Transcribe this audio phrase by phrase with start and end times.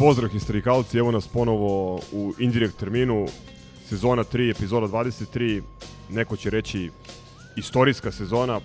[0.00, 3.26] Pozdrav historikalci, evo nas ponovo u Indirekt terminu,
[3.88, 5.62] sezona 3, epizoda 23,
[6.08, 6.90] neko će reći
[7.56, 8.60] istorijska sezona,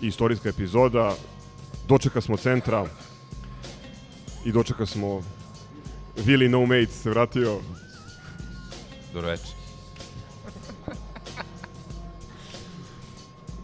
[0.00, 1.14] istorijska epizoda,
[1.88, 2.86] dočeka smo centra
[4.44, 5.22] i dočeka smo
[6.16, 7.58] Willy No Mates se vratio.
[9.12, 9.54] Dobro večer.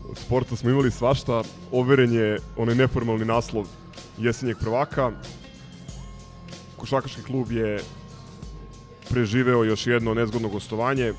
[0.08, 3.66] Od sporta smo imali svašta, overen je onaj neformalni naslov
[4.18, 5.12] jesenjeg prvaka.
[6.86, 7.80] Košakaški klub je
[9.10, 11.12] preživeo još jedno nezgodno gostovanje.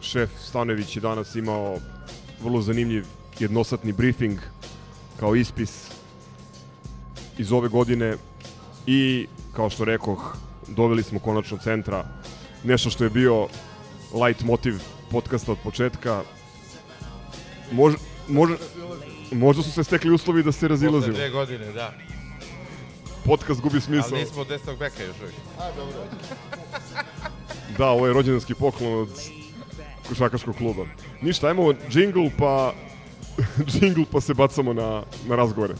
[0.00, 1.76] Šef Stanević je danas imao
[2.42, 3.04] vrlo zanimljiv
[3.38, 4.38] jednosatni briefing
[5.20, 5.86] kao ispis
[7.38, 8.16] iz ove godine
[8.86, 10.36] i kao što rekoh
[10.68, 12.04] doveli smo konačno centra
[12.64, 13.48] nešto što je bio
[14.26, 14.74] light motiv
[15.10, 16.22] podcasta od početka
[17.72, 17.96] Može,
[18.28, 18.56] može,
[19.32, 21.14] možda su se stekli uslovi da se Posle razilazimo.
[21.14, 22.13] dve godine, da.
[23.26, 24.08] Podcast gubi smisao.
[24.12, 25.34] Ali nismo od desnog beka još uvijek.
[27.78, 29.08] Da, ovo je rođendanski poklon od
[30.08, 30.84] košakaškog kluba.
[31.22, 32.72] Ništa, ajmo džingl pa
[33.70, 35.74] džingl pa se bacamo na, na razgovore.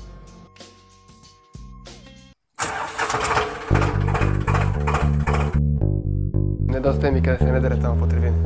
[6.68, 8.36] Nedostaje mi kada se ne dere tamo po tribini.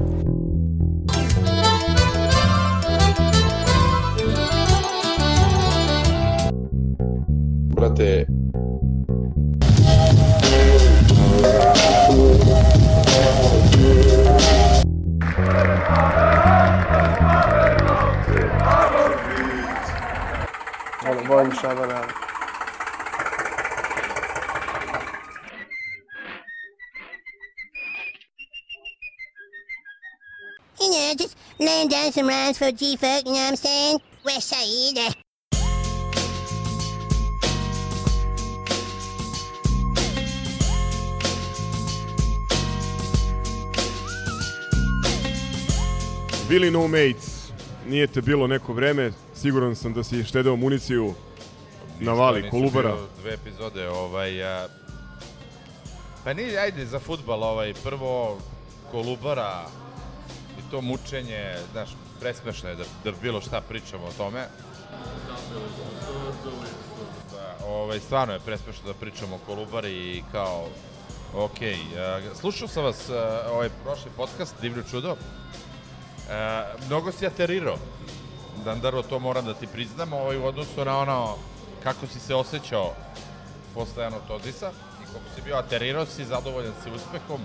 [21.38, 22.06] Ono, volim Šabana.
[30.80, 34.00] You know, just laying down some rhymes for G-Folk, you know what I'm saying?
[34.24, 35.14] West Side.
[46.48, 47.52] Billy No Mates,
[47.88, 51.14] nije te bilo neko vreme, siguran sam da si štedeo municiju
[52.01, 52.97] na vali Ništa, Kolubara.
[53.20, 54.45] Dve epizode, ovaj...
[54.45, 54.69] A...
[56.25, 58.39] Pa nije, ajde, za futbal, ovaj, prvo
[58.91, 59.64] Kolubara
[60.59, 64.47] i to mučenje, znaš, presmešno je da, da bilo šta pričamo o tome.
[67.33, 70.67] Da, ovaj, stvarno je presmešno da pričamo o Kolubari i kao,
[71.35, 71.59] ok,
[71.97, 75.17] a, slušao sam vas, a, ovaj prošli podcast, Divljo čudo,
[76.30, 77.77] a, mnogo si aterirao,
[78.65, 81.36] Dandaro, to moram da ti priznam, ovaj, u odnosu na ono
[81.83, 82.94] kako si se osjećao
[83.74, 84.70] posle Anotodisa
[85.02, 87.40] i kako si bio aterirao si, zadovoljan si uspehom.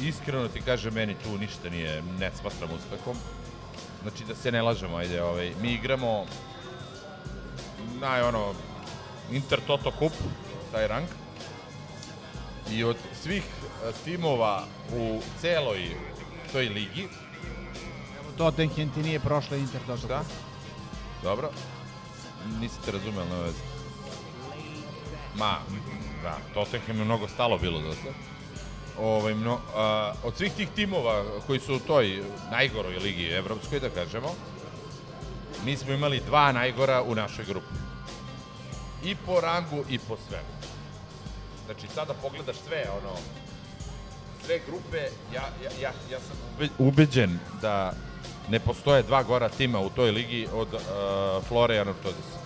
[0.00, 3.16] Iskreno ti kaže, meni tu ništa nije, ne smatram uspehom.
[4.02, 6.26] Znači da se ne lažemo, ajde, ovaj, mi igramo
[8.00, 8.54] naj ono
[9.30, 10.12] Inter Toto Cup,
[10.72, 11.06] taj rang.
[12.70, 15.96] I od svih e, timova u celoj
[16.52, 17.08] toj ligi,
[18.40, 20.06] Tottenham ti nije prošla Inter Toto.
[20.06, 20.22] Šta?
[21.22, 21.50] Dobro.
[22.60, 23.62] Nisi te razumel na veze.
[25.36, 25.58] Ma,
[26.22, 28.08] da, Tottenham je mnogo stalo bilo dosta.
[28.98, 33.90] Ovaj, mno, a, od svih tih timova koji su u toj najgoroj ligi evropskoj, da
[33.90, 34.28] kažemo,
[35.64, 37.74] mi smo imali dva najgora u našoj grupi.
[39.04, 40.48] I po rangu i po svemu.
[41.66, 43.16] Znači, sada pogledaš sve, ono,
[44.46, 44.98] sve grupe,
[45.34, 47.92] ja, ja, ja, ja sam ube- ubeđen da
[48.48, 50.80] ne postoje dva gora tima u toj ligi od uh,
[51.48, 52.38] Flore i Anortodisa.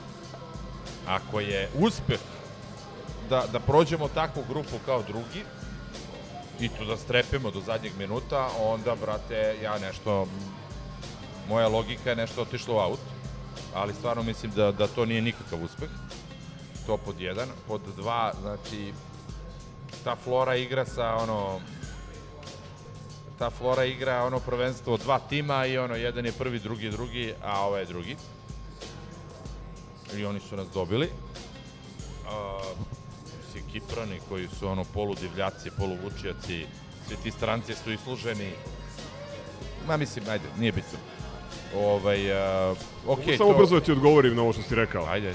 [1.06, 2.20] Ako je uspeh
[3.30, 5.44] da, da prođemo takvu grupu kao drugi
[6.60, 10.26] i to da strepimo do zadnjeg minuta, onda, brate, ja nešto,
[11.48, 13.00] moja logika je nešto otišla u aut,
[13.74, 15.88] ali stvarno mislim da, da to nije nikakav uspeh.
[16.86, 17.48] To pod jedan.
[17.68, 18.92] Pod dva, znači,
[20.04, 21.60] ta Flora igra sa ono
[23.38, 27.66] ta Flora igra ono prvenstvo dva tima i ono jedan je prvi, drugi, drugi, a
[27.66, 28.16] ovaj je drugi.
[30.16, 31.06] I oni su nas dobili.
[31.06, 32.30] Uh,
[33.52, 36.66] s Kiprani koji su ono poludivljaci, poluvučioci,
[37.08, 38.50] svi ti stranci su isluženi.
[39.86, 40.98] Ma mislim, ajde, nije bitno.
[41.76, 42.30] Ovaj,
[42.70, 43.58] uh, ok, Mogu samo to...
[43.58, 45.06] brzo da ti odgovorim na ovo što si rekao.
[45.06, 45.34] Ajde.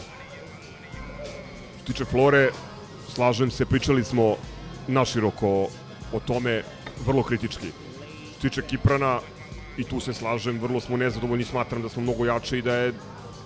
[1.75, 2.49] Što tiče Flore,
[3.13, 4.35] slažem se, pričali smo
[4.87, 5.67] naširoko
[6.13, 6.63] o tome
[7.05, 7.71] vrlo kritički.
[8.41, 9.19] Tiče Kiprana,
[9.77, 12.93] i tu se slažem, vrlo smo nezadovoljni, smatram da smo mnogo jače i da je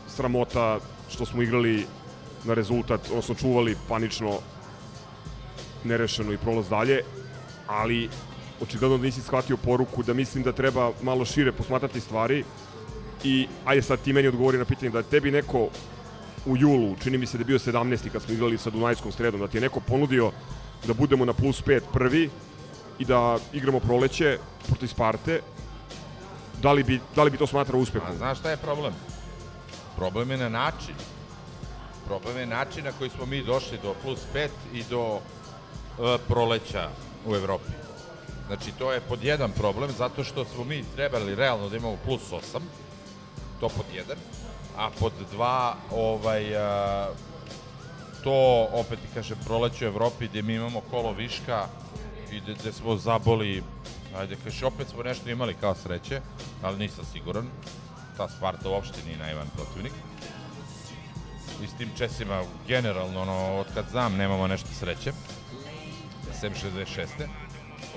[0.08, 0.80] sramota
[1.10, 1.86] što smo igrali
[2.44, 4.40] na rezultat, odnosno čuvali panično
[5.84, 7.02] nerešeno i prolaz dalje,
[7.68, 8.10] ali
[8.62, 12.44] očigledno da nisi shvatio poruku da mislim da treba malo šire posmatrati stvari
[13.24, 15.70] i ajde sad ti meni odgovori na pitanje da tebi neko
[16.46, 18.10] u julu, čini mi se da je bio 17.
[18.10, 20.32] kad smo igrali sa Dunajskom sredom, da ti je neko ponudio
[20.88, 22.30] da budemo na plus 5 prvi
[23.00, 24.38] i da igramo proleće
[24.68, 25.42] protiv Sparte,
[26.62, 28.08] da li bi, da li bi to smatrao uspehom?
[28.10, 28.94] A znaš šta je problem?
[29.96, 30.96] Problem je na način.
[32.06, 35.22] Problem je način na koji smo mi došli do plus 5 i do uh,
[36.28, 36.90] proleća
[37.26, 37.72] u Evropi.
[38.48, 42.32] Znači, to je pod jedan problem, zato što smo mi trebali realno da imamo plus
[42.32, 42.60] 8,
[43.60, 44.18] to pod jedan,
[44.78, 47.16] a pod dva, ovaj, uh,
[48.24, 51.68] to, opet ti kažem, proleće u Evropi gde mi imamo kolo viška
[52.32, 53.64] i gde, smo zaboli,
[54.18, 56.22] ajde, kaže, opet smo nešto imali kao sreće,
[56.62, 57.48] ali nisam siguran.
[58.18, 59.94] Ta Sparta uopšte nije najvan protivnik.
[61.64, 65.12] I s tim Česima, generalno, ono, od kad znam, nemamo nešto sreće.
[66.40, 67.08] Sem 66.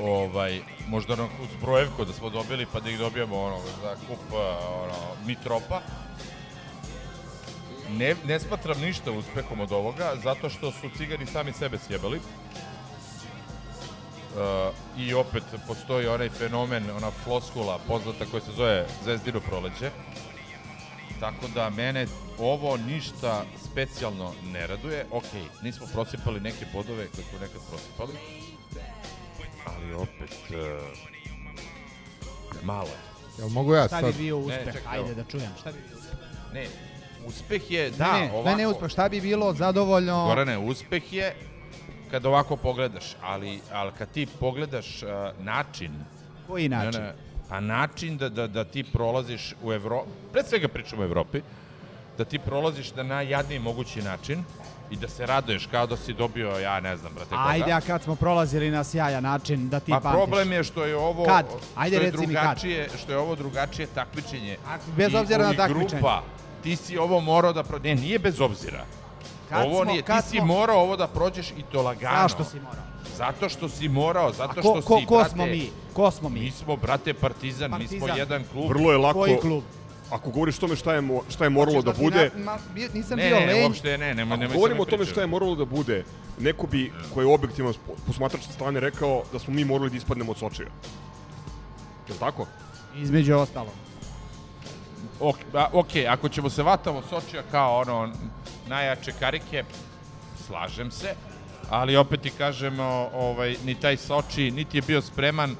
[0.02, 4.32] Ovaj, možda ono, uz brojevku da smo dobili, pa da ih dobijemo ono, za kup
[4.82, 5.80] ono, Mitropa.
[7.90, 12.20] Ne, ne smatram ništa uspehom od ovoga, zato što su cigani sami sebe sjebali.
[14.36, 19.90] Uh, I opet postoji onaj fenomen, ona floskula poznata koja se zove Zvezdino proleće.
[21.20, 22.06] Tako da mene
[22.38, 25.06] ovo ništa specijalno ne raduje.
[25.10, 25.24] Ok,
[25.62, 28.12] nismo prosipali neke bodove koje smo nekad prosipali.
[29.66, 30.56] Ali opet, uh,
[32.62, 33.06] malo je.
[33.38, 34.12] Jel mogu ja Šta sad?
[34.12, 34.64] bi bio uspeh?
[34.64, 35.50] čekaj, Ajde da čujem.
[35.60, 36.18] Šta bi bio uspeh?
[36.52, 36.66] Ne,
[37.26, 38.48] uspeh je, da, ne, ne, ovako.
[38.50, 38.88] ne, ne uspeh.
[38.90, 40.24] Šta bi bilo zadovoljno?
[40.26, 41.34] Gorane, uspeh je
[42.10, 45.08] kad ovako pogledaš, ali, ali kad ti pogledaš uh,
[45.44, 45.92] način,
[46.46, 47.00] Koji način?
[47.02, 47.14] Ne,
[47.48, 51.40] pa način da, da, da ti prolaziš u Evropi, pre svega pričamo o Evropi,
[52.18, 54.44] da ti prolaziš na najjadniji mogući način
[54.90, 57.42] i da se raduješ kao da si dobio, ja ne znam, brate, koga.
[57.48, 60.16] Ajde, a kad smo prolazili na sjajan način da ti Pa pamtiš?
[60.16, 61.46] problem je što je ovo Kad?
[61.76, 62.42] Ajde, reci mi kad.
[62.42, 64.56] drugačije, što je ovo drugačije takmičenje.
[64.68, 65.88] A, bez I- obzira na takmičenje.
[66.00, 66.22] Grupa,
[66.62, 67.78] ti si ovo morao da pro...
[67.78, 68.84] Ne, nije bez obzira.
[69.48, 72.16] Kad ovo smo- nije, kad ti si smo- morao ovo da prođeš i to lagano.
[72.18, 72.84] Zašto si morao?
[73.16, 75.70] Zato što si morao, zato ko, što ko, si, ko brate, smo mi?
[75.92, 76.40] Ko smo mi?
[76.40, 78.18] Mi smo, brate, Partizan, mi smo Partizan.
[78.18, 78.68] jedan klub.
[78.68, 79.62] Vrlo je lako, Koji klub?
[80.10, 82.58] ako govoriš o tome šta je, mo- šta je moralo da ti bude, na- ma,
[82.94, 83.62] nisam Ne, bio ne, lenj.
[83.62, 86.04] uopšte ne, nema, Ako nema govorimo o tome šta je moralo da bude,
[86.38, 86.82] neko bi,
[87.14, 87.72] koji je objektivno
[88.06, 90.68] posmatrač sa strane, rekao da smo mi morali da ispadnemo od Sočija.
[92.08, 92.46] Je li tako?
[92.96, 93.70] Između ostalo.
[95.20, 98.12] Ok, a, ok, ako ćemo se vatamo Sočija kao ono
[98.68, 99.64] najjače karike,
[100.46, 101.14] slažem se,
[101.70, 105.56] ali opet ti kažemo, ovaj, ni taj Soči niti je bio spreman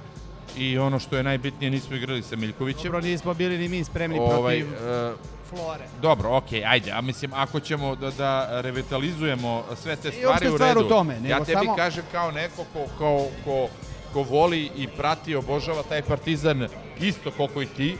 [0.57, 2.83] i ono što je najbitnije, nismo igrali sa Miljkovićem.
[2.85, 5.13] Dobro, nismo bili ni mi spremni ovaj, protiv e,
[5.51, 5.85] Flore.
[6.03, 10.49] Dobro, okej, ajde, a mislim, ako ćemo da, da revitalizujemo sve te I stvari uopšte
[10.51, 13.69] u stvar redu, u tome, nego ja tebi samo- kažem kao neko ko, ko, ko,
[14.13, 16.69] ko voli i prati, i obožava taj partizan
[17.01, 17.97] isto koliko i ti,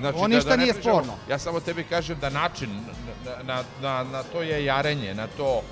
[0.00, 1.12] Znači, Ovo ništa ne nije pričamo- sporno.
[1.28, 2.70] Ja samo tebi kažem da način
[3.24, 5.62] na, na, na, na to je jarenje, na to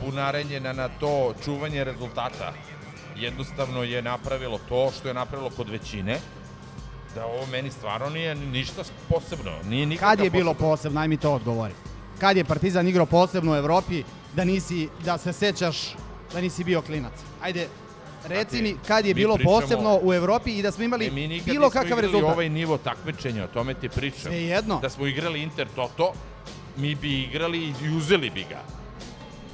[0.00, 2.52] bunarenje, na, na to čuvanje rezultata
[3.16, 6.18] jednostavno je napravilo to što je napravilo kod većine
[7.14, 9.52] da ovo meni stvarno nije ništa posebno.
[9.64, 10.70] Nije nikakav Kad je bilo posebno.
[10.70, 11.74] posebno, aj mi to odgovori.
[12.18, 14.02] Kad je Partizan igrao posebno u Evropi,
[14.34, 15.76] da nisi, da se sećaš
[16.32, 17.12] da nisi bio klinac.
[17.42, 17.68] Ajde,
[18.24, 21.28] reci mi kad je bilo pričamo- posebno u Evropi i da smo imali E, mi
[21.28, 22.30] nikad bilo kakav rezultat.
[22.30, 24.20] ovaj nivo takmičenja, o tome ti pričam.
[24.22, 24.78] Sve jedno.
[24.80, 26.12] Da smo igrali Inter Toto,
[26.76, 28.60] mi bi igrali i uzeli bi ga.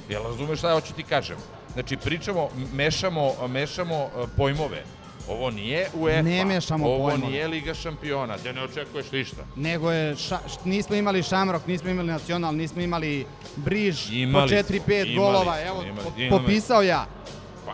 [0.09, 1.37] Jel razumeš šta hoću ti kažem?
[1.73, 4.07] Znači, pričamo, mešamo, mešamo e,
[4.37, 4.83] pojmove.
[5.27, 7.31] Ovo nije UEFA, Ne mešamo ovo pojmove.
[7.31, 9.41] nije Liga šampiona, da ne očekuješ ništa.
[9.55, 14.63] Nego je, ša, š- nismo imali Šamrok, nismo imali Nacional, nismo imali Briž, Imali po
[14.63, 16.41] smo, 4-5 imali golova, evo, imali, po- imali.
[16.41, 17.05] popisao ja.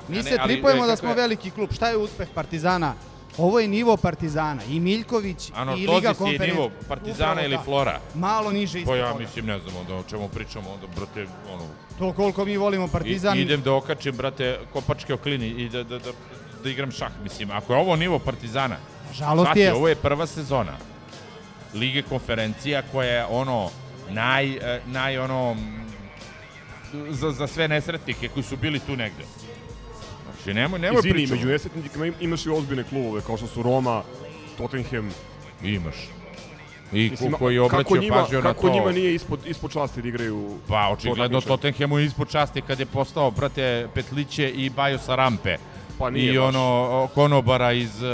[0.06, 1.72] Pa, Mi ne, se ali, tripujemo e, da kako smo je- veliki klub.
[1.72, 2.94] Šta je uspeh Partizana?
[3.38, 4.62] Ovo je nivo Partizana.
[4.64, 6.54] I Miljković, Ano, i Liga konferencija.
[6.54, 7.64] nivo Partizana Upravo ili da.
[7.64, 8.00] Flora.
[8.14, 9.20] Malo niže Pa ispod ja toga.
[9.20, 11.64] mislim, ne znam onda o čemu pričamo, onda, brate, ono,
[12.00, 13.38] To koliko mi volimo Partizan.
[13.38, 16.12] I, idem da okačim, brate, kopačke o klini i da, da, da,
[16.64, 17.52] da igram šah, mislim.
[17.52, 18.76] Ako je ovo nivo Partizana,
[19.14, 19.74] Žalost shvati, je.
[19.74, 20.74] ovo je prva sezona
[21.74, 23.70] Lige konferencija koja je ono
[24.10, 25.56] naj, e, naj ono
[27.10, 29.24] za, za sve nesretnike koji su bili tu negde.
[30.46, 31.36] Znači, nemoj, nemoj Izvini, pričamo.
[31.36, 34.04] među nesretnicima im- imaš i ozbiljne klubove, kao što su Roma,
[34.58, 35.10] Tottenham.
[35.64, 35.96] Imaš.
[36.94, 38.74] I Mislim, ko, koji je kako obraćao pažnju na kako to.
[38.74, 41.42] njima nije ispod, ispod časti da igraju Pa, očigledno?
[41.42, 45.58] Tottenhamu je ispod časti kad je postao, brate, Petliće i Bajo sa rampe.
[46.00, 46.46] Pa nije I baš.
[46.46, 48.10] ono, konobara iz uh,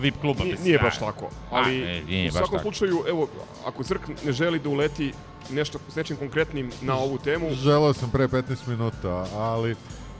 [0.00, 0.40] VIP kluba.
[0.40, 2.62] Nije, mislim, nije a, baš tako, ali ne, nije u baš svakom tako.
[2.62, 3.28] slučaju, evo,
[3.66, 5.12] ako Crk ne želi da uleti
[5.50, 9.74] nešto s nečim konkretnim na ovu temu, Želeo sam pre 15 minuta, ali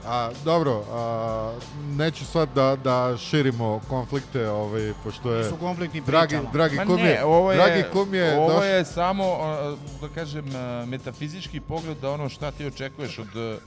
[0.07, 1.53] a, dobro, a,
[1.97, 6.51] neću sad da, da širimo konflikte, ovaj, pošto je Su konfliktni dragi, pričama.
[6.51, 10.07] dragi Ma kum ne, je, ovo je, dragi kum je ovo je samo, a, da
[10.07, 10.45] kažem,
[10.87, 13.59] metafizički pogled da ono šta ti očekuješ od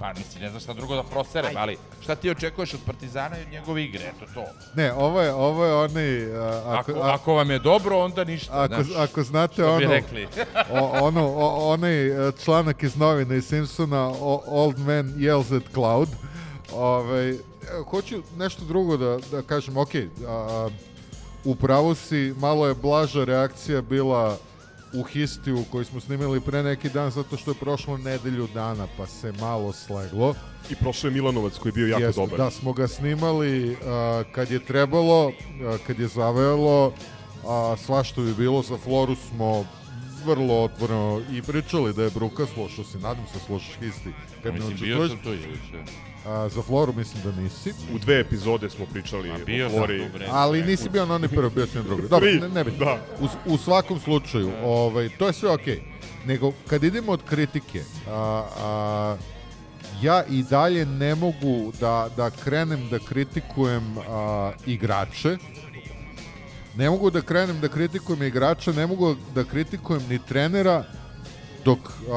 [0.00, 3.42] pa nisi ne znaš šta drugo da proserem, ali šta ti očekuješ od Partizana i
[3.42, 4.44] od njegove igre, eto to.
[4.74, 6.36] Ne, ovo je, ovo je onaj...
[6.36, 8.96] a, Ako, a- ako vam je dobro, onda ništa, Ako, znaš.
[8.98, 10.28] ako znate što bi ono, rekli.
[10.80, 15.62] o, ono, o, onaj e, članak iz novina iz Simpsona o, Old Man Yells at
[15.74, 16.08] Cloud,
[16.74, 17.36] ovaj, e,
[17.90, 19.90] hoću nešto drugo da, da kažem, ok,
[20.26, 20.68] a,
[21.44, 24.36] u pravu si, malo je blaža reakcija bila
[24.92, 29.06] u Histiju koju smo snimali pre neki dan zato što je prošlo nedelju dana pa
[29.06, 30.34] se malo sleglo.
[30.70, 32.38] i prošao je Milanovac koji je bio jako Jeste, dobar.
[32.38, 36.92] Da smo ga snimali a, kad je trebalo, a, kad je zavelo,
[37.46, 39.64] a svašta bi bilo, za Floru smo
[40.26, 44.12] vrlo otvoreno i pričali da je Bruka slušao si, nadam se slušaš isti.
[44.42, 46.09] Kad Mislim, bio sam tu juče.
[46.30, 50.08] A, za Floru mislim da nisi, U dve epizode smo pričali Bio o Flori.
[50.30, 52.08] ali nisi bio na onaj prvi, bio si na drugi.
[52.08, 52.70] Dobro, ne, ne bi.
[52.70, 52.98] da.
[53.20, 55.82] U, u svakom slučaju, ovaj, to je sve okej.
[56.26, 59.16] Nego, kad idemo od kritike, a, a,
[60.02, 65.36] ja i dalje ne mogu da, da krenem da kritikujem a, igrače,
[66.76, 70.84] ne mogu da krenem da kritikujem igrača, ne mogu da kritikujem ni trenera
[71.64, 71.78] dok
[72.10, 72.14] a,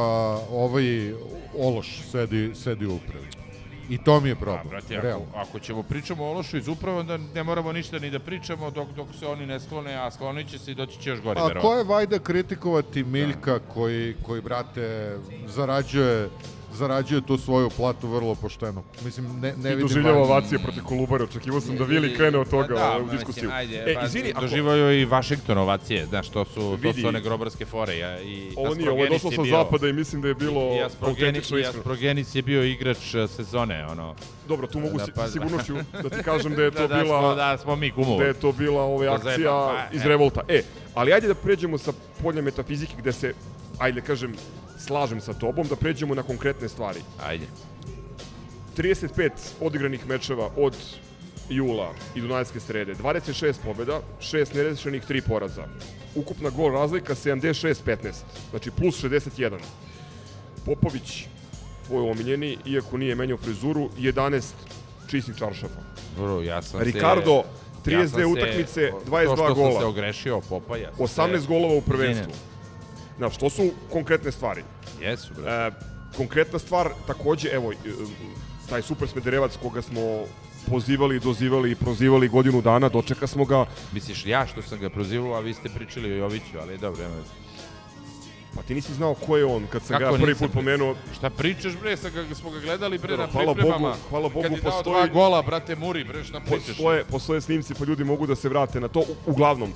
[0.52, 1.14] ovaj
[1.58, 3.43] Ološ sedi, sedi u upravi.
[3.90, 4.68] I to mi je problem.
[4.70, 5.26] brate, realno.
[5.30, 8.72] ako, ako ćemo pričamo o Ološu iz uprave, onda ne moramo ništa ni da pričamo
[8.72, 11.42] dok, dok se oni ne sklone, a sklonit će se i doći će još gore.
[11.42, 16.30] A ko je vajda kritikovati Miljka koji, koji brate, zarađuje
[16.74, 18.84] zarađuje tu svoju platu vrlo pošteno.
[19.06, 19.80] Mislim, ne, ne I vidim...
[19.82, 20.34] doživljava vajda.
[20.34, 21.24] ovacije protiv Kolubara.
[21.24, 23.50] Očekivao sam da Vili krene od toga Pa da, u mislim, diskusiju.
[23.54, 27.02] Ajde, e, pa, izvini, ako, doživaju i Washington ovacije, znaš, to su, to Vidi.
[27.02, 27.98] su one grobarske fore.
[27.98, 30.62] Ja, i ovo nije, ovo je došlo sa bio- zapada i mislim da je bilo
[30.62, 31.80] i autentično i iskreno.
[31.80, 34.16] Asprogenis je bio igrač eh, sezone, ono.
[34.48, 37.04] Dobro, tu mogu Da, pa- sa sigurnošću da ti kažem da je to da, da,
[37.04, 37.20] bila...
[37.20, 38.20] smo, da, smo mi kumovi.
[38.20, 40.08] da je to bila ovaj, Da akcija pa, iz e.
[40.08, 40.42] revolta.
[40.48, 40.62] E,
[40.94, 43.34] ali ajde da pređemo sa polja metafizike gde se,
[43.80, 44.34] ajde da kažem,
[44.78, 47.00] slažem sa tobom, da pređemo na konkretne stvari.
[47.24, 47.46] Ajde.
[48.78, 49.30] 35
[49.62, 50.78] odigranih mečeva od
[51.50, 55.64] jula i Dunajske srede, 26 pobjeda, 6 nerešenih, 3 poraza.
[56.16, 58.12] Ukupna gol razlika 76-15,
[58.52, 59.58] znači plus 61.
[60.66, 61.26] Popović,
[61.88, 64.44] tvoj omiljeni, iako nije menjao frizuru, 11
[65.10, 65.82] čistih čaršafa.
[66.18, 67.44] Bro, ja sam Ricardo,
[67.84, 67.90] se...
[67.90, 69.80] 32 ja sam se- utakmice, to 22 što sam gola.
[69.80, 71.48] se ogrešio, Popa, ja sam 18 se...
[71.48, 72.30] golova u prvenstvu.
[72.30, 72.53] Izvinem.
[73.18, 74.64] Znaš, to su konkretne stvari.
[75.02, 75.52] Jesu, bre.
[75.52, 75.72] E,
[76.18, 77.76] konkretna stvar, takođe, evo, e,
[78.70, 80.02] taj super smederevac koga smo
[80.66, 85.34] pozivali, dozivali i prozivali godinu dana, dočeka smo ga, Misliš, ja što sam ga prozivao,
[85.34, 87.30] a vi ste pričali o Joviću, ali dobro, nema veze.
[88.56, 90.96] pa ti nisi znao ko je on kad sam Kako ga prvi put pomenuo.
[91.14, 93.88] Šta pričaš, bre, sa ga, smo ga gledali, bre, Dobro, na hvala pripremama.
[93.90, 96.68] Bogu, hvala Bogu, Kad je dao postoji- dva gola, brate, Muri, bre, šta pričaš?
[96.68, 99.00] Postoje, postoje snimci, pa ljudi mogu da se vrate na to.
[99.00, 99.74] U- Uglavnom,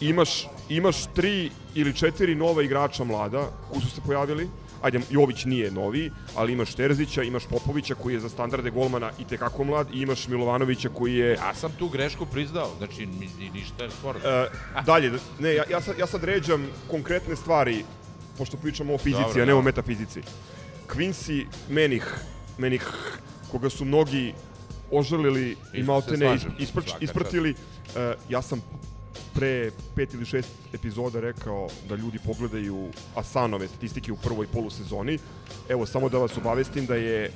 [0.00, 4.48] imaš, imaš tri ili četiri nova igrača mlada koji su se pojavili.
[4.82, 9.24] Ajde, Jović nije novi, ali imaš Terzića, imaš Popovića koji je za standarde golmana i
[9.24, 13.50] tekako mlad i imaš Milovanovića koji je Ja sam tu grešku priznao, znači ni, ni,
[13.50, 14.20] ništa je sporno.
[14.24, 14.48] E,
[14.86, 17.84] dalje, ne, ja, ja, sad, ja sad ređam konkretne stvari,
[18.38, 19.62] pošto pričamo o fizici, Dobro, a ne o dobro.
[19.62, 20.20] metafizici.
[20.88, 22.14] Quincy Menih,
[22.58, 22.86] Menih,
[23.50, 24.34] koga su mnogi
[24.90, 25.84] ožalili i
[26.58, 27.54] isprč, svaka isprtili,
[27.96, 28.62] e, ja sam
[29.38, 35.18] pre pet ili šest epizoda rekao da ljudi pogledaju Asanove statistike u prvoj polusezoni.
[35.68, 37.30] Evo, samo da vas obavestim da je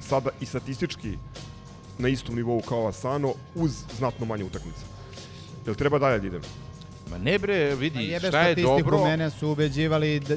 [0.00, 1.18] sada i statistički
[1.98, 4.80] na istom nivou kao Asano uz znatno manje utakmice.
[5.66, 6.42] Jel treba dalje da idem?
[7.10, 9.04] Ma ne bre, vidi, Jebe šta je statistiku, dobro...
[9.04, 10.36] mene su ubeđivali da,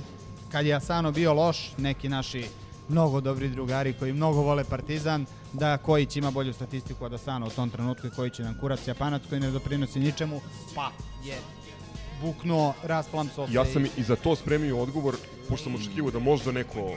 [0.51, 2.45] kad je Asano bio loš, neki naši
[2.89, 7.51] mnogo dobri drugari koji mnogo vole Partizan, da Kojić ima bolju statistiku od Asana u
[7.51, 10.41] tom trenutku i Kojić je nam kurac Japanac koji ne doprinosi ničemu,
[10.75, 10.91] pa
[11.23, 11.37] je
[12.21, 13.53] buknuo, rasplamsao se.
[13.53, 15.15] Ja sam i- za to spremio odgovor,
[15.49, 16.91] pošto sam očekivao da možda neko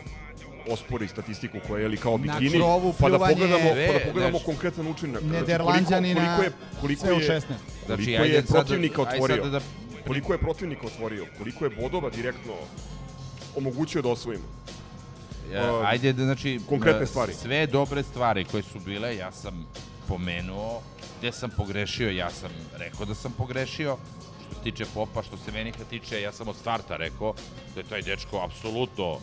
[0.68, 4.30] ospori statistiku koja je li kao Na bikini, krovu pa da pogledamo, pa da pogledamo
[4.30, 5.22] znaš, konkretan učinak.
[5.22, 7.40] Znači, Nederlanđanina, koliko, koliko je, koliko sve u je, 16.
[7.86, 9.60] Znači, koliko ajde je protivnika otvorio, sad da-
[10.06, 12.52] koliko je protivnika otvorio, koliko je bodova direktno
[13.56, 14.44] omogućio da osvojimo.
[15.50, 17.34] Uh, ajde da znači konkretne e, stvari.
[17.34, 19.66] Sve dobre stvari koje su bile, ja sam
[20.08, 20.82] pomenuo,
[21.18, 23.96] gde sam pogrešio, ja sam rekao da sam pogrešio.
[24.46, 27.34] Što se tiče popa, što se Venika tiče, ja sam od starta rekao
[27.74, 29.18] da je taj dečko apsolutno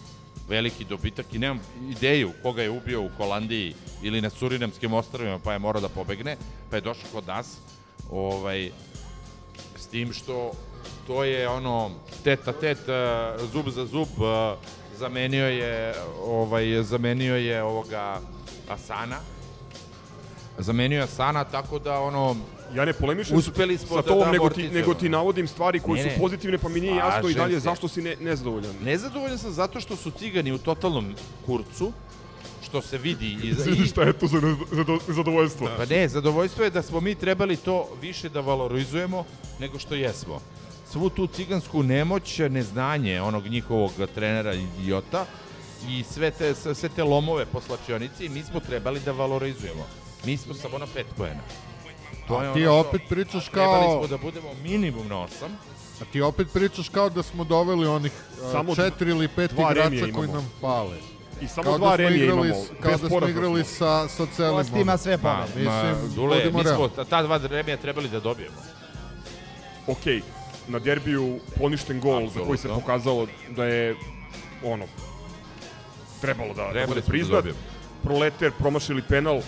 [0.50, 5.54] veliki dobitak i nemam ideju koga je ubio u Holandiji ili na Surinamskim ostravima pa
[5.54, 6.38] je morao da pobegne,
[6.70, 7.58] pa je došao kod nas.
[8.12, 8.72] Ovaj,
[9.76, 10.52] s tim što
[11.08, 11.92] to je ono
[12.24, 12.78] teta tet,
[13.54, 14.08] zub za zub,
[14.98, 18.20] zamenio je ovaj zamenio je ovoga
[18.70, 19.18] Asana.
[20.58, 22.36] Zamenio je Asana tako da ono
[22.74, 25.80] Ja ne polemišem Uspeli smo sa da tobom, damo nego ti, nego ti navodim stvari
[25.80, 26.18] koje Ne, su ne.
[26.20, 27.60] pozitivne, pa mi nije jasno i dalje se.
[27.60, 28.76] zašto si ne, nezadovoljan.
[28.84, 31.92] nezadovoljan sam zato što su cigani u totalnom kurcu,
[32.64, 34.38] što se vidi iz, i, šta je to za
[35.08, 35.70] nezadovoljstvo.
[35.78, 39.26] Pa ne, zadovoljstvo je da smo mi trebali to više da valorizujemo
[39.60, 40.42] nego što jesmo.
[40.86, 45.26] Svu tu cigansku nemoć, neznanje onog njihovog trenera idiota
[45.90, 49.86] i sve te, sve te lomove po slačionici mi smo trebali da valorizujemo.
[50.26, 51.42] Mi smo samo na pet poena.
[52.28, 55.08] To je A ti ono što- opet pričaš a Trebali kao- smo da budemo minimum
[55.08, 55.52] na osam.
[56.02, 60.14] A ti opet pričaš kao da smo doveli onih uh, Samo četiri ili pet igrača
[60.14, 60.98] koji nam fale.
[61.42, 63.74] I samo Kao dva da smo remija igrali, imamo, s- kao da smo igrali smo.
[63.78, 64.54] sa, sa celim...
[64.54, 65.66] Gost ima sve Ma, pobede.
[65.66, 68.56] ma, Mislim, Dule, mi smo ta, ta dva remija trebali da dobijemo.
[69.88, 70.06] Ok,
[70.68, 73.96] na derbiju poništen gol za koji se pokazalo da je
[74.64, 74.86] ono
[76.22, 77.46] trebalo da, da Trebali bude da priznat.
[78.04, 79.42] Proleter promašili penal,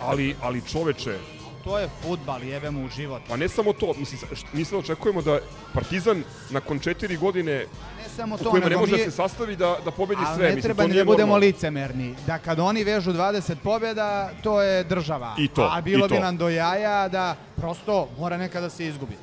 [0.00, 1.18] ali, ali čoveče,
[1.64, 3.22] To je futbal, jebe mu u život.
[3.28, 4.20] pa ne samo to, mislim,
[4.52, 5.38] mi sad očekujemo da
[5.74, 7.52] Partizan nakon četiri godine
[7.98, 8.98] Ne samo u to, kojima ne može mi...
[8.98, 10.48] da se sastavi da, da pobedi Ali sve.
[10.48, 11.46] ne mislim, treba ni nije da budemo normalno.
[11.46, 12.14] licemerni.
[12.26, 15.34] Da kad oni vežu 20 pobjeda, to je država.
[15.38, 16.14] I to, A bilo i to.
[16.14, 19.16] bi nam do jaja da prosto mora nekada se izgubi.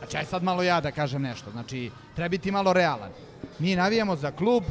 [0.00, 1.50] Znači, aj sad malo ja da kažem nešto.
[1.50, 3.10] Znači, treba biti malo realan.
[3.58, 4.64] Mi navijamo za klub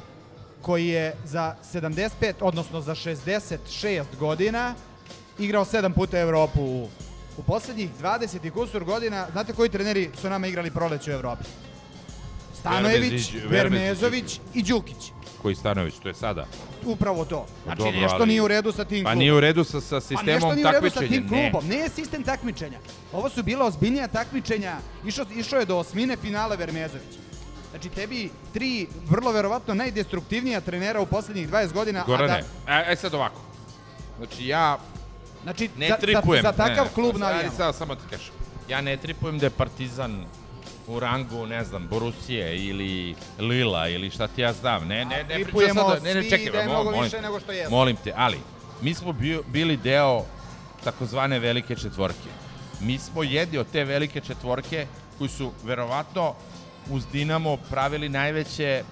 [0.61, 4.75] koji je za 75, odnosno za 66 godina
[5.39, 6.89] igrao 7 puta Evropu u,
[7.37, 9.27] u poslednjih 20 i kusur godina.
[9.31, 11.43] Znate koji treneri su nama igrali proleće u Evropi?
[12.59, 15.11] Stanojević, Vermezović i Đukić.
[15.41, 16.45] Koji Stanović, to je sada.
[16.85, 17.45] Upravo to.
[17.63, 19.19] Znači, Dobro, nešto ali- nije u redu sa tim Pa klubom.
[19.19, 21.21] nije u redu sa, sa Pa nešto sistemom nije u redu sa takmičenja.
[21.21, 21.69] tim klubom.
[21.69, 21.75] Ne.
[21.75, 22.79] je sistem takmičenja.
[23.13, 24.77] Ovo su bila ozbiljnija takmičenja.
[25.05, 27.15] Išao, išao je do osmine finale Vermezović.
[27.69, 32.03] Znači, tebi tri vrlo verovatno najdestruktivnija trenera u poslednjih 20 godina.
[32.07, 33.41] Gorane, A da, e, e sad ovako.
[34.17, 34.77] Znači ja
[35.43, 36.43] znači, ne za, tripujem.
[36.43, 37.47] za, za takav ne, klub ne, navijamo.
[37.47, 38.33] Ali sad samo ti kažem.
[38.69, 40.25] Ja ne tripujem da je Partizan
[40.89, 44.87] u rangu, ne znam, Borusije ili Lila ili šta ti ja znam.
[44.87, 47.77] Ne, ne, ne pričam sada, ne, ne, čekaj, da molim više nego što jesmo.
[47.77, 48.37] Molim te, ali
[48.81, 50.23] mi smo bio, bili deo
[50.83, 52.29] takozvane velike četvorke.
[52.81, 56.33] Mi smo jedni od te velike četvorke koji su verovatno
[56.89, 58.83] uz Dinamo pravili najveće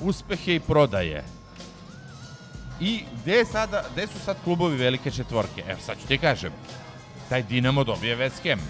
[0.00, 1.24] uspehe i prodaje.
[2.80, 5.64] I gde, sada, gde su sad klubovi velike četvorke?
[5.68, 6.52] Evo sad ću ti kažem.
[7.28, 8.60] Taj Dinamo dobije West Ham.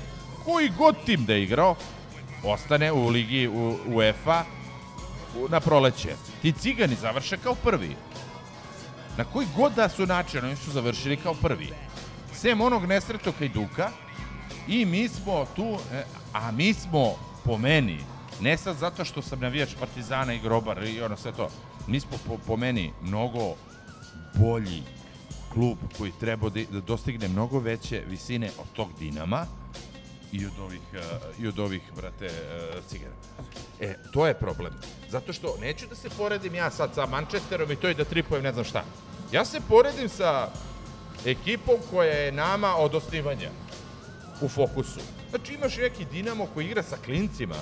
[0.45, 1.77] Koji god tim da je igrao,
[2.45, 3.49] ostane u ligi
[3.87, 4.45] UEFA
[5.49, 6.17] na proleće.
[6.43, 7.97] Ti cigani završe kao prvi.
[9.17, 11.69] Na koji god da su način, oni su završili kao prvi.
[12.35, 13.91] Sem onog nesretog Hajduka
[14.69, 17.99] i mi smo tu, e, a mi smo po meni,
[18.41, 21.49] ne sad zato što sam navijač Partizana i Grobar i ono sve to,
[21.87, 23.55] mi smo po, po meni mnogo
[24.35, 24.83] bolji
[25.53, 29.47] klub koji treba da dostigne mnogo veće visine od tog Dinama
[30.33, 33.13] i od ovih, uh, i od ovih brate, uh, cigara.
[33.81, 34.73] E, to je problem.
[35.09, 38.45] Zato što neću da se poredim ja sad sa Manchesterom i to i da tripujem
[38.45, 38.85] ne znam šta.
[39.33, 40.49] Ja se poredim sa
[41.27, 43.51] ekipom koja je nama od osnivanja
[44.41, 45.01] u fokusu.
[45.31, 47.57] Znači imaš neki Dinamo koji igra sa klincima.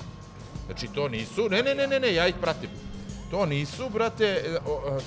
[0.66, 2.70] Znači to nisu, ne, ne, ne, ne, ne, ja ih pratim.
[3.30, 4.58] To nisu, brate, e,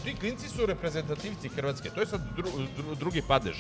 [0.04, 3.58] ti klinci su reprezentativci Hrvatske, to je sad dru, dru, drugi padež.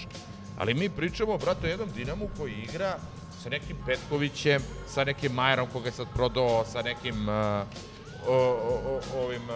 [0.57, 2.97] Ali mi pričamo, brate, o jednom Dinamu koji igra
[3.43, 7.35] sa nekim Petkovićem, sa nekim Majerom koga je sad prodao, sa nekim uh,
[8.27, 9.55] o, o, ovim uh,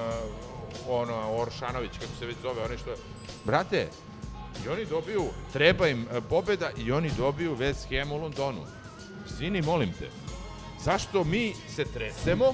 [0.89, 2.95] ono, Oršanović, kako se već zove, oni što...
[3.45, 3.87] Brate,
[4.65, 8.65] i oni dobiju, treba im e, pobeda i oni dobiju West Ham u Londonu.
[9.37, 10.09] Svini, molim te,
[10.83, 12.53] zašto mi se tresemo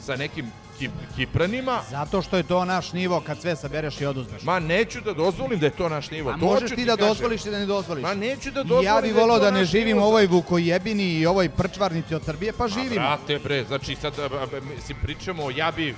[0.00, 4.42] sa nekim kip, Kipranima, Zato što je to naš nivo kad sve sabereš i oduzmeš.
[4.42, 6.30] ma neću da dozvolim da je to naš nivo.
[6.30, 7.08] A to možeš ti da kažem.
[7.08, 8.02] dozvoliš i da ne dozvoliš.
[8.02, 10.26] Ma neću da I dozvolim ja bih je volao to da ne živim u ovoj
[10.26, 12.94] Vukojebini i ovoj prčvarnici od Srbije, pa živimo.
[12.94, 15.96] Brate, bre, znači sad, a, a, a, mislim, pričamo, ja bi, uh,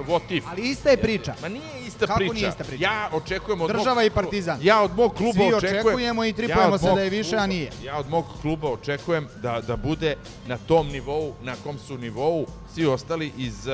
[0.00, 0.44] uh, what if.
[0.50, 1.34] Ali ista je priča.
[1.42, 2.34] Ma nije ista Kako priča.
[2.34, 2.84] nije ista priča?
[2.84, 4.58] Ja očekujem od Država mog, i Partizan.
[4.62, 5.76] Ja od mog kluba Svi očekujem...
[5.76, 7.70] očekujemo i ja tripujemo od se da je više, a kluba- nije.
[7.84, 12.46] Ja od mog kluba očekujem da, da bude na tom nivou, na kom su nivou
[12.74, 13.72] svi ostali iz uh,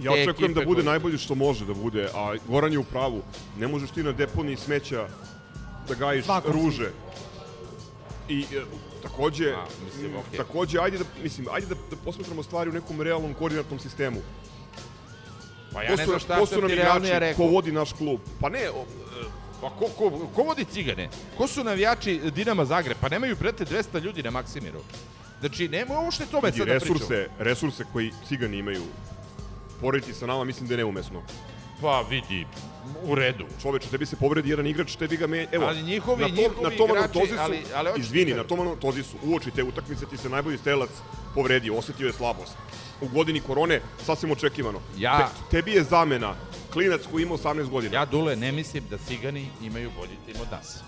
[0.00, 2.84] Ja te očekujem da bude koje- najbolje što može da bude, a Goran je u
[2.84, 3.22] pravu.
[3.58, 5.08] Ne možeš ti na deponiji smeća
[5.88, 6.90] da gajiš Svakom ruže.
[8.28, 8.62] I e,
[9.02, 10.38] takođe, A, mislim, okej.
[10.38, 14.20] takođe, ajde da, mislim, ajde da, da posmetramo stvari u nekom realnom koordinatnom sistemu.
[15.74, 17.36] Pa ja ko ne su, znam šta ko su nam igrači, rekao.
[17.36, 18.20] ko vodi naš klub?
[18.40, 18.84] Pa ne, o,
[19.60, 21.08] Pa ko, ko, ko vodi cigane?
[21.36, 22.96] Ko su navijači Dinama Zagreb?
[23.00, 24.80] Pa nemaju, brate, 200 ljudi na Maksimiru.
[25.40, 28.82] Znači, nema ovo što je tome vidi, sad da resurse, resurse koji cigani imaju
[29.80, 31.22] porediti sa nama, mislim da je neumesno.
[31.80, 32.46] Pa vidi,
[33.02, 33.44] u redu.
[33.62, 35.46] Čoveče, tebi se povredi jedan igrač, tebi ga me...
[35.52, 38.60] Evo, Ali njihovi- na tom, njihovi na tom igrači, Anatozisu, ali- ali izvini, na tom
[38.60, 40.90] Anatozisu, uoči te utakmice ti se najbolji strelac
[41.34, 42.52] povredio, osetio je slabost.
[43.00, 44.80] U godini korone, sasvim očekivano.
[44.96, 46.34] Ja- Te, tebi je zamena
[46.72, 47.94] klinac koji ima 18 godina.
[47.94, 50.78] Ja, Dule, ne mislim da cigani imaju bolji tim od nas.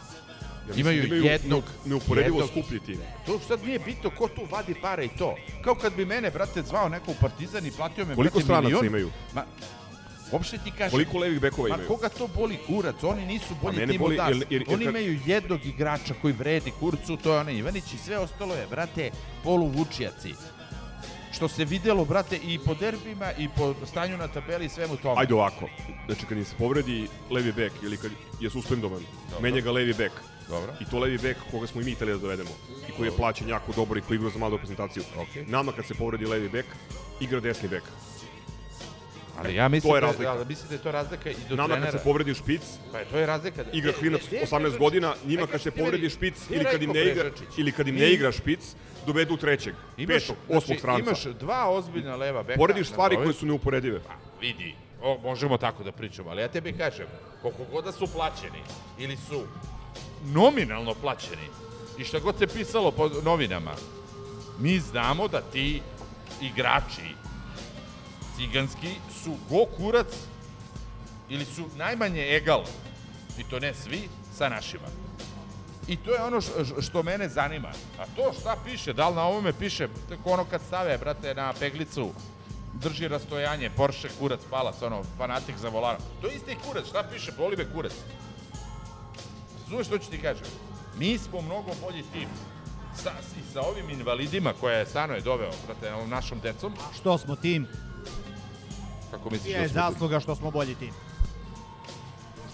[0.68, 2.98] Ja imaju da jednog- ne- neuporedivo jednog- skuplji tim.
[3.26, 5.34] To sad nije bitno ko tu vadi pare i to.
[5.62, 8.66] Kao kad bi mene, brate, zvao neko u Partizan i platio me, Koliko brate, stranaca
[8.66, 8.86] milion.
[8.86, 9.10] imaju?
[9.34, 9.44] Ma,
[10.32, 10.90] uopšte ti kažem.
[10.90, 11.88] Koliko levih bekova Ma imaju?
[11.88, 13.02] koga to boli kurac?
[13.02, 14.28] Oni nisu bolji tim boli, od nas.
[14.30, 17.98] jer- jer- jer Oni imaju jednog igrača koji vredi kurcu, to je onaj Ivanić i
[17.98, 19.10] sve ostalo je, brate,
[19.44, 20.34] poluvučijaci.
[21.36, 25.20] Što se videlo, brate, i po derbima i po stanju na tabeli i svemu tome.
[25.20, 25.68] Ajde ovako,
[26.06, 29.02] znači kad se povredi levi bek ili kad je suspendovan,
[29.40, 30.12] menja ga levi bek.
[30.48, 30.72] Dobro.
[30.80, 32.50] I to levi bek koga smo i mi hteli da dovedemo
[32.88, 35.02] i koji je plaćen jako dobro i koji igra za malu reprezentaciju.
[35.18, 35.44] Okej.
[35.46, 36.66] Nama kad se povredi levi bek,
[37.20, 37.82] igra desni bek.
[39.38, 40.44] Ali ja mislim, To je da, razlika.
[40.48, 41.90] mislim da je to razlika i do Nama trenera.
[41.92, 43.64] kad se povredi špic, Pa je, to je razlika.
[43.64, 46.64] da- igra E, klinac e, e, 18 e, godina, njima kad se povredi špic ili
[46.64, 48.60] kad im ne igra ili kad im ne igra špic,
[49.06, 51.02] dovedu trećeg, petog, osmog znači, stranca.
[51.02, 52.58] Imaš dva ozbiljna leva beka.
[52.58, 54.00] Porediš stvari koje su neuporedive.
[54.06, 57.06] Pa, vidi, o, možemo tako da pričamo, ali ja tebi kažem,
[57.42, 58.62] koliko god da su plaćeni,
[58.98, 59.42] ili su
[60.24, 61.48] nominalno plaćeni,
[61.98, 63.74] i šta god se pisalo po novinama,
[64.58, 65.82] mi znamo da ti
[66.40, 67.14] igrači
[68.36, 68.88] ciganski
[69.22, 70.06] su go kurac
[71.28, 72.64] ili su najmanje egal,
[73.38, 75.05] i to ne svi, sa našima.
[75.88, 76.40] I to je ono
[76.80, 77.68] što mene zanima.
[77.98, 81.52] A to šta piše, da li na ovome piše, tako ono kad stave, brate, na
[81.60, 82.10] peglicu,
[82.74, 86.02] drži rastojanje, Porsche, kurac, palac, ono, fanatik za volarom.
[86.20, 87.92] To je isti kurac, šta piše, boli me kurac.
[89.62, 90.46] Razumeš što ću ti kažem?
[90.98, 92.28] Mi smo mnogo bolji tim.
[93.02, 97.36] Sa, I sa ovim invalidima koje je Sano je doveo, brate, našom decom, Što smo
[97.36, 97.66] tim,
[99.10, 99.80] kako misliš je da smo...
[99.80, 100.90] zasluga što smo bolji tim.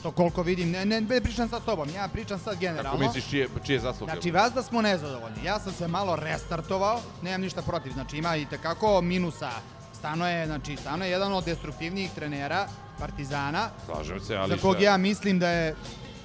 [0.03, 2.99] Što koliko vidim, ne, ne, ne pričam sad s tobom, ja pričam sad Kako generalno.
[3.01, 4.13] misliš čije, čije zasluge?
[4.13, 5.45] Znači, vas da smo nezadovoljni.
[5.45, 7.93] Ja sam se malo restartovao, nemam ništa protiv.
[7.93, 9.51] Znači, ima i tekako minusa.
[9.95, 12.67] Stano je, znači, Stano je jedan od destruktivnijih trenera
[12.99, 14.85] Partizana, Slažem se, ali za kog šta?
[14.85, 15.75] ja mislim da je,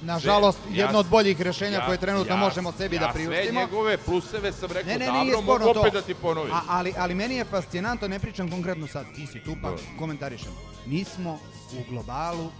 [0.02, 3.24] nažalost, ja jedno od boljih rešenja ja- koje trenutno ja- možemo sebi da Ja sve
[3.24, 3.60] priuštimo.
[3.60, 5.80] njegove pluseve sam rekao Ne, ne, davno, nije mogu sporno to.
[5.80, 6.52] opet da ti ponovim.
[6.54, 9.84] A, ali, ali meni je fascinantno, ne pričam konkretno sad, ti si tu pa Dobro.
[9.98, 10.52] komentarišem.
[10.86, 11.38] Mi smo
[11.72, 12.50] u globalu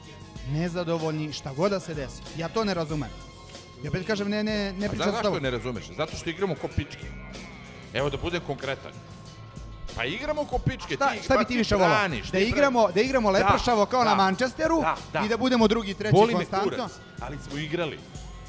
[0.53, 2.23] nezadovoljni šta god da se desi.
[2.37, 3.11] Ja to ne razumem.
[3.83, 5.43] Ja opet kažem, ne, ne, ne pričam s zašto tobom.
[5.43, 5.85] ne razumeš?
[5.97, 7.07] Zato što igramo ko pičke.
[7.95, 8.93] Evo da budem konkretan.
[9.97, 10.95] Pa igramo ko pičke.
[10.95, 12.09] Šta, ti, šta pa bi ti više volao?
[12.09, 15.25] Da ti igramo, da igramo lepršavo kao na da, Manchesteru da, da.
[15.25, 16.71] i da budemo drugi, treći Boli me konstantno?
[16.71, 17.99] kurac, ali smo igrali.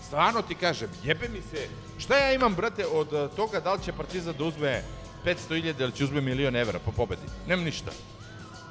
[0.08, 1.68] Stvarno ti kažem, jebe mi se.
[1.98, 4.84] Šta ja imam, brate, od eh, toga da li će Partizan da uzme
[5.26, 7.22] 500.000 ili će uzme milion evra po pobedi?
[7.48, 7.92] Nemam ništa.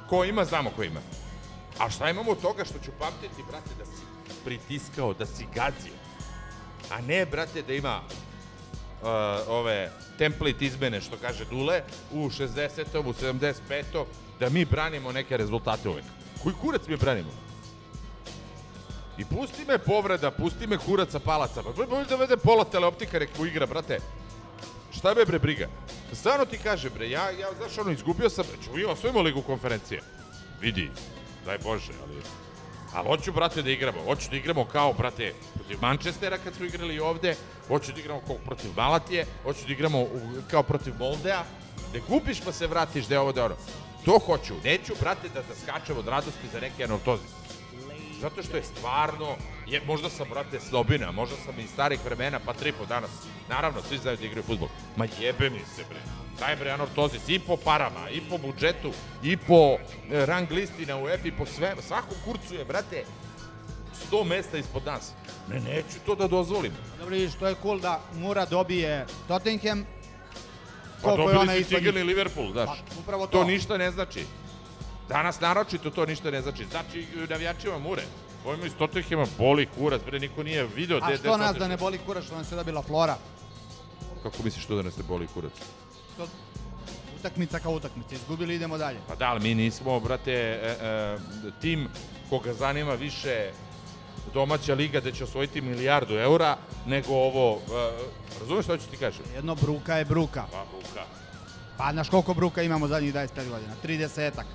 [0.09, 0.99] Ko ima, znamo ko ima.
[1.79, 4.01] A šta imamo od toga što ću pamtiti, brate, da si
[4.45, 5.93] pritiskao, da si gazio.
[6.91, 8.01] A ne, brate, da ima
[9.01, 9.07] uh,
[9.47, 12.99] ove template izmene, što kaže Dule, u 60.
[12.99, 14.05] u 75.
[14.39, 16.03] da mi branimo neke rezultate uvek.
[16.43, 17.31] Koji kurac mi branimo?
[19.17, 21.63] I pusti me povreda, pusti me kuraca palaca.
[21.63, 23.99] Pa bolje da vede pola teleoptika nek mu igra, brate.
[24.91, 25.67] Šta me bre briga?
[26.13, 28.45] Stvarno ti kaže bre, ja, ja znaš ono, izgubio sam,
[28.77, 30.01] i osvojimo ligu konferencije.
[30.61, 30.91] Vidi,
[31.45, 32.21] daj Bože, ali...
[32.93, 34.03] Ali hoću, brate, da igramo.
[34.03, 37.35] Hoću da igramo kao, brate, protiv Manchestera kad smo igrali ovde.
[37.67, 39.25] Hoću da igramo kao protiv Malatije.
[39.43, 40.07] Hoću da igramo
[40.51, 41.43] kao protiv Moldea.
[41.93, 43.55] Da gubiš pa se vratiš da je ovo da ono.
[44.05, 44.53] To hoću.
[44.63, 47.23] Neću, brate, da, da skačem od radosti za neki anortozi.
[48.21, 49.35] Zato što je stvarno,
[49.67, 53.11] je, možda sam, brate, slobina, možda sam iz starih vremena, pa tripo danas.
[53.49, 54.67] Naravno, svi znaju da igraju futbol.
[54.95, 55.99] Ma jebe mi se, bre.
[56.39, 58.91] Daj bre anortozis i po parama, i po budžetu,
[59.23, 59.77] i po
[60.11, 63.03] e, rang listi na UEFA, i po sve, svakom kurcu je, brate,
[64.11, 65.11] 100 mesta ispod nas.
[65.49, 66.71] Ne, neću to da dozvolim.
[66.99, 69.85] Dobro, vidiš, to je cool da Mura dobije Tottenham.
[71.01, 71.93] Pa dobili su njih.
[71.93, 72.65] Liverpool, znaš.
[72.65, 73.43] Pa, upravo to to.
[73.43, 74.25] ništa ne znači.
[75.09, 76.65] Danas naročito to ništa ne znači.
[76.71, 78.03] Znači navijačima Mure.
[78.45, 81.59] Ovima iz Tottenhama boli kurac, bre, niko nije video A gde što nas otišli.
[81.59, 83.17] da ne boli kurac što nam se dobila Flora?
[84.23, 85.51] Kako misliš što da nas ne boli kurac?
[86.19, 86.27] To,
[87.19, 88.99] Utakmica kao utakmica, izgubili idemo dalje.
[89.07, 91.17] Pa da, ali mi nismo, brate, e, e,
[91.61, 91.87] tim
[92.29, 93.51] koga zanima više
[94.33, 99.25] domaća liga da će osvojiti milijardu eura, nego ovo, e, razumeš što ću ti kažem?
[99.35, 100.45] Jedno bruka je bruka.
[100.51, 101.05] Pa, Luka,
[101.77, 103.73] Pa znaš koliko bruka imamo zadnjih 25 godina?
[103.83, 104.45] 30-ak.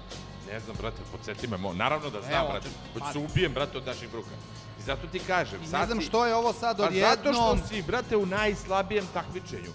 [0.53, 3.87] ne znam, brate, podsjeti me, naravno da znam, Evo, brate, hoću se ubijem, brate, od
[3.87, 4.31] naših bruka.
[4.81, 7.59] I zato ti kažem, I sad ne znam što je ovo sad Pa zato odjednom...
[7.59, 9.71] što si, brate, u najslabijem takmičenju.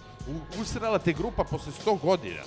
[0.61, 2.41] Usrala te grupa posle 100 godina.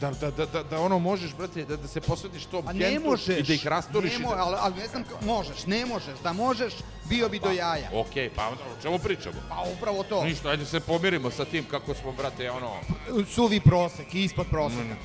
[0.00, 2.80] Da, da, da, da, da ono možeš, brate, da, da se posvetiš tom Pa ne
[2.80, 3.38] Kentu možeš.
[3.38, 4.12] i da ih rasturiš.
[4.12, 4.42] Ne i mo, da...
[4.42, 6.18] ali, ali ne znam, ka- možeš, ne možeš.
[6.22, 6.74] Da možeš,
[7.08, 7.90] bio bi do jaja.
[7.94, 9.36] Okej, pa onda o čemu pričamo?
[9.48, 10.24] Pa upravo to.
[10.24, 12.70] Ništa, ajde se pomirimo sa tim kako smo, brate, ono...
[13.34, 14.96] Suvi prosek, ispod proseka.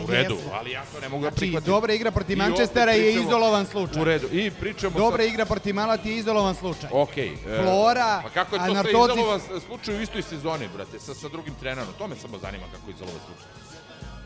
[0.00, 1.66] U redu, ali ja to ne mogu da Znači, prihvatim.
[1.66, 4.02] dobra igra protiv Manchestera je izolovan slučaj.
[4.02, 5.26] U redu, i pričamo Dobra sad...
[5.26, 6.90] igra protiv Malati je izolovan slučaj.
[6.92, 7.28] Okej.
[7.28, 11.14] e, Flora, Pa kako je to sve Anartocis- izolovan slučaj u istoj sezoni, brate, sa,
[11.14, 11.94] sa drugim trenerom?
[11.98, 13.46] To me samo zanima kako je izolovan slučaj.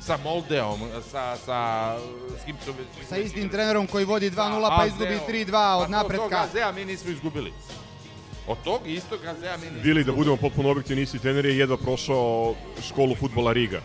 [0.01, 1.59] Sa Moldeom, sa, sa,
[2.33, 2.75] s kim su...
[3.09, 6.41] Sa istim trenerom koji vodi 2-0 Sa pa izgubi 3-2 Pa od to- Tog napretka.
[6.43, 7.53] AZ-a mi nismo izgubili.
[8.47, 11.77] Od tog istog AZ-a mi nismo Bili da budemo potpuno objektivni, isti trener je jedva
[11.77, 13.81] prošao školu futbola Riga.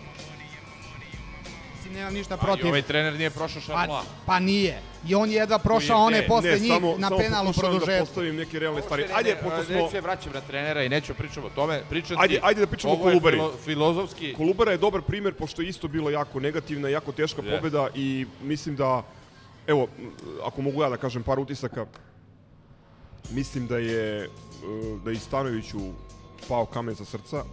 [2.09, 2.67] Nemam ništa Pa i protiv.
[2.67, 4.03] ovaj trener nije prošao Pa, šabla.
[4.25, 4.81] pa nije.
[5.07, 8.05] I on je jedva prošao Ne, one posle ne, njih samo, na pokušavam da produžetku.
[8.05, 9.05] postavim neke realne stvari.
[9.13, 9.75] Ajde, ne, pošto smo...
[9.75, 11.81] Neću se vraćam na trenera i neću pričamo o tome.
[11.89, 13.37] Pričati, Ajde- ajde da pričamo o ovo je Kolubari.
[13.37, 14.33] filo- filozofski.
[14.33, 17.51] Kolubara je dobar primer, pošto je isto bilo jako negativna, jako teška Je.
[17.51, 19.03] pobeda i mislim da,
[19.67, 19.87] evo,
[20.43, 21.85] ako mogu ja da kažem par utisaka,
[23.29, 24.27] mislim da je, e,
[25.03, 25.79] da je i Stanoviću
[26.47, 27.43] pao kamen sa srca.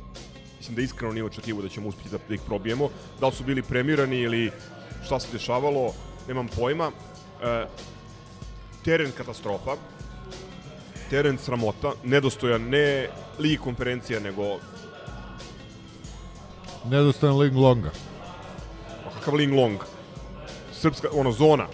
[0.58, 2.88] Mislim da iskreno nije očekivao da ćemo uspjeti da, da ih probijemo.
[3.20, 4.50] Da li su bili premirani ili
[5.04, 5.92] šta se dešavalo,
[6.28, 6.90] nemam pojma.
[7.42, 7.66] E,
[8.84, 9.76] teren katastrofa.
[11.10, 14.58] Teren sramota, nedostojan ne ligi konferencija, nego
[16.90, 17.90] Nedostajan Ling Longa.
[19.04, 19.78] Pa kakav Ling Long.
[20.72, 21.66] Srpska, ono, zona.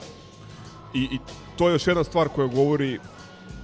[0.94, 1.18] I, I
[1.56, 2.98] to je još jedna stvar koja govori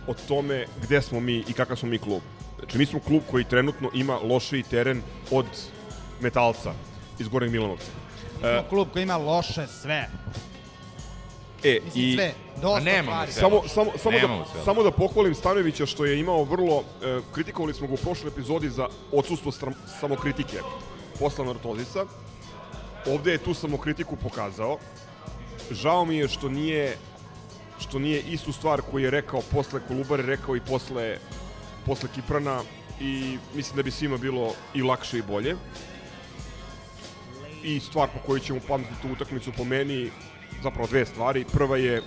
[0.07, 2.23] o tome gde smo mi i kakav smo mi klub.
[2.69, 5.47] Znači, mi smo klub koji trenutno ima lošiji teren od
[6.21, 6.73] metalca
[7.19, 7.91] iz Gornjeg Milanovca.
[8.45, 10.09] E, Klub koji ima loše sve.
[11.65, 12.35] e, Mislim i sve.
[12.63, 13.33] Dosta sve.
[13.33, 17.75] samo, samo, samo, Nemamo da, samo da pohvalim Stanojevića što je imao vrlo, e, kritikovali
[17.75, 20.59] smo ga u prošloj epizodi za odsustvo stram, samokritike
[21.19, 22.07] posle Nartozisa.
[23.07, 24.79] Ovde je tu samokritiku pokazao.
[25.71, 26.97] Žao mi je što nije
[27.79, 31.19] što nije istu stvar koju je rekao posle Kolubare, rekao i posle,
[31.89, 32.63] posle Kiprana
[33.01, 35.57] i mislim da bi svima bilo i lakše i bolje.
[37.65, 40.11] I stvar po kojoj ćemo pamtiti tu utakmicu po meni,
[40.63, 41.45] zapravo dve stvari.
[41.53, 42.03] Prva je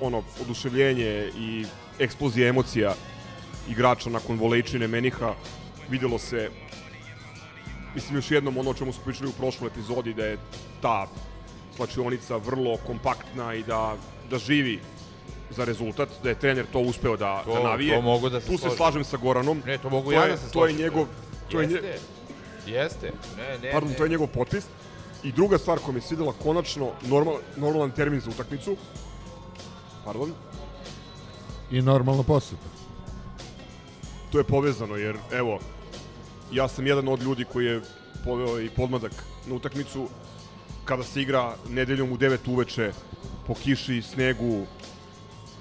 [0.00, 1.64] ono oduševljenje i
[1.98, 2.94] eksplozija emocija
[3.68, 5.34] igrača nakon volejčine Meniha.
[5.90, 6.50] Videlo se
[7.94, 10.38] mislim još jednom ono o čemu smo pričali u prošloj epizodi da je
[10.82, 11.06] ta
[11.76, 13.96] slačionica vrlo kompaktna i da,
[14.30, 14.80] da živi
[15.50, 17.94] za rezultat, da je trener to uspeo da, To- da navije.
[17.96, 18.76] to mogu da se tu se složim.
[18.76, 19.62] slažem sa Goranom.
[19.66, 21.06] Ne, to mogu to ja je, da se To je njegov,
[21.50, 21.98] to je, nje, Jeste.
[22.66, 23.12] Jeste.
[23.36, 23.96] Ne, ne, pardon, ne.
[23.96, 24.64] to je njegov potpis.
[25.22, 28.76] I druga stvar koja mi se svidela, konačno normal, normalan termin za utakmicu.
[30.04, 30.32] Pardon.
[31.70, 32.62] I normalna poseta.
[34.32, 35.58] to je povezano, jer evo,
[36.52, 37.80] ja sam jedan od ljudi koji je
[38.24, 39.12] poveo i podmadak
[39.46, 40.08] na utakmicu
[40.84, 42.92] kada se igra nedeljom u 9 uveče
[43.46, 44.66] po kiši, snegu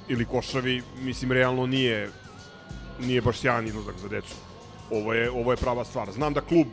[0.08, 2.10] ili košavi, mislim, realno nije
[3.00, 4.36] nije baš sjajan izlazak za decu.
[4.92, 6.12] Ovo je, ovo je prava stvar.
[6.12, 6.68] Znam da klub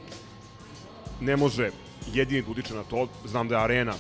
[1.21, 1.71] ne može
[2.13, 3.95] jedini da utiče na to, znam da je arena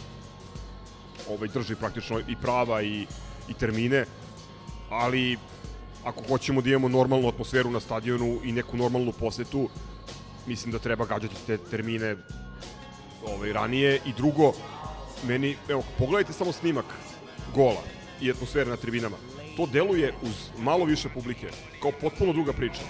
[1.28, 3.06] ovaj, drži praktično i prava i,
[3.48, 4.04] i termine,
[4.90, 5.38] ali
[6.04, 9.68] ako hoćemo da imamo normalnu atmosferu na stadionu i neku normalnu posetu,
[10.46, 12.16] mislim da treba gađati te termine
[13.26, 14.00] ovaj, ranije.
[14.06, 14.52] I drugo,
[15.26, 16.86] meni, evo, pogledajte samo snimak
[17.54, 17.82] gola
[18.22, 19.16] i atmosfere na tribinama.
[19.56, 21.48] To deluje uz malo više publike,
[21.82, 22.82] kao potpuno druga priča.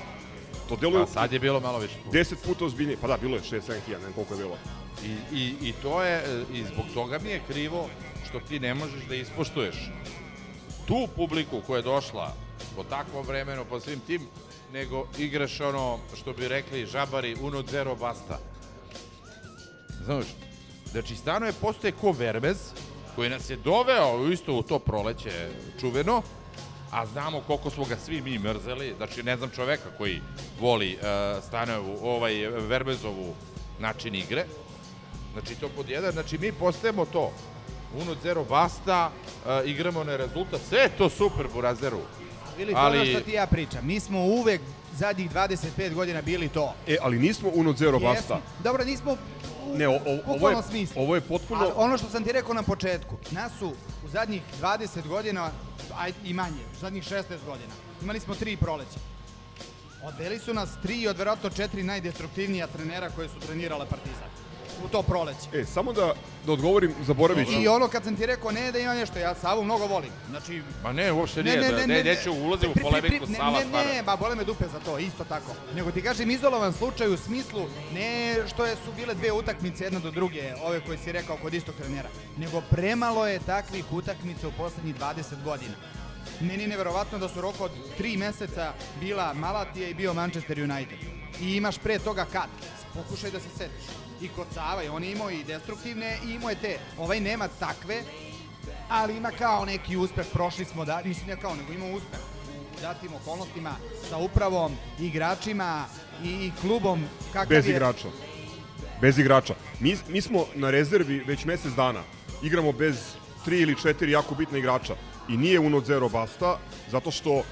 [0.68, 1.94] To deluje Pa sad je bilo malo više.
[2.12, 2.98] 10 puta ozbiljnije.
[3.00, 4.58] Pa da, bilo je 6-7 hiljada, ne znam koliko je bilo.
[5.04, 7.88] I, i, I to je, i zbog toga mi je krivo
[8.28, 9.76] što ti ne možeš da ispoštuješ
[10.86, 12.34] tu publiku koja je došla
[12.76, 14.22] po takvom vremenu, po svim tim,
[14.72, 18.38] nego igraš ono, što bi rekli žabari, uno zero basta.
[20.04, 20.26] Znaš,
[20.90, 22.56] znači stano je postoje ko Vermez,
[23.16, 25.48] koji nas je doveo isto u to proleće
[25.80, 26.22] čuveno,
[26.90, 30.20] a znamo koliko smo ga svi mi mrzeli, znači ne znam čoveka koji
[30.60, 33.34] voli uh, Stanojevu, ovaj Vermezovu
[33.78, 34.44] način igre,
[35.32, 37.32] znači to pod jedan, znači mi postajemo to,
[38.02, 42.00] uno zero basta, uh, igramo na rezultat, sve je to super Burazeru,
[42.58, 43.86] Ili to ono ali što ti ja pričam.
[43.86, 44.60] Mi smo uvek
[44.96, 46.74] zadnjih 25 godina bili to.
[46.88, 48.34] E, ali nismo uno zero basta.
[48.34, 48.40] Jesmo.
[48.64, 49.16] Dobro, nismo
[49.74, 51.02] Ne, o, o, ovo, je, smislu.
[51.02, 51.60] ovo je potpuno...
[51.60, 53.68] A ono što sam ti rekao na početku, nas su
[54.04, 55.50] u zadnjih 20 godina,
[55.96, 57.72] aj i manje, u zadnjih 16 godina,
[58.02, 59.00] imali smo tri proleća.
[60.04, 64.28] Odveli su nas tri od verovatno četiri najdestruktivnija trenera koje su trenirale Partizan
[64.84, 65.48] u to proleće.
[65.52, 66.14] E, samo da,
[66.46, 67.52] da odgovorim, zaboravit ću.
[67.54, 70.10] I ono kad sam ti rekao ne da ima nešto, ja Savu mnogo volim.
[70.30, 73.58] Znači, Ma ne, uopšte nije, da, ne, neću ulazim u pri- pri- polemiku pri- Sava
[73.58, 75.52] ne, ne, ne, ba bole me dupe za to, isto tako.
[75.74, 77.60] Nego ti kažem izolovan slučaj u smislu
[77.94, 78.12] ne
[78.48, 81.74] što je, su bile dve utakmice jedna do druge, ove koje si rekao kod istog
[81.74, 85.74] trenera, nego premalo je takvih utakmica u poslednjih 20 godina.
[86.40, 90.98] Meni je neverovatno da su rok od tri meseca bila Malatija i bio Manchester United.
[91.40, 92.48] I imaš pre toga kad?
[92.94, 93.84] Pokušaj da se setiš.
[94.22, 94.30] I
[94.84, 96.78] je on je imao i destruktivne i imao je te.
[96.98, 98.02] Ovaj nema takve,
[98.88, 100.26] ali ima kao neki uspeh.
[100.32, 102.20] Prošli smo da, mislim ne kao, nego ima uspeh
[102.78, 103.70] u datim okolnostima
[104.08, 105.84] sa upravom, igračima
[106.24, 107.04] i, i klubom.
[107.32, 108.08] Kakav Bez je, igrača.
[109.00, 109.54] Bez igrača.
[109.80, 112.02] Mi, mi smo na rezervi već mesec dana.
[112.42, 114.94] Igramo bez tri ili četiri jako bitna igrača.
[115.28, 116.58] I nije uno zero basta,
[116.90, 117.42] zato što,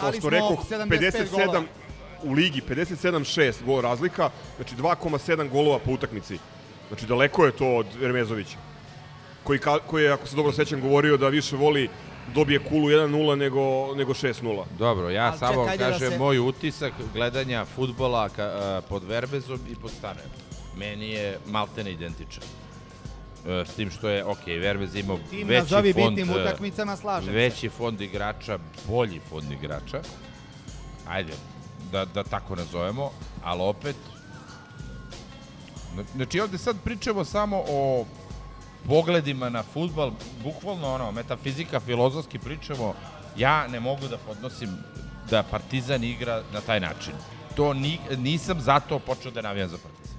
[0.00, 0.58] kao što 75
[0.88, 1.62] 57 golova.
[2.24, 6.38] U ligi, 57-6 gol razlika, znači 2,7 golova po utakmici.
[6.88, 8.56] Znači daleko je to od Ermezovića.
[9.44, 11.88] Koji, ka, koji je, ako se dobro sećam, govorio da više voli
[12.34, 14.64] dobije kulu 1-0 nego, nego 6-0.
[14.78, 19.04] Dobro, ja Ali samo čekaj da kažem se- moj utisak gledanja futbola ka, a, pod
[19.04, 20.24] Verbezom i pod Stanem.
[20.76, 22.42] Meni je maltene identičan.
[23.46, 26.96] E, s tim što je, ok, Verbez imao Tim veći nazovi fond, bitnim e, utakmicama,
[26.96, 27.32] slažem se.
[27.32, 28.58] veći fond igrača,
[28.88, 30.00] bolji fond igrača.
[31.08, 31.32] Ajde,
[31.92, 33.10] da, da tako nazovemo,
[33.44, 33.96] ali opet
[36.14, 38.06] Znači ovde sad pričamo samo o
[38.86, 40.10] pogledima na futbal,
[40.42, 42.94] bukvalno ono, metafizika, filozofski pričamo,
[43.36, 44.68] ja ne mogu da podnosim
[45.30, 47.12] da Partizan igra na taj način.
[47.56, 50.18] To ni, nisam zato počeo da navijam za Partizan.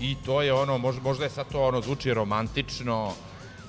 [0.00, 3.12] I to je ono, možda, je sad to ono, zvuči romantično,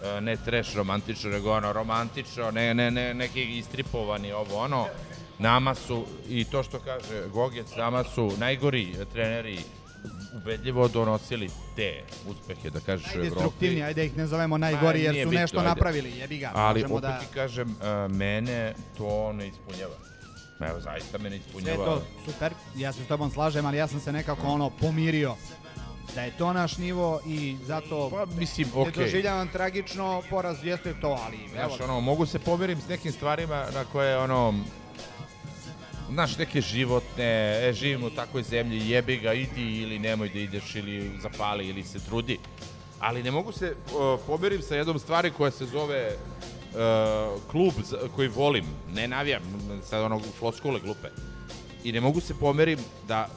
[0.04, 4.86] e, ne treš romantično, nego ono romantično, ne, ne, ne, neki istripovani ovo, ono,
[5.40, 9.60] nama su, i to što kaže Gogec, nama su najgori treneri
[10.36, 13.30] ubedljivo donosili te uspehe, da kažeš, u Evropi.
[13.30, 15.70] Najdestruktivniji, ajde da ih ne zovemo najgori jer nije su bitno, nešto ajde.
[15.70, 16.52] napravili, jebi ga.
[16.56, 17.20] Ali opet da...
[17.20, 19.96] ti kažem, uh, mene to ne ispunjava.
[20.60, 21.86] Evo, zaista me ne Sve ispunjava.
[21.86, 25.36] to super, ja se s tobom slažem, ali ja sam se nekako ono pomirio
[26.16, 29.04] da je to naš nivo i zato Pa, mislim, ne okej.
[29.04, 33.66] doživljavam tragično, poraz jeste to, ali evo, Znaš, ono, mogu se pomirim s nekim stvarima
[33.74, 34.54] na koje, ono,
[36.12, 37.26] znaš, neke životne,
[37.70, 41.84] e, živim u takvoj zemlji, jebi ga, idi ili nemoj da ideš, ili zapali, ili
[41.84, 42.38] se trudi.
[43.00, 47.98] Ali ne mogu se uh, pomirim sa jednom stvari koja se zove uh, klub za-
[48.16, 49.42] koji volim, ne navijam,
[49.90, 51.08] sad onog floskule glupe.
[51.84, 53.28] I ne mogu se pomerim da,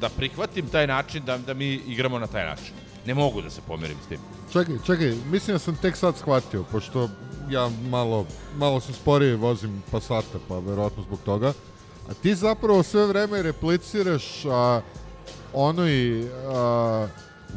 [0.00, 2.72] da prihvatim taj način da, da mi igramo na taj način.
[3.06, 4.18] Ne mogu da se pomerim s tim.
[4.52, 7.08] Čekaj, čekaj, mislim da sam tek sad shvatio, pošto
[7.50, 11.52] ja malo, malo se sporije vozim Passata, pa verovatno zbog toga.
[12.10, 14.80] A ti zapravo sve vreme repliciraš a,
[15.52, 17.06] onoj a,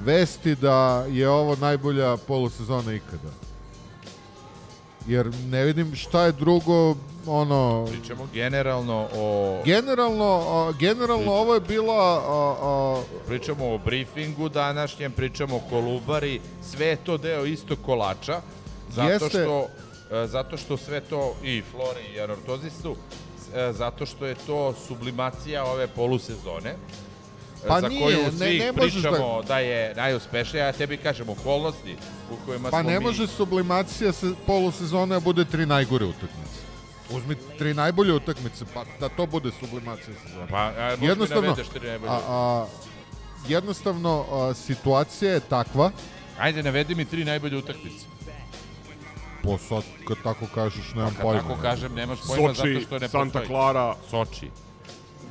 [0.05, 3.31] vesti da je ovo najbolja polusezona ikada.
[5.07, 6.95] Jer ne vidim šta je drugo,
[7.27, 7.87] ono...
[7.89, 9.61] Pričamo generalno o...
[9.65, 12.21] Generalno, a, generalno ovo je bila...
[12.27, 18.41] A, a, Pričamo o briefingu današnjem, pričamo o kolubari, sve je to deo istog kolača,
[18.89, 19.29] zato Jeste.
[19.29, 19.67] što,
[20.15, 23.26] e, zato što sve to, i flori i anortozistu, e,
[23.73, 26.75] zato što je to sublimacija ove polusezone, e,
[27.67, 29.59] Pa za nije, koju ne- svi ne možeš da- pričamo da...
[29.59, 31.95] je najuspešnija, ja tebi kažem okolnosti
[32.31, 33.05] u kojima Pa smo ne mi...
[33.05, 36.57] može sublimacija se polusezone da bude tri najgore utakmice.
[37.11, 40.47] Uzmi tri najbolje utakmice, pa da to bude sublimacija sezone.
[40.49, 42.11] Pa, a, jednostavno, tri najbolje.
[42.11, 42.65] a, a,
[43.47, 45.91] jednostavno a, situacija je takva,
[46.39, 48.05] Ajde, navedi mi tri najbolje utakmice.
[49.37, 51.41] Po sad kad tako kažeš, nemam Kad pojma.
[51.41, 53.47] tako kažem, nemaš pojma Soči, zato što ne Santa postoji.
[53.47, 54.49] Clara, Soči.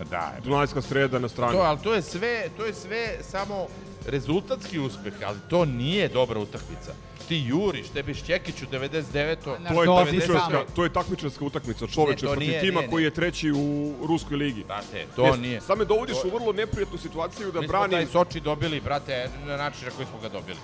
[0.05, 1.53] Da, Dunajska sreda na strani.
[1.53, 3.67] To, ali to je sve, to je sve samo
[4.07, 6.93] rezultatski uspeh, ali to nije dobra utakmica.
[7.29, 9.37] Ti juriš, tebi Šćekić u 99.
[9.37, 12.93] To je To takmičarska, to je takmičarska utakmica čoveče protiv nije, tima ne, ne.
[12.93, 13.67] koji je treći u
[14.03, 14.65] ruskoj ligi.
[14.65, 15.61] Brate, to Ne, nije.
[15.61, 18.81] Sad me dovodiš To- u vrlo neprijatnu situaciju da Mi smo taj branim Soči dobili,
[18.81, 20.59] brate, na način na koji smo ga dobili.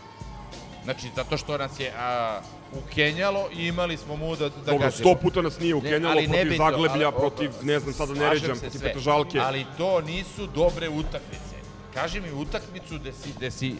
[0.84, 2.40] Znači, zato što nas je a,
[2.72, 6.56] ukenjalo i imali smo mu da, da Dobro, sto puta nas nije ukenjalo ali protiv
[6.56, 9.38] Zagleblja, ali- protiv, ne znam, sada ne ređam, protiv sve, Petržalke.
[9.38, 11.56] Ali to nisu dobre utakmice.
[11.94, 13.74] Kaži mi utakmicu gde si, gde si,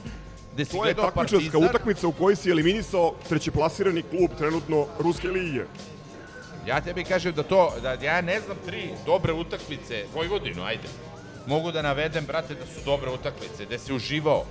[0.55, 5.65] gde si To je takmičarska utakmica u kojoj si eliminisao trećeplasirani klub trenutno Ruske lige.
[6.67, 10.89] Ja tebi kažem da to, da ja ne znam tri dobre utakmice, Vojvodinu, ajde.
[11.47, 14.45] Mogu da navedem, brate, da su dobre utakmice, gde si uživao.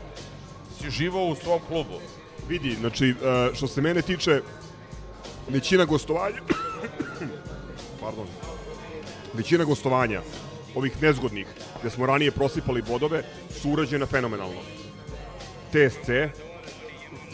[0.81, 1.99] si živao u svom klubu.
[2.51, 4.41] Vidi, znači, e, što se mene tiče,
[5.49, 6.41] većina gostovanja,
[8.01, 8.27] pardon,
[9.33, 10.21] većina gostovanja,
[10.75, 11.47] ovih nezgodnih,
[11.79, 13.23] gde smo ranije prosipali bodove,
[13.61, 14.59] su urađena fenomenalno.
[15.71, 16.09] TSC,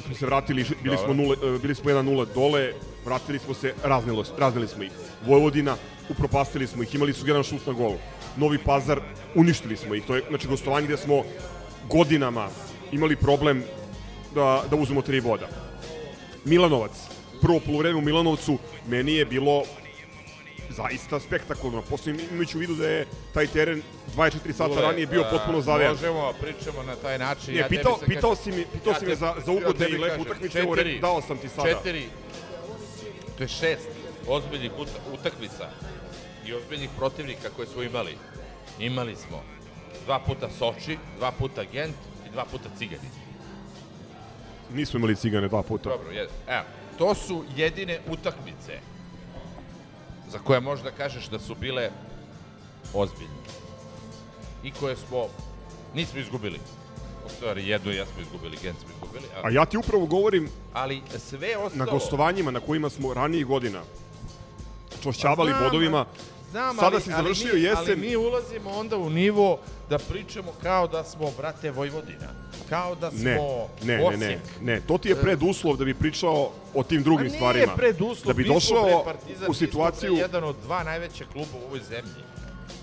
[0.06, 2.74] smo se vratili, bili smo, nule, e, bili smo 1-0 dole,
[3.06, 4.92] vratili smo se, raznili, raznili smo ih.
[5.26, 5.76] Vojvodina,
[6.10, 7.94] upropastili smo ih, imali su jedan šut na gol.
[8.36, 9.02] Novi Pazar,
[9.36, 10.06] uništili smo ih.
[10.06, 11.24] To je, znači, gostovanje gde smo
[11.90, 12.50] godinama
[12.92, 13.64] imali problem
[14.36, 15.48] da, da uzmemo tri boda.
[16.46, 16.92] Milanovac,
[17.42, 18.58] prvo polovreme u Milanovcu,
[18.88, 19.64] meni je bilo
[20.70, 21.82] zaista spektakularno.
[21.82, 23.82] Posle imajući u vidu da je taj teren
[24.16, 25.94] 24 sata Dule, ranije bio a, potpuno zavejan.
[25.94, 27.54] Možemo, pričamo na taj način.
[27.54, 29.98] Ne, ja pitao, pitao kažem- si mi, pitao ja si me za, za ugodne i
[29.98, 31.70] lepe kažem, utakmice, evo dao sam ti sada.
[31.70, 32.06] Četiri,
[33.38, 33.88] to je šest
[34.28, 35.70] ozbiljnih uta- utakmica
[36.46, 38.18] i ozbiljnih protivnika koje smo imali.
[38.80, 39.44] Imali smo
[40.06, 41.96] dva puta Soči, dva puta Gent
[42.28, 43.10] i dva puta Cigani.
[44.74, 45.90] Nismo imali cigane dva puta.
[45.90, 46.28] Dobro, je.
[46.48, 46.64] Evo,
[46.98, 48.80] to su jedine utakmice
[50.30, 51.90] za koje možda kažeš da su bile
[52.94, 53.48] ozbiljne.
[54.64, 55.26] I koje smo,
[55.94, 56.60] nismo izgubili.
[57.26, 59.26] U stvari, jednu jesmo izgubili, Gent smo izgubili.
[59.36, 61.86] A Ali, ja ti upravo govorim ali sve ostalo...
[61.86, 63.82] na gostovanjima na kojima smo ranijih godina
[65.04, 66.06] čošćavali Znam, bodovima,
[66.52, 67.84] Znam, Sada ali, si ali završio mi, jesen.
[67.88, 69.60] Ali mi ulazimo onda u nivo
[69.90, 72.47] da pričamo kao da smo brate Vojvodina.
[72.70, 73.38] Kao da smo ne,
[73.84, 74.22] ne, ne, Osijek.
[74.22, 77.76] ne, ne, to ti je preduslov da bi pričao o tim drugim Ma nije stvarima.
[77.76, 81.68] preduslov, Da bi smo, došao Partizan, u smo, situaciju, jedan od dva najveća kluba u
[81.68, 82.24] ovoj zemlji.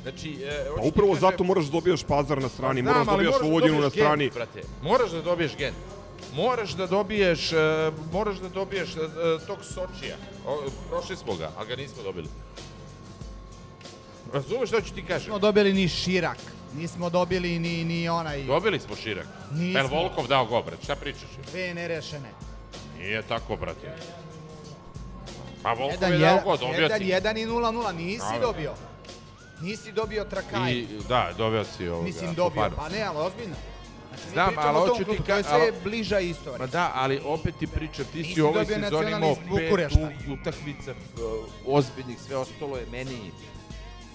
[0.03, 3.07] Znači, e, pa upravo kažem- zato moraš da dobijaš pazar na strani, Pa znam, moraš
[3.07, 4.31] da dobijaš moraš da Vojvodinu na Gent, strani.
[4.31, 4.63] brate.
[4.83, 5.77] Moraš da dobiješ Gent.
[6.35, 7.57] Moraš da dobiješ, e,
[8.13, 9.07] moraš da dobiješ e, e,
[9.47, 10.17] tog Sočija.
[10.47, 10.59] O,
[10.91, 12.29] prošli smo ga, ali ga nismo dobili.
[14.33, 15.21] Razumeš što ću ti kažem?
[15.21, 16.39] Nismo dobili ni Širak,
[16.75, 19.27] nismo dobili ni, ni onaj Dobili smo Širak.
[19.53, 19.81] Nismo.
[19.81, 20.85] El Volkov dao go, brate.
[20.85, 21.29] Šta pričaš?
[21.51, 22.29] dve nerešene.
[22.99, 23.93] Nije tako, brate.
[25.63, 27.07] Pa Volkov Jedan, je dao go, dobio jedan, si.
[27.07, 28.75] jedan i 0-0, nisi dobio.
[29.61, 30.73] Nisi dobio Trakaj.
[30.73, 32.05] I, da, dobio si ovoga.
[32.05, 32.77] Mislim dobio, Fofanu.
[32.77, 33.55] pa ne, ali ozbiljno.
[34.11, 36.59] Znači, Znam, ali hoću ti ka- to je sve ali- bliža istorija.
[36.59, 39.93] Pa da, ali opet ti pričam, ti si u ovoj sezoni imao pet
[40.33, 43.31] utakmica uh, ozbiljnih, sve ostalo je meni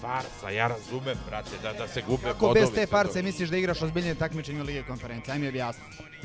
[0.00, 2.60] farsa, ja razumem, brate, da, da se gube Kako bodovi.
[2.60, 3.22] bez te farce to.
[3.22, 5.32] misliš da igraš ozbiljnije takmičenje u Lige konferencije?
[5.32, 5.82] Ajme objasni.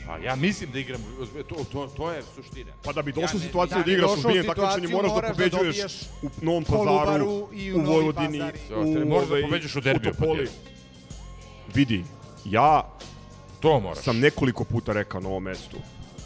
[0.07, 1.01] Pa ja mislim da igram,
[1.49, 2.71] to, to, to je suština.
[2.83, 5.77] Pa da bi došao Ja situaciju da da igraš ozbiljne takmičenje, moraš da da pobeđuješ
[5.77, 8.41] dobiješ u Novom Pazaru, i u u Vojvodini,
[9.03, 10.49] u moraš da pobeđuješ u derbiju u Topoli.
[11.73, 12.03] Vidi,
[12.45, 12.89] ja
[13.59, 14.03] To moraš.
[14.03, 15.77] sam nekoliko puta rekao na ovom mestu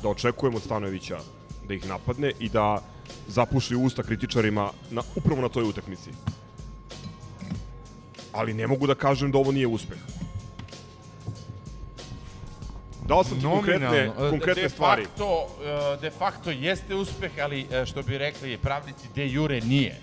[0.03, 1.19] da očekujem od Stanojevića
[1.67, 2.81] da ih napadne i da
[3.27, 6.09] zapuši usta kritičarima na, upravo na toj utakmici.
[8.39, 9.97] Ali ne mogu da kažem da ovo nije uspeh.
[13.07, 14.27] Dao sam ti konkretne, Nominalno.
[14.27, 15.05] E, konkretne de stvari.
[15.05, 15.47] Facto,
[15.95, 19.95] e, de facto jeste uspeh, ali e, što bi rekli pravnici de jure nije.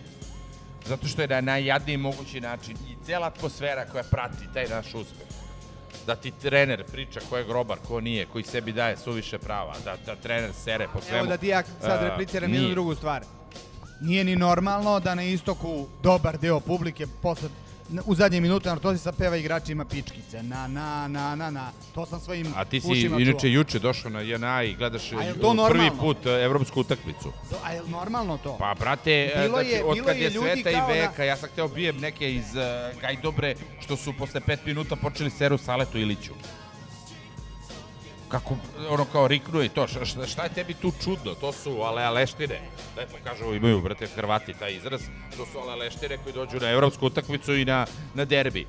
[0.86, 5.26] Zato što je na najjadniji mogući način i cela atmosfera koja prati taj naš uspeh.
[6.06, 9.96] Da ti trener priča ko je grobar, ko nije, koji sebi daje suviše prava, da,
[10.06, 11.18] da trener sere po svemu.
[11.18, 12.60] Evo da ti ja sad repliciram nije.
[12.60, 13.24] jednu drugu stvar.
[14.00, 17.48] Nije ni normalno da na istoku dobar deo publike posle
[18.06, 20.42] u zadnje minute Nartozisa peva igračima pičkice.
[20.42, 21.70] Na, na, na, na, na.
[21.94, 23.50] To sam svojim A ti si inače čuo.
[23.50, 25.16] juče došao na JNA i gledaš e,
[25.68, 27.32] prvi put e, evropsku utakmicu.
[27.64, 28.56] A je li normalno to?
[28.58, 31.36] Pa, brate, Bilo znači, je- od kad je je sveta i kao na- veka, ja
[31.36, 32.62] sam hteo bijem neke iz uh,
[33.00, 36.32] Gajdobre, što su posle pet minuta počeli seru Saletu Iliću.
[38.28, 38.56] Kako,
[38.88, 41.34] ono kao riknuo i to, šta, šta je tebi tu čudno?
[41.34, 42.60] To su aleleštine.
[42.96, 45.00] Lepo kažu, imaju, brate, Hrvati taj izraz.
[45.36, 48.66] To su aleleštine koji dođu na evropsku utakmicu i na, na derbi.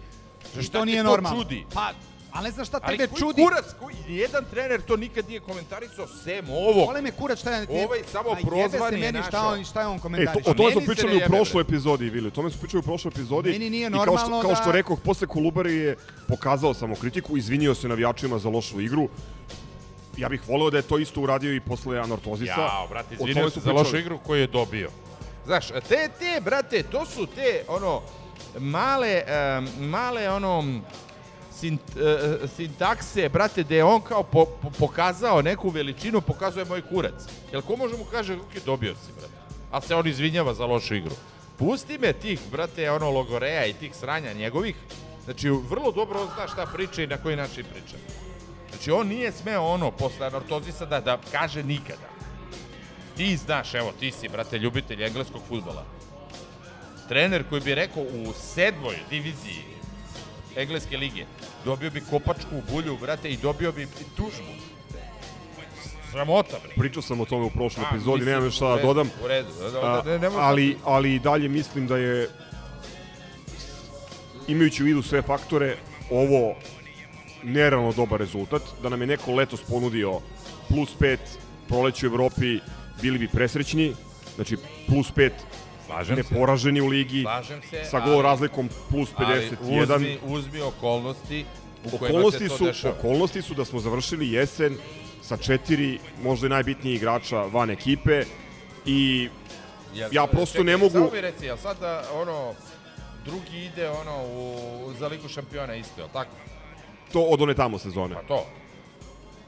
[0.61, 1.43] Šta to nije normalno.
[1.43, 1.65] čudi?
[1.73, 1.91] Pa,
[2.31, 3.43] ali ne znam šta Ali tebe koji čudi.
[3.43, 6.85] kurac, koji, jedan trener to nikad nije komentarisao, sem ovo.
[6.85, 7.67] Vole me kurac šta je...
[7.85, 10.81] Ovaj samo prozvan je meni šta on, šta je on E, to, o tome smo
[10.81, 12.27] se pričali ne u prošloj epizodi, Vili.
[12.27, 13.51] O tome smo pričali u prošloj epizodi.
[13.51, 15.95] Meni nije I kao što, normalno kao što da- rekoh, posle Kolubare je
[16.27, 19.09] pokazao samokritiku, izvinio se navijačima za lošu igru.
[20.17, 22.61] Ja bih voleo da je to isto uradio i posle Anortozisa.
[22.61, 24.89] Jao, brate, izvinio se za lošu igru koju je dobio.
[25.45, 28.01] Znaš, te, te, brate, to su te, ono,
[28.59, 29.23] male,
[29.57, 30.81] um, male, ono,
[31.59, 36.81] sint, uh, sintakse, brate, gde je on kao po, po, pokazao neku veličinu, pokazuje moj
[36.81, 37.25] kurac.
[37.51, 39.33] Jel ko može mu kaže, ok, dobio si, brate.
[39.71, 41.15] A se on izvinjava za lošu igru.
[41.57, 44.75] Pusti me tih, brate, ono, logoreja i tih sranja njegovih.
[45.25, 47.97] Znači, vrlo dobro on zna šta priča i na koji način priča.
[48.69, 52.07] Znači, on nije smeo ono, posle anortozisa, da, da kaže nikada.
[53.17, 55.85] Ti znaš, evo, ti si, brate, ljubitelj engleskog futbola.
[57.07, 59.76] Trener koji bi rekao u sedmoj diviziji
[60.57, 61.25] engleske lige,
[61.65, 64.53] dobio bi kopačku u bulju, brate, i dobio bi tužbu.
[66.11, 66.73] sramota, bre.
[66.77, 69.09] Pričao sam o tome u prošloj A, epizodi, mislim, nemam šta da dodam.
[69.23, 72.29] U redu, da, da, da, ne, ne, ali, ali i dalje mislim da je
[74.47, 75.77] imajući u vidu sve faktore,
[76.11, 76.55] ovo
[77.43, 78.61] nerealno dobar rezultat.
[78.83, 80.19] Da nam je neko letos ponudio
[80.69, 81.17] plus 5
[81.67, 82.59] proleće u Evropi,
[83.01, 83.93] bili bi presrećni.
[84.35, 85.31] Znači, plus 5
[85.87, 86.23] Slažem se.
[86.23, 89.57] neporaženi u ligi, Slažem se, sa gol ali- razlikom plus 51.
[89.71, 91.45] Ali uzmi, uzmi okolnosti
[91.85, 92.93] u kojima Okolnosti se to su, dešava.
[92.93, 94.77] okolnosti su da smo završili jesen
[95.21, 98.23] sa četiri možda i najbitniji igrača van ekipe
[98.85, 99.29] i
[99.95, 100.91] Jel- ja prosto čekaj, ne mogu...
[100.91, 102.53] Samo mi reci, jel sad da, ono,
[103.25, 104.59] drugi ide ono u,
[104.93, 106.31] za ligu šampiona isto, jel tako?
[107.13, 108.15] to od one tamo sezone.
[108.15, 108.45] Pa to.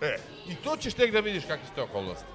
[0.02, 0.18] E,
[0.48, 2.26] i to ćeš tek da vidiš kakve su te okolnosti.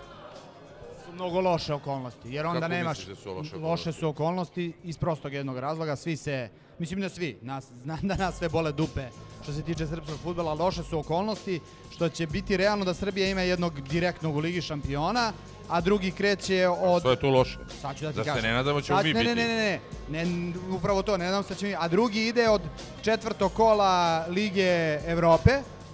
[1.14, 3.58] Mnogo loše okolnosti, jer onda Kako nemaš da su loše okolnosti?
[3.60, 6.48] loše su okolnosti iz prostog jednog razloga, svi se,
[6.78, 9.06] mislim da svi, nas, znam da nas sve bole dupe
[9.42, 11.60] što se tiče srpskog futbola, loše su okolnosti,
[11.90, 15.32] što će biti realno da Srbija ima jednog direktnog u Ligi šampiona,
[15.68, 17.02] a drugi kreće od...
[17.02, 17.58] Što je tu loše?
[17.80, 18.44] Sad ću da ti Da se kažem.
[18.44, 19.34] ne nadamo ćemo Sad- mi ne, biti.
[19.34, 22.26] Ne, ne, ne, ne, ne, upravo to, ne nadam se da će mi, a drugi
[22.26, 22.62] ide od
[23.02, 24.64] četvrtog kola Lige
[25.06, 25.50] Evrope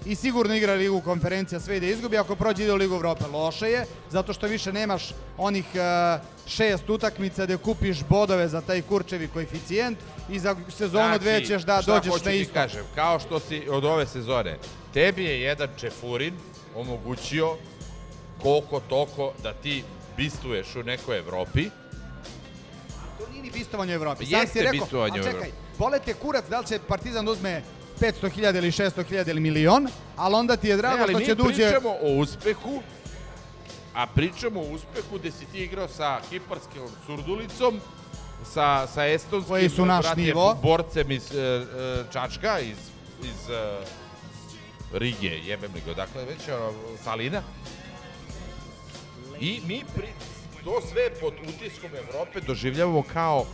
[0.06, 3.24] i sigurno igra Ligu konferencija sve ide izgubi, ako prođe ide u Ligu Evrope.
[3.26, 8.82] Loše je, zato što više nemaš onih uh, šest utakmica gde kupiš bodove za taj
[8.82, 9.98] kurčevi koeficijent
[10.28, 12.54] i za sezonu dve ćeš da Znači, dođeš na isto.
[12.54, 14.58] kažem, kao što si od ove sezone,
[14.94, 16.34] tebi je jedan Čefurin
[16.76, 17.56] omogućio
[18.42, 19.84] koliko toko da ti
[20.16, 21.70] bistuješ u nekoj Evropi.
[23.18, 24.24] To nije ni bistovanje u Evropi.
[24.24, 25.52] Jeste Sam si rekao, bistvovanje a u čekaj, Evropi.
[25.78, 27.62] bolete kurac da li će Partizan da uzme
[28.00, 31.34] 500.000 ili 600.000 ili milion, ali onda ti je drago Ne, ali što mi će
[31.34, 31.56] da uđe...
[31.56, 32.82] pričamo o uspehu,
[33.94, 37.80] a pričamo o uspehu gde si ti igrao sa kiparskom surdulicom,
[38.44, 40.58] sa, sa estonskim Koji su naš nivo.
[40.62, 41.64] borcem iz e, e,
[42.12, 42.78] Čačka, iz,
[43.22, 43.78] iz e,
[44.92, 46.40] Rige, jebem li ga, dakle već
[47.04, 47.42] Salina.
[49.40, 50.06] I mi pri,
[50.64, 53.46] to sve pod utiskom Evrope doživljavamo kao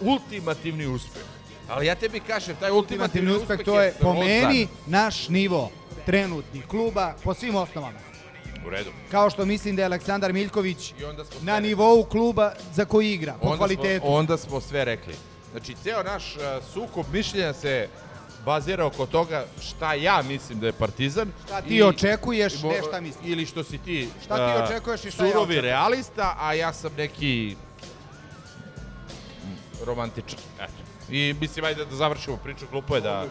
[0.00, 1.22] ultimativni uspeh.
[1.68, 5.70] Ali ja tebi kažem, taj ultimativni, ultimativni uspeh, to je po meni naš nivo
[6.06, 7.98] trenutni kluba po svim osnovama.
[8.66, 8.90] U redu.
[9.10, 10.94] Kao što mislim da je Aleksandar Miljković I
[11.42, 14.06] na nivou kluba za koji igra, po onda kvalitetu.
[14.06, 15.14] Smo, onda smo sve rekli.
[15.50, 16.42] Znači, ceo naš uh,
[16.72, 17.88] sukob mišljenja se
[18.44, 21.32] bazira oko toga šta ja mislim da je Partizan.
[21.46, 23.26] Šta ti očekuješ, mo- ne šta misliš.
[23.32, 25.64] Ili što si ti, Šta ti uh, očekuješ i šta ja surovi očekujem.
[25.64, 27.56] realista, a ja sam neki
[29.44, 30.38] mm, romantičan.
[30.60, 30.85] Eto.
[31.10, 33.24] I mislim, ajde da završimo priču, glupo je da...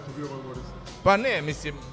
[1.04, 1.84] Pa ne, mislim, uh,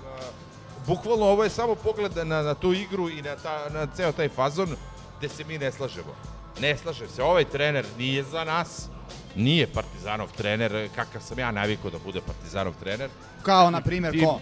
[0.86, 4.28] bukvalno ovo je samo pogled na, na tu igru i na, ta, na ceo taj
[4.28, 4.76] fazon
[5.18, 6.14] gde se mi ne slažemo.
[6.60, 8.88] Ne slažem se, ovaj trener nije za nas,
[9.36, 13.10] nije Partizanov trener, kakav sam ja navikao da bude Partizanov trener.
[13.42, 14.40] Kao, na primjer, ko?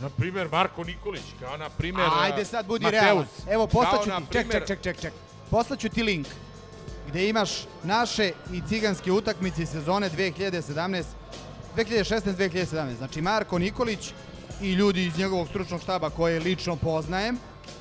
[0.00, 3.02] Na primjer Marko Nikolić, kao na primjer Ajde sad budi Mateus.
[3.02, 3.26] realan.
[3.50, 5.12] Evo, poslaću ti, ček, primer- ček, ček, ček, ček.
[5.50, 6.26] Poslaću ti link
[7.08, 7.50] gde imaš
[7.84, 11.04] naše i ciganske utakmice sezone 2017
[11.76, 12.96] 2016-2017.
[12.96, 14.12] Znači Marko Nikolić
[14.62, 17.38] i ljudi iz njegovog stručnog štaba koje lično poznajem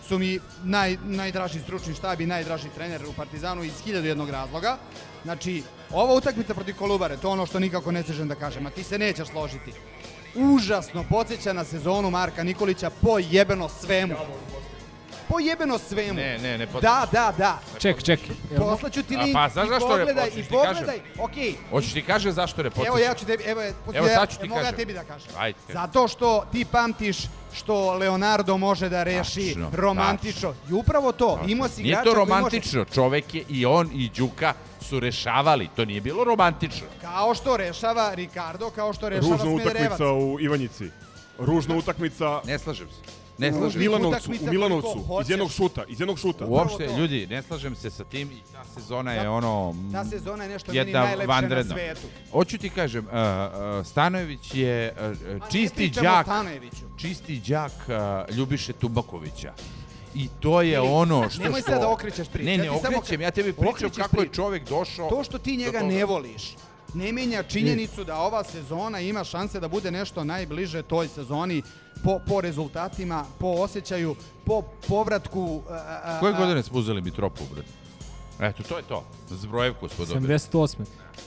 [0.08, 4.78] su mi naj, najdraži stručni štab i najdraži trener u Partizanu iz hiljadu jednog razloga.
[5.24, 8.70] Znači, ova utakmica protiv Kolubare, to je ono što nikako ne sežem da kažem, a
[8.70, 9.74] ti se nećeš složiti.
[10.36, 14.16] Užasno podsjeća na sezonu Marka Nikolića po jebeno svemu.
[15.28, 16.14] Po jebeno svemu.
[16.14, 17.60] Ne, ne, ne Da, da, da.
[17.80, 18.20] Ček, ček.
[18.58, 21.56] Poslaću ti A, link pa, znaš zašto ne pogledaj, hoćeš i pogledaj, okej.
[21.70, 22.88] Hoćeš ti kažem zašto ne podsjeća?
[22.90, 24.78] Evo ja ću tebi, evo, je, Evo, sad ću ti mogu ja kažem.
[24.78, 25.32] tebi da kažem.
[25.38, 25.60] Ajde.
[25.70, 27.18] Zato što ti pamtiš
[27.54, 30.54] što Leonardo može da reši Tačno, romantično.
[30.70, 33.90] I upravo to, imao si Nije igrača to koji može- romantično, čovek je i on
[33.94, 36.88] i Đuka su rešavali, to nije bilo romantično.
[37.02, 39.76] Kao što rešava Ricardo, kao što rešava Ružna Smederevac.
[39.92, 40.90] utakmica u Ivanjici.
[41.40, 43.15] Ružna utakmica Ne slažem se.
[43.38, 43.80] Ne u slažem se.
[43.80, 46.46] Milanovcu, u Milanovcu, iz jednog šuta, iz jednog šuta.
[46.46, 49.76] Uopšte, ljudi, ne slažem se sa tim i ta sezona je ono...
[49.92, 51.76] Ta sezona je nešto meni najlepše vanredna.
[51.76, 52.08] na svetu.
[52.32, 54.94] Hoću ti kažem, uh, uh, Stanojević je
[55.42, 56.86] uh, čisti đak, Stanojeviću.
[56.98, 59.54] čisti đak uh, Ljubiše Tubakovića.
[60.16, 61.44] I to je Ili, ono što...
[61.44, 64.30] nemoj sad da okrećeš priču, Ne, ja ne samo okrećem, ja tebi pričam kako je
[64.34, 65.10] čovek došao...
[65.10, 66.56] To što ti njega ne voliš,
[66.94, 71.62] ne menja činjenicu da ova sezona ima šanse da bude nešto najbliže toj sezoni
[72.06, 75.62] po, po rezultatima, po osjećaju, po povratku...
[75.70, 77.68] A, a, Koje a- godine smo uzeli Mitropu, brate?
[78.40, 79.04] Eto, to je to.
[79.30, 80.34] Zbrojevku smo dobili.
[80.34, 80.76] 78.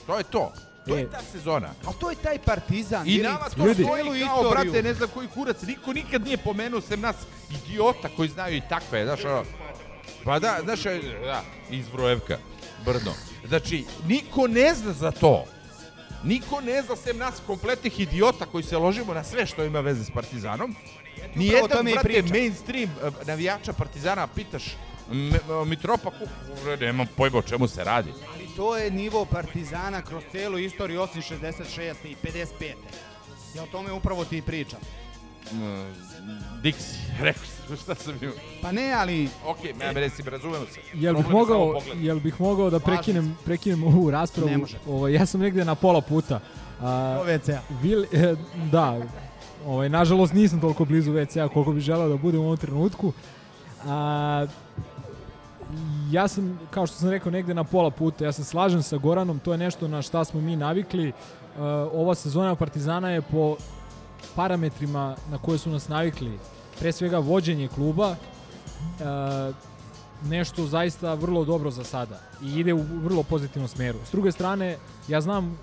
[0.07, 0.51] To je to.
[0.87, 0.99] To E.
[0.99, 1.69] je ta sezona.
[1.85, 3.07] Ali to je taj partizan.
[3.07, 3.83] I nama to Ljudi.
[3.83, 4.71] stoji celu kao, istoriju.
[4.71, 5.61] brate, ne znam koji kurac.
[5.61, 7.15] Niko nikad nije pomenuo sem nas
[7.51, 9.43] idiota koji znaju i takve, znaš, ono.
[10.25, 10.83] Pa da, znaš,
[11.23, 12.37] da, iz Brojevka,
[12.85, 13.11] Brno.
[13.47, 15.45] Znači, niko ne zna za to.
[16.23, 20.03] Niko ne zna sem nas kompletnih idiota koji se ložimo na sve što ima veze
[20.03, 20.75] s Partizanom.
[21.35, 22.29] Nijedan, brate, pričam.
[22.29, 24.63] mainstream eh, navijača Partizana pitaš
[25.11, 25.33] M-
[25.65, 26.29] Mitropa Kuku,
[26.79, 28.13] nemam pojma o čemu se radi.
[28.33, 31.93] Ali to je nivo Partizana kroz celu istoriju osim 66.
[32.03, 32.73] i 55.
[33.55, 34.79] Ja o tome upravo ti pričam.
[35.51, 35.93] Mm,
[36.63, 38.35] Dixi, rekao sam, šta sam imao.
[38.61, 40.79] Pa ne, ali Ok, ja me resim, razumemo se.
[40.93, 44.49] Jel bih mogao, jel bih mogao da prekinem, prekinem ovu raspravu?
[44.49, 44.77] Ne može.
[44.87, 46.39] Ovaj, ja sam negde na pola puta.
[46.81, 47.59] A, WC-a.
[47.81, 48.35] Vil, e,
[48.71, 48.97] da,
[49.65, 53.13] ovaj, nažalost nisam toliko blizu WC-a koliko bih želeo da budem u ovom trenutku.
[53.87, 54.45] A,
[56.11, 58.25] ja sam, kao što sam rekao, negde na pola puta.
[58.25, 61.07] Ja se slažem sa Goranom, to je nešto na šta smo mi navikli.
[61.07, 61.13] E,
[61.93, 63.57] ova sezona Partizana je po
[64.35, 66.39] parametrima na koje su nas navikli.
[66.79, 69.03] Pre svega vođenje kluba, e,
[70.23, 73.99] nešto zaista vrlo dobro za sada i ide u vrlo pozitivnom smeru.
[74.05, 75.59] S druge strane, ja znam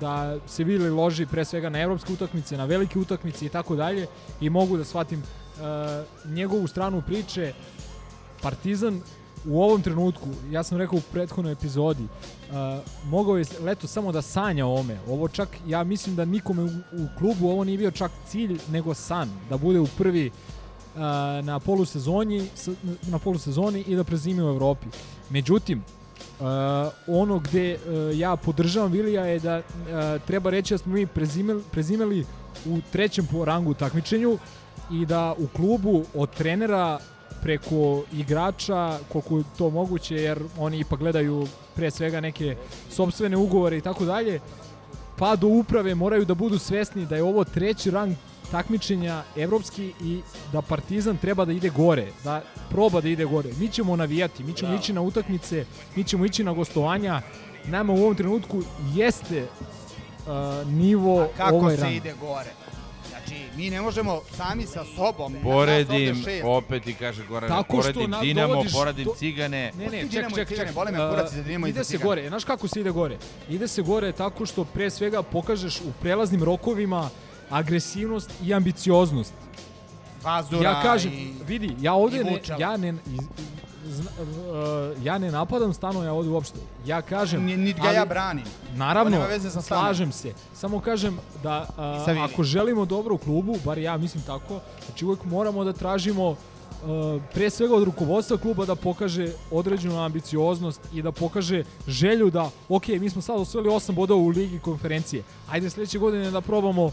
[0.00, 4.06] da se Vili loži pre svega na evropske utakmice, na velike utakmice i tako dalje
[4.40, 7.52] i mogu da shvatim uh, njegovu stranu priče.
[8.42, 9.00] Partizan
[9.46, 12.56] u ovom trenutku, ja sam rekao u prethodnoj epizodi, uh,
[13.04, 14.98] mogao je leto samo da sanja o ome.
[15.08, 18.94] Ovo čak, ja mislim da nikome u, u klubu ovo nije bio čak cilj, nego
[18.94, 21.00] san, da bude u prvi uh,
[21.44, 22.48] na polusezoni,
[23.02, 24.86] na polusezoni i da prezimi u Evropi.
[25.30, 25.78] Međutim,
[26.40, 26.46] uh,
[27.06, 31.62] ono gde uh, ja podržavam Vilija je da uh, treba reći da smo mi prezimeli,
[31.70, 32.26] prezimeli
[32.66, 34.38] u trećem po rangu takmičenju
[34.92, 36.98] i da u klubu od trenera
[37.46, 42.56] preko igrača koliko je to moguće jer oni ipak gledaju pre svega neke
[42.90, 44.40] sobstvene ugovore i tako dalje
[45.18, 48.16] pa do uprave moraju da budu svesni da je ovo treći rang
[48.50, 50.20] takmičenja evropski i
[50.52, 53.50] da Partizan treba da ide gore, da proba da ide gore.
[53.60, 55.64] Mi ćemo navijati, mi ćemo ići na utakmice,
[55.96, 57.22] mi ćemo ići na gostovanja.
[57.66, 58.62] Nama u ovom trenutku
[58.94, 61.94] jeste uh, nivo Kako ovaj se rang.
[61.94, 62.50] ide gore?
[63.26, 65.34] Znači, mi ne možemo sami sa sobom.
[65.42, 69.72] Poredim, opet i kaže Goran, Tako što poredim na- Dinamo, dovodiš poredim do- Cigane.
[69.74, 70.74] Ne, ne, ček, ček, ček.
[70.74, 72.04] bole me kurac za Dinamo i ide za se Cigane.
[72.04, 73.16] gore, znaš kako se ide gore?
[73.48, 77.10] Ide se gore tako što pre svega pokažeš u prelaznim rokovima
[77.50, 79.32] agresivnost i ambicioznost.
[80.22, 81.34] Vazura ja kažem, i...
[81.46, 82.94] vidi, ja ovde ne, ja ne,
[83.86, 86.58] zna, uh, ja ne napadam stano ja ovde uopšte.
[86.86, 88.44] Ja kažem, Ni- Niti ga ali- ja branim.
[88.74, 89.24] Naravno,
[89.62, 90.32] slažem se.
[90.54, 91.66] Samo kažem da
[92.06, 92.20] Vili.
[92.20, 96.36] ako želimo dobro u klubu, bar ja mislim tako, znači uvek moramo da tražimo
[96.84, 102.50] a, pre svega od rukovodstva kluba da pokaže određenu ambicioznost i da pokaže želju da,
[102.68, 106.90] ok, mi smo sad osvojili 8 bodova u ligi konferencije, ajde sledeće godine da probamo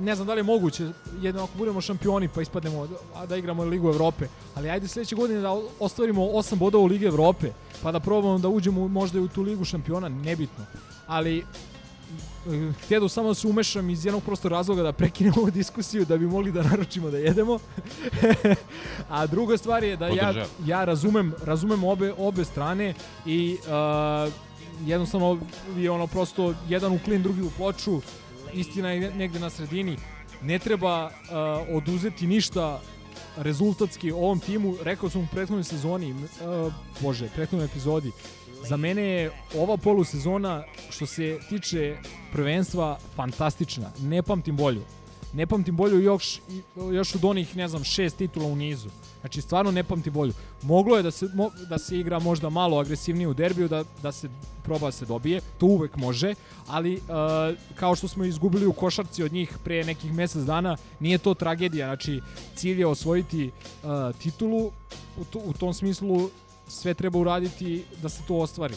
[0.00, 0.88] ne znam da li je moguće,
[1.20, 5.40] jedno ako budemo šampioni pa ispadnemo a da igramo Ligu Evrope, ali ajde sledeće godine
[5.40, 7.50] da ostvarimo 8 bodova u Ligi Evrope,
[7.82, 10.64] pa da probamo da uđemo možda i u tu Ligu šampiona, nebitno.
[11.06, 11.44] Ali
[12.84, 16.26] htjedo samo da se umešam iz jednog prostog razloga da prekinemo ovu diskusiju da bi
[16.26, 17.58] mogli da naručimo da jedemo.
[19.08, 20.48] A druga stvar je da ja, Podržavam.
[20.66, 22.94] ja razumem, razumem obe, obe strane
[23.26, 24.32] i uh,
[24.84, 25.38] jednostavno
[25.76, 28.00] je ono prosto jedan u klin, drugi u ploču,
[28.56, 29.96] istina je negde na sredini.
[30.42, 31.12] Ne treba uh,
[31.76, 32.80] oduzeti ništa
[33.36, 38.12] rezultatski ovom timu, rekao sam u prethodnoj sezoni, uh, bože, prethodnoj epizodi,
[38.68, 41.96] za mene je ova polusezona što se tiče
[42.32, 43.92] prvenstva fantastična.
[44.00, 44.82] Ne pamtim bolju.
[45.32, 46.40] Ne pamtim bolju još,
[46.92, 48.88] još od onih, ne znam, šest titula u nizu.
[49.26, 50.32] Znači, stvarno ne pamtim bolju.
[50.62, 54.12] Moglo je da se, mo, da se igra možda malo agresivnije u derbiju, da, da
[54.12, 54.28] se
[54.62, 56.34] proba da se dobije, to uvek može,
[56.66, 57.00] ali uh,
[57.74, 61.86] kao što smo izgubili u košarci od njih pre nekih mesec dana, nije to tragedija,
[61.86, 62.20] znači
[62.54, 64.70] cilj je osvojiti uh, titulu,
[65.18, 66.30] u, to, u tom smislu
[66.68, 68.74] sve treba uraditi da se to ostvari.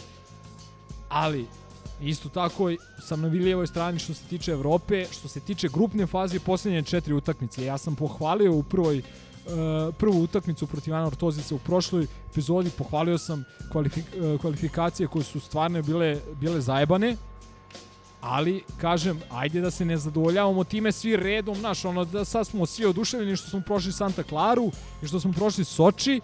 [1.10, 1.46] Ali,
[2.02, 2.72] isto tako
[3.02, 6.84] sam na Vilijevoj strani što se tiče Evrope, što se tiče grupne faze i posljednje
[6.84, 7.66] četiri utakmice.
[7.66, 9.02] Ja sam pohvalio u prvoj
[9.98, 15.40] prvu utakmicu protiv Ana Ortozice u prošloj epizodi, pohvalio sam kvalifik, uh, kvalifikacije koje su
[15.40, 17.16] stvarno bile, bile zajebane,
[18.22, 22.66] ali kažem, ajde da se ne zadovoljavamo time svi redom, znaš, ono da sad smo
[22.66, 24.72] svi oduševljeni što smo prošli Santa Claru
[25.02, 26.22] i što smo prošli Soči,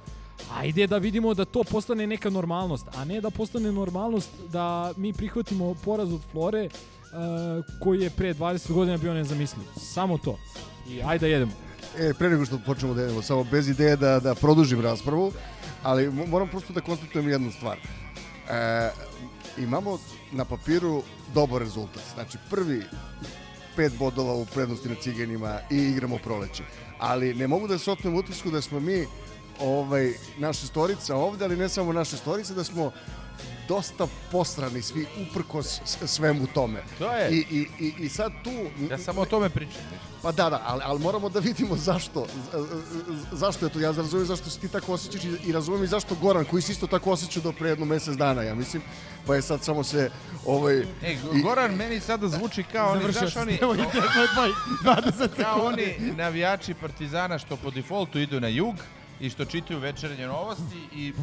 [0.53, 5.13] ajde da vidimo da to postane neka normalnost, a ne da postane normalnost da mi
[5.13, 9.65] prihvatimo poraz od Flore uh, koji je pre 20 godina bio nezamisliv.
[9.93, 10.37] Samo to.
[10.89, 11.64] I ajde da jedemo.
[11.99, 15.31] E, pre nego što počnemo da jedemo, samo bez ideje da, da produžim raspravu,
[15.83, 17.77] ali mo- moram prosto da konstatujem jednu stvar.
[17.77, 18.89] E,
[19.57, 19.99] imamo
[20.31, 22.03] na papiru dobar rezultat.
[22.13, 22.83] Znači, prvi
[23.75, 26.63] pet bodova u prednosti na ciganima i igramo proleće.
[26.99, 29.05] Ali ne mogu da se otmem utisku da smo mi
[29.59, 32.91] ovaj, naša storica ovde, ali ne samo naša storica, da smo
[33.67, 36.83] dosta posrani svi uprkos svemu tome.
[36.99, 37.31] To je.
[37.31, 38.51] I, i, i, i sad tu...
[38.89, 39.81] Ja samo o tome pričam.
[40.21, 42.27] Pa da, da, ali, ali moramo da vidimo zašto.
[43.31, 43.79] Zašto je to?
[43.79, 46.71] Ja razumem zašto se ti tako osjećaš i, i razumem i zašto Goran, koji se
[46.71, 48.81] isto tako osjeća do pre jedno mesec dana, ja mislim.
[49.27, 50.11] Pa je sad samo se...
[50.45, 53.77] Ovaj, E, Goran meni sada zvuči kao oni, znaš oni, i tvoj
[54.83, 58.75] 20 kao oni navijači Partizana što po defaultu idu na jug
[59.19, 61.13] i što čitaju večernje novosti i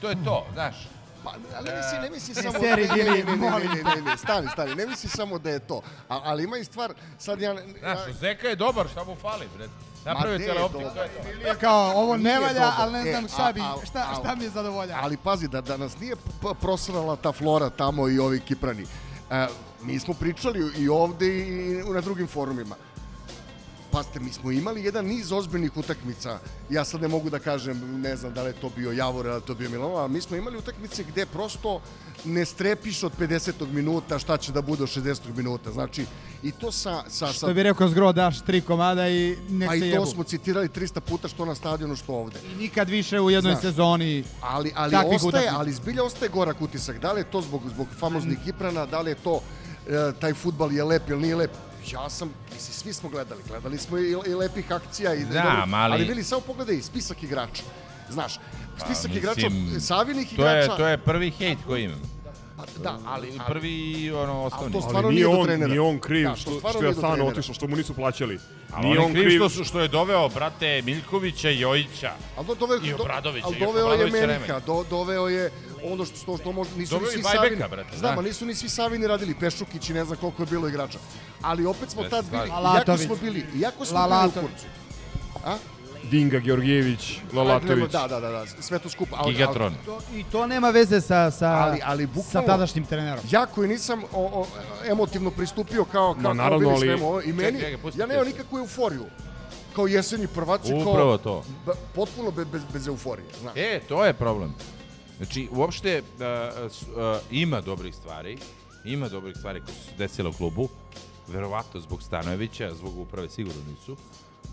[0.00, 0.76] to je to, znaš.
[1.24, 2.58] Pa, ali ne misli, ne misli samo...
[2.60, 5.50] seri, ne, ne, ne, ne, ne, ne, ne, ne, stani, stani, ne misli samo da
[5.50, 5.82] je to.
[6.08, 7.56] A, ali ima i stvar, sad ja...
[7.78, 9.68] Znaš, Zeka je dobar, šta mu fali, bre?
[10.04, 11.48] Napravio gde cijele je.
[11.48, 14.50] Je kao, ovo ne valja, ali ne E, znam šta, bi, šta, šta mi je
[14.50, 14.98] zadovolja.
[15.02, 16.14] Ali pazi, da, da nas nije
[16.60, 18.86] prosrala ta flora tamo i ovi kiprani.
[19.30, 19.46] E,
[19.82, 22.76] mi smo pričali i ovde i na drugim forumima.
[23.92, 26.38] Pazite, mi smo imali jedan niz ozbiljnih utakmica.
[26.70, 29.30] Ja sad ne mogu da kažem, ne znam da li je to bio Javor, da
[29.30, 31.80] li je to bio Milano, ali mi smo imali utakmice gde prosto
[32.24, 33.72] ne strepiš od 50.
[33.72, 35.36] minuta šta će da bude od 60.
[35.36, 35.72] minuta.
[35.72, 36.06] Znači,
[36.42, 37.02] i to sa...
[37.08, 39.86] sa, sa Što bi rekao Zgro, daš tri komada i nek pa se i to
[39.86, 40.06] jebu.
[40.06, 42.38] smo citirali 300 puta što na stadionu, što ovde.
[42.52, 45.58] I nikad više u jednoj Znaš, sezoni Ali, ali takvih ostaje, utakmica.
[45.58, 47.00] ali zbilja ostaje gorak utisak.
[47.00, 49.40] Da li je to zbog, zbog famoznih Kiprana, da li je to
[49.88, 51.50] e, taj futbal je lep ili nije lep?
[51.84, 53.42] Ja sam, mislim, svi smo gledali.
[53.48, 55.14] Gledali smo i, i lepih akcija.
[55.14, 57.62] I, Znam, ali- Ali bili, samo pogledaj, spisak igrača.
[58.10, 58.38] Znaš,
[58.78, 60.76] spisak Pa, igrača, mislim, savinih To je, igrača...
[60.76, 62.21] to je prvi hejt koji imam.
[62.66, 63.76] Pa, da, ali, ali, Prvi,
[64.12, 64.72] ono, osnovni.
[64.72, 65.68] to Ali nije on, trenera.
[65.68, 68.38] nije on kriv Da, to što, stvarno što je stano otišao, što mu nisu plaćali.
[68.72, 72.12] A Nije on on kriv kriv što, su- što je doveo, brate, Miljkovića i Jojića.
[72.36, 75.50] Ali do, doveo, I Obradovića, ali i još doveo je Menika, do, doveo je
[75.84, 77.56] ono što, što, što možda nisu Doveo ni svi Savini.
[77.70, 78.20] brate, Znam, da.
[78.20, 80.98] a nisu ni svi Savini radili, Pešukić i ne znam koliko je bilo igrača.
[81.42, 84.66] Ali opet smo tad bili, iako smo bili, iako smo bili u kurcu.
[85.44, 85.56] A?
[86.02, 87.90] Dinga Georgijević, Lalatović.
[87.92, 89.16] Da, da, da, da, sve to skupa.
[89.18, 89.74] Ali, Gigatron.
[89.84, 93.24] To, I to nema veze sa, sa, Ali, ali sa tadašnjim trenerom.
[93.30, 94.46] ja koji nisam o, o,
[94.86, 98.26] emotivno pristupio kao, kao, Ma, naravno, kao ali- ovo, i meni, čekaj, pusti ja nemam
[98.26, 99.04] nikakvu euforiju.
[99.74, 101.44] Kao jesenji prvaci, kao, Upravo to.
[101.66, 103.52] b- potpuno be, bez, bez euforije, znaš.
[103.56, 104.54] E, to je problem.
[105.16, 106.16] Znači, uopšte uh,
[106.70, 106.88] s- uh,
[107.30, 108.38] ima dobrih stvari,
[108.84, 110.68] ima dobrih stvari koje su se desile u klubu,
[111.28, 113.96] verovatno zbog Stanojevića, zbog uprave sigurno nisu,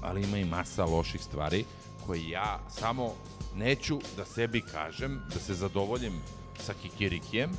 [0.02, 1.66] ali ima i masa loših stvari
[2.06, 3.14] koje ja samo
[3.56, 6.14] neću da sebi kažem, da se zadovoljim
[6.60, 7.50] sa kikirikijem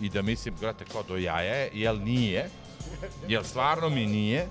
[0.00, 2.50] i da mislim, grate, kao do jaja je, jel nije,
[3.28, 4.48] jel stvarno mi nije,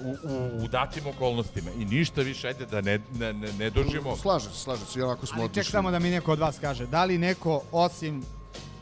[0.00, 4.16] u, u, u datim okolnostima i ništa više, ajde da ne, ne, ne, ne dožimo
[4.16, 5.64] Slažem se, slažem se, i onako smo Ali otišli.
[5.64, 8.22] ček samo da mi neko od vas kaže, da li neko osim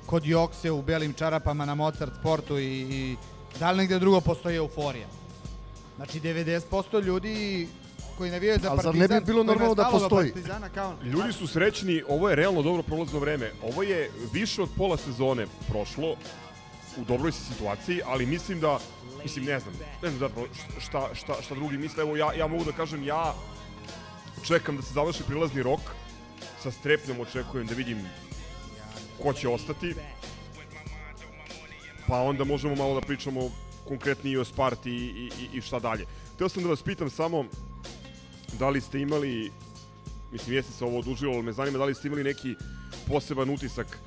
[0.06, 3.16] kod Jokse u belim čarapama na Mozart sportu i, i
[3.58, 5.06] da li negde drugo postoji euforija?
[6.02, 7.68] Znači 90% ljudi
[8.18, 10.32] koji navijaju za Ali zar Partizan, ne bi bilo normalno da postoji?
[10.32, 13.52] Partizana kao, Ljudi su srećni, ovo je realno dobro prolazno vreme.
[13.62, 16.14] Ovo je više od pola sezone prošlo
[16.96, 18.78] u dobroj si situaciji, ali mislim da,
[19.22, 20.48] mislim ne znam, ne znam zapravo
[20.78, 22.02] šta, šta, šta drugi misle.
[22.02, 23.34] Evo ja, ja mogu da kažem, ja
[24.46, 25.80] čekam da se završi prilazni rok,
[26.62, 27.98] sa strepnjom očekujem da vidim
[29.22, 29.94] ko će ostati,
[32.08, 33.50] pa onda možemo malo da pričamo
[33.84, 36.06] konkretnije i o Sparti i, i, i- šta dalje.
[36.38, 37.44] Teo sam da vas pitam samo
[38.52, 39.52] da li ste imali
[40.32, 42.54] mislim jeste se ovo odužilo, ali me zanima da li ste imali neki
[43.08, 43.98] poseban utisak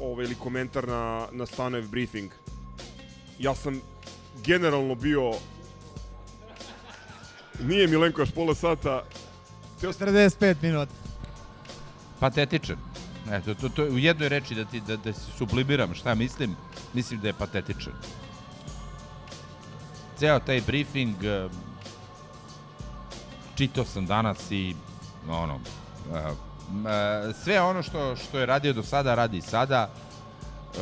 [0.00, 2.30] ovaj, ili komentar na, na Stanojev briefing.
[3.38, 3.80] Ja sam
[4.36, 5.32] generalno bio
[7.60, 9.04] nije Milenko još pola sata
[9.80, 10.92] Teo sam, 45 minuta.
[12.20, 12.76] patetičan.
[13.30, 16.56] Eto, to, to, u jednoj reči da ti da, da se sublimiram šta mislim,
[16.94, 17.92] mislim da je patetičan.
[20.20, 21.48] Ceo taj briefing eh,
[23.54, 24.74] čitao sam danas i
[25.28, 25.60] ono
[26.14, 29.90] eh, eh, sve ono što što je radio do sada radi sada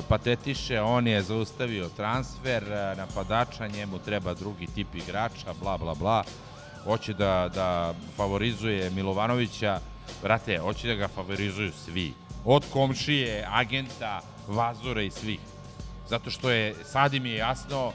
[0.09, 2.65] patetiše, on je zaustavio transfer
[2.97, 6.25] napadača, njemu treba drugi tip igrača, bla bla bla.
[6.85, 9.81] Hoće da, da favorizuje Milovanovića,
[10.23, 12.15] brate, hoće da ga favorizuju svi.
[12.45, 15.41] Od komšije, agenta, vazura i svih.
[16.09, 17.93] Zato što je, sad im je jasno,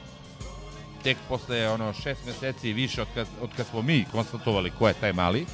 [1.04, 4.88] tek posle ono šest meseci i više od kad, od kad smo mi konstatovali ko
[4.88, 5.46] je taj mali,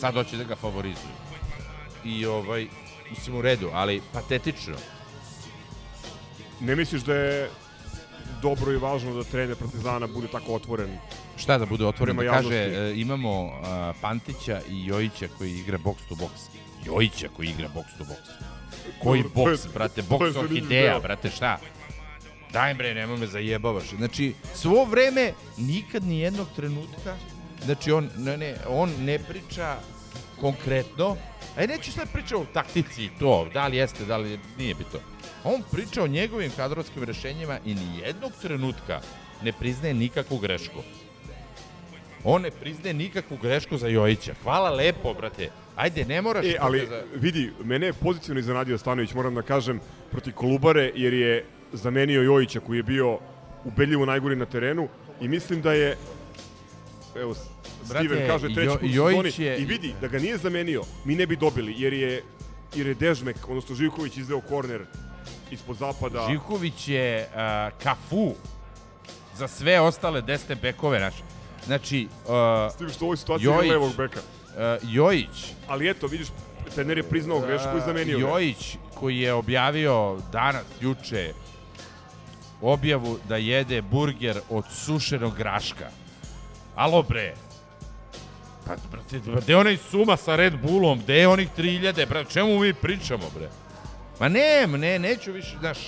[0.00, 1.16] sad hoće da ga favorizuju.
[2.04, 2.66] I ovaj,
[3.10, 4.76] mislim u redu, ali patetično.
[6.60, 7.50] ne misliš da je
[8.42, 10.98] dobro i važno da trener Partizana bude tako otvoren
[11.36, 15.96] Šta da bude otvoren, da kaže, e, imamo a, Pantića i Jojića koji igra box
[16.08, 16.30] to box.
[16.86, 18.42] Jojića koji igra box to box.
[19.02, 21.58] Koji box, brate, box orhideja, brate, šta?
[22.52, 23.90] Daj bre, nemoj me zajebavaš.
[23.96, 27.16] Znači, svo vreme, nikad ni jednog trenutka,
[27.64, 29.76] znači on ne, ne, on ne priča
[30.40, 31.16] konkretno,
[31.56, 35.00] aj neću sad pričati o taktici to, da li jeste, da li nije bitno.
[35.44, 39.00] On priča o njegovim kadrovskim rešenjima i ni jednog trenutka
[39.42, 40.82] ne priznaje nikakvu grešku.
[42.24, 44.34] On ne priznaje nikakvu grešku za Jojića.
[44.42, 45.50] Hvala lepo, brate.
[45.76, 46.46] Ajde, ne moraš...
[46.46, 47.02] E, ali za...
[47.14, 49.80] vidi, mene je pozitivno iznenadio Stanović, moram da kažem,
[50.10, 53.18] protiv Kolubare, jer je zamenio Jojića koji je bio
[53.64, 54.88] ubedljivo najgori na terenu
[55.20, 55.96] i mislim da je
[57.16, 57.34] evo
[57.88, 61.14] Brate, Steven kaže treći Jo- put Jojić je- i vidi da ga nije zamenio, mi
[61.14, 62.22] ne bi dobili jer je
[62.74, 64.80] jer je Dežmek, odnosno Živković izdeo korner
[65.50, 66.26] ispod zapada.
[66.30, 67.36] Živković je uh,
[67.82, 68.34] kafu
[69.36, 71.22] za sve ostale desne bekove naše.
[71.66, 74.20] Znači, uh, S tim što u ovoj situaciji je Jojić, levog beka.
[74.20, 76.28] Uh, Jojić, Ali eto, vidiš,
[76.74, 78.18] trener je priznao grešku i zamenio.
[78.18, 81.32] Jojić koji je objavio danas, juče,
[82.62, 85.88] objavu da jede burger od sušenog graška.
[86.76, 87.34] Alo bre,
[88.66, 91.00] Pa, brate, gde je onaj suma sa Red Bullom?
[91.00, 92.08] Gde je onih 3000?
[92.08, 93.48] Brate, čemu mi pričamo, bre?
[94.20, 95.78] Ma ne, ne, neću više, znaš,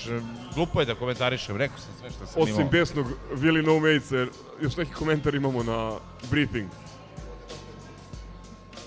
[0.55, 2.71] glupo je da komentarišem, rekao sam sve što sam Osim imao.
[2.71, 5.93] besnog Willy No Mates, još neki komentar imamo na
[6.31, 6.71] briefing.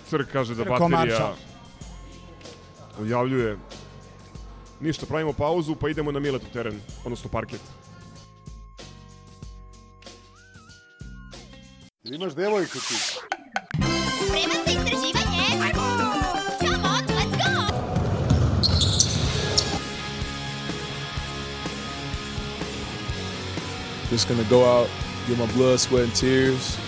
[0.09, 1.33] Crk kaže da Crko baterija
[2.99, 3.57] objavljuje
[4.81, 7.61] ništa, pravimo pauzu pa idemo na Miletov teren, odnosno parket.
[12.03, 12.95] Jel imaš devojku ti?
[12.95, 15.43] Spreman za istraživanje?
[16.59, 17.77] Come on, let's go!
[24.11, 24.87] Just gonna go out,
[25.27, 26.86] get my blood, sweat, and tears.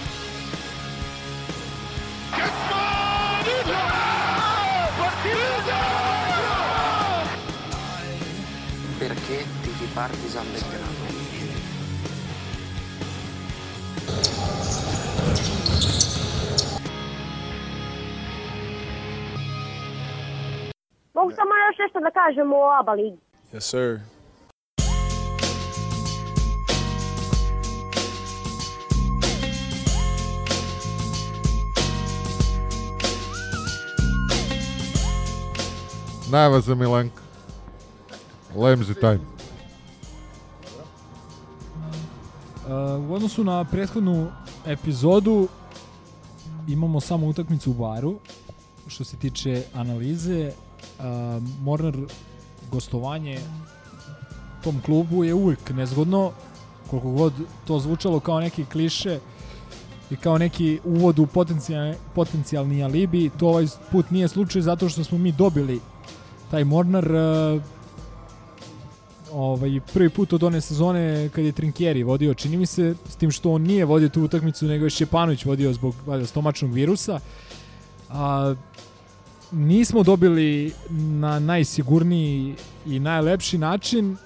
[9.99, 10.85] Partizan Belgrado?
[21.13, 23.17] Mogu samo još nešto da kažem o ABA ligi.
[23.53, 23.99] Yes, sir.
[36.31, 37.21] Najava za Milanka.
[38.55, 39.38] Lemzi time.
[43.09, 44.27] U odnosu na prethodnu
[44.65, 45.47] epizodu
[46.67, 48.19] imamo samo utakmicu u baru
[48.87, 50.51] što se tiče analize.
[50.99, 51.05] Uh,
[51.61, 51.97] Mornar
[52.71, 53.39] gostovanje
[54.63, 56.31] tom klubu je uvijek nezgodno
[56.89, 57.33] koliko god
[57.67, 59.19] to zvučalo kao neki kliše
[60.11, 65.03] i kao neki uvod u potencijalni, potencijalni alibi, to ovaj put nije slučaj zato što
[65.03, 65.79] smo mi dobili
[66.51, 67.05] taj Mornar
[69.31, 73.31] ovaj, prvi put od one sezone kad je Trinkieri vodio, čini mi se, s tim
[73.31, 77.19] što on nije vodio tu utakmicu, nego je Šćepanović vodio zbog valjda, stomačnog virusa.
[78.09, 78.55] A,
[79.51, 82.55] nismo dobili na najsigurniji
[82.85, 84.17] i najlepši način,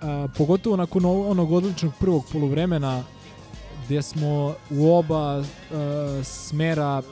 [0.00, 3.04] a, pogotovo nakon onog odličnog prvog poluvremena
[3.84, 7.02] gdje smo u oba a, smera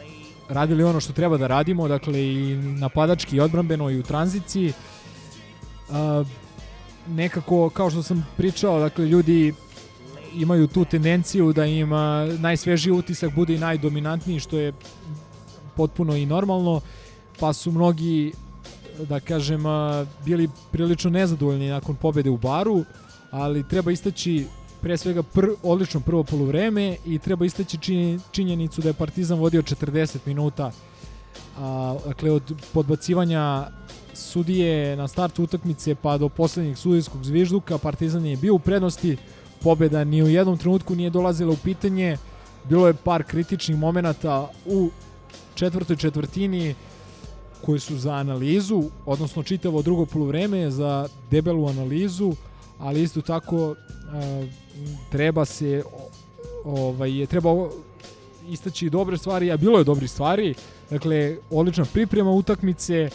[0.48, 4.72] radili ono što treba da radimo, dakle i napadački i odbrambeno i u tranziciji.
[5.90, 6.24] A,
[7.10, 9.54] nekako, kao što sam pričao, dakle, ljudi
[10.34, 11.90] imaju tu tendenciju da im
[12.38, 14.72] najsvežiji utisak bude i najdominantniji, što je
[15.76, 16.80] potpuno i normalno,
[17.40, 18.32] pa su mnogi,
[19.08, 19.62] da kažem,
[20.24, 22.84] bili prilično nezadovoljni nakon pobede u baru,
[23.30, 24.46] ali treba istaći
[24.80, 29.62] pre svega pr, odlično prvo poluvreme i treba istaći činje- činjenicu da je Partizan vodio
[29.62, 30.70] 40 minuta
[31.58, 33.66] a, dakle od podbacivanja
[34.20, 39.16] sudije na startu utakmice pa do poslednjeg sudijskog zvižduka Partizan je bio u prednosti
[39.62, 42.16] pobeda ni u jednom trenutku nije dolazila u pitanje
[42.68, 44.90] bilo je par kritičnih momenata u
[45.54, 46.74] četvrtoj četvrtini
[47.64, 52.32] koji su za analizu, odnosno čitavo drugo poluvreme za debelu analizu,
[52.78, 54.46] ali isto tako e,
[55.10, 55.82] treba se
[56.64, 57.50] ovaj treba
[58.48, 60.54] istaći dobre stvari, a bilo je dobrih stvari.
[60.90, 63.10] Dakle, odlična priprema utakmice,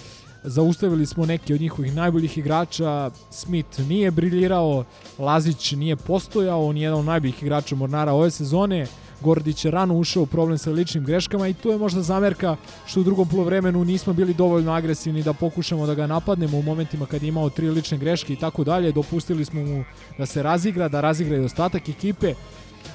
[0.45, 4.83] zaustavili smo neke od njihovih najboljih igrača, Smith nije briljirao,
[5.19, 8.87] Lazić nije postojao, on je jedan od najboljih igrača Mornara ove sezone,
[9.21, 12.99] Gordić je rano ušao u problem sa ličnim greškama i to je možda zamerka što
[12.99, 17.23] u drugom polovremenu nismo bili dovoljno agresivni da pokušamo da ga napadnemo u momentima kad
[17.23, 18.91] je imao tri lične greške i tako dalje.
[18.91, 19.83] Dopustili smo mu
[20.17, 22.33] da se razigra, da razigra i ostatak ekipe.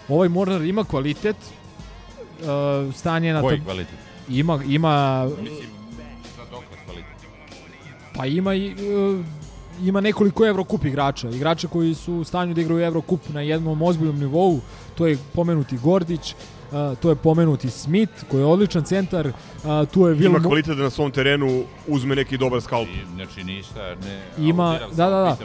[0.09, 3.99] Ovaj Mornar ima kvalitet, uh, stanje na Koji tab- kvalitet?
[4.29, 5.80] Ima, ima Mislim?
[8.21, 8.73] Pa ima i e,
[9.83, 14.19] ima nekoliko Evrokup igrača, igrača koji su u stanju da igraju Evrokup na jednom ozbiljnom
[14.19, 14.61] nivou,
[14.95, 16.35] to je pomenuti Gordić,
[16.73, 19.33] a, to je pomenuti Smith, koji je odličan centar,
[19.65, 22.89] a, tu je Ima Will Mo- kvalitet da na svom terenu uzme neki dobar skalp.
[22.89, 24.23] I, znači ništa, ne...
[24.39, 25.37] ima, da, da, da,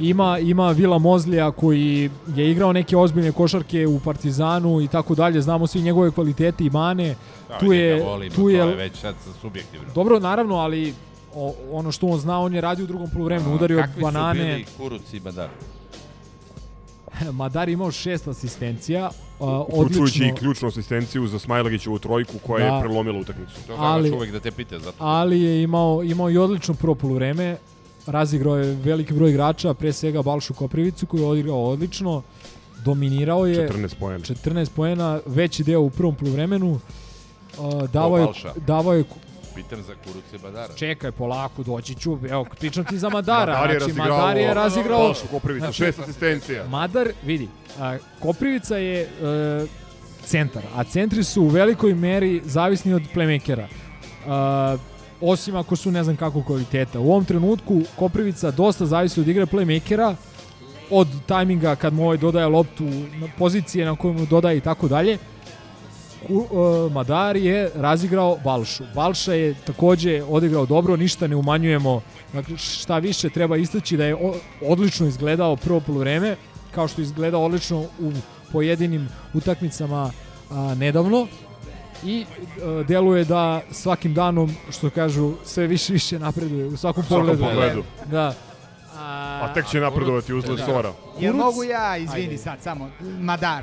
[0.00, 5.40] ima, ima Vila Mozlija koji je igrao neke ozbiljne košarke u Partizanu i tako dalje,
[5.40, 7.14] znamo svi njegove kvalitete i mane,
[7.48, 9.86] Da, tu je, volimo, tu je, to je već sad subjektivno.
[9.94, 10.94] dobro naravno, ali
[11.34, 14.46] o, ono što on zna, on je radio u drugom poluvremenu, udario Kakvi banane, su
[14.46, 15.20] bili Kuruc i?
[17.32, 19.10] Madar je imao šest asistencija,
[19.40, 22.74] a, Uključujući i ključnu asistenciju za Smajlagićevu trojku koja Da.
[22.76, 23.54] je prelomila utakmicu.
[23.66, 24.96] To Ali- uvek da te pite, zato.
[24.98, 27.56] ali je imao, imao i odlično prvo poluvreme,
[28.06, 32.22] razigrao je veliki broj igrača, pre svega Balšu Koprivicu koji je odigrao odlično,
[32.84, 34.18] dominirao je 14 poena.
[34.18, 36.80] 14 poena, veći deo u prvom poluvremenu.
[37.58, 38.26] Uh, davao je,
[38.66, 39.04] davao je
[39.54, 40.74] Pitam za Kuruc i Badara.
[40.74, 42.18] Čekaj, polako, doći ću.
[42.30, 43.52] Evo, pričam ti za Madara.
[43.52, 45.02] Madar je znači, razigrao Madar je razigrao...
[45.02, 46.64] Balšu Koprivicu, znači, šest asistencija.
[46.68, 47.48] Madar, vidi,
[47.80, 49.06] a, Koprivica je e,
[50.24, 53.66] centar, a centri su u velikoj meri zavisni od playmakera.
[54.26, 54.76] A,
[55.20, 57.00] osim ako su ne znam kako kvaliteta.
[57.00, 60.14] U ovom trenutku Koprivica dosta zavisi od igre playmakera,
[60.90, 62.84] od tajminga kad mu ovaj dodaje loptu,
[63.20, 65.18] na pozicije na kojoj mu dodaje i tako dalje.
[66.28, 68.84] E, Madar je razigrao Balšu.
[68.94, 72.00] Balša je takođe odigrao dobro, ništa ne umanjujemo.
[72.32, 74.16] Dakle, šta više treba istaći da je
[74.66, 76.36] odlično izgledao prvo poluvreme,
[76.74, 78.12] kao što je izgledao odlično u
[78.52, 80.10] pojedinim utakmicama
[80.50, 81.26] a, nedavno
[82.04, 82.24] i
[82.80, 87.26] e, deluje da svakim danom, što kažu, sve više i više napreduje u svakom svakom
[87.26, 87.44] pogledu.
[87.44, 87.82] pogledu.
[88.10, 88.34] Da.
[89.42, 90.92] A tek će napredovati usled Sora.
[91.20, 92.38] Jel Kuruc- mogu ja, izvini Ajde.
[92.38, 93.62] sad samo, Madar,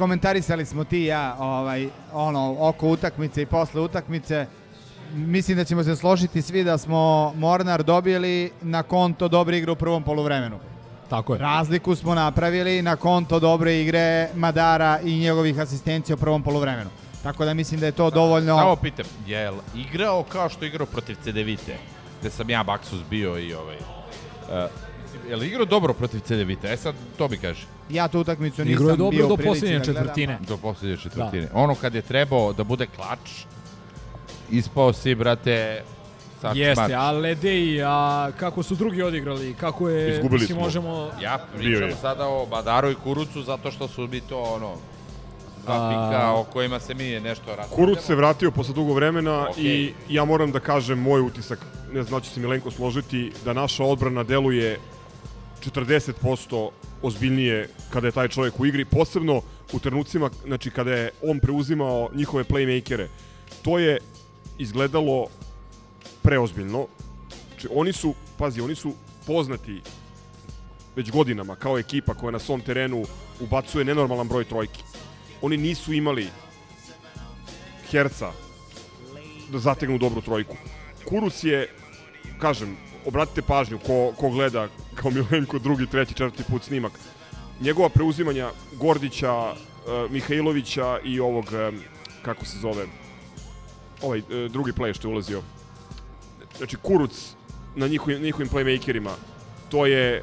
[0.00, 4.46] komentarisali smo ti i ja ovaj, ono, oko utakmice i posle utakmice.
[5.14, 9.76] Mislim da ćemo se složiti svi da smo Mornar dobili na konto dobre igre u
[9.76, 10.58] prvom poluvremenu.
[11.08, 11.38] Tako je.
[11.38, 16.90] Razliku smo napravili na konto dobre igre Madara i njegovih asistencija u prvom poluvremenu.
[17.22, 18.58] Tako da mislim da je to dovoljno...
[18.58, 21.76] Samo pitam, je li igrao kao što je igrao protiv CDVite?
[22.20, 23.76] Gde sam ja Baksus bio i ovaj...
[23.76, 24.89] Uh,
[25.28, 26.72] je li igrao dobro protiv CDVite?
[26.72, 27.66] E sad, to mi kaže.
[27.90, 30.38] Ja tu utakmicu nisam Igrao je dobro bio u do posljednje da četvrtine.
[30.48, 31.48] Do posljednje četvrtine.
[31.54, 33.30] Ono kad je trebao da bude klač,
[34.50, 35.82] ispao si, brate,
[36.40, 36.90] sa Jeste, smač.
[36.94, 40.12] a Ledeji, a kako su drugi odigrali, kako je...
[40.14, 40.60] Izgubili smo.
[40.60, 41.10] možemo...
[41.22, 41.96] Ja pričam je.
[42.00, 44.74] sada o Badaru i Kurucu zato što su mi to ono
[45.66, 47.76] zapika A- o kojima se mi nešto raspravljamo.
[47.76, 49.64] Kuruc se vratio posle dugo vremena Okej.
[49.64, 51.58] i ja moram da kažem moj utisak,
[51.92, 54.78] ne znam da će se Milenko složiti, da naša odbrana deluje
[55.60, 56.70] 40%
[57.02, 59.42] ozbiljnije kada je taj čovjek u igri, posebno
[59.72, 63.06] u trenucima znači kada je on preuzimao njihove playmakere.
[63.62, 63.98] To je
[64.58, 65.26] izgledalo
[66.22, 66.86] preozbiljno.
[67.48, 68.92] Znači, oni su, pazi, oni su
[69.26, 69.80] poznati
[70.96, 73.04] već godinama kao ekipa koja na svom terenu
[73.40, 74.82] ubacuje nenormalan broj trojki.
[75.42, 76.26] Oni nisu imali
[77.90, 78.32] Herca
[79.52, 80.56] da zategnu dobru trojku.
[81.08, 81.68] Kuruc je,
[82.38, 86.92] kažem, obratite pažnju ko, ko gleda kao Milenko drugi, treći, četvrti put snimak.
[87.60, 91.80] Njegova preuzimanja Gordića, uh, Mihajlovića i ovog, em,
[92.22, 92.86] kako se zove,
[94.02, 95.42] ovaj e, drugi play što je ulazio.
[96.56, 97.34] Znači, Kuruc
[97.76, 99.10] na njihovim, njihovim playmakerima,
[99.68, 100.22] to je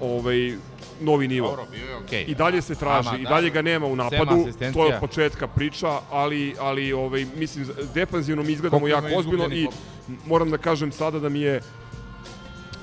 [0.00, 0.52] ovaj,
[1.00, 1.48] novi nivo.
[1.48, 2.24] Dobro, bio je okej.
[2.28, 3.28] I dalje se traži, Ama, i da.
[3.28, 8.42] dalje ga nema u napadu, to je od početka priča, ali, ali ovaj, mislim, defanzivno
[8.42, 9.68] mi izgledamo jako ozbiljno i
[10.26, 11.60] moram da kažem sada da mi je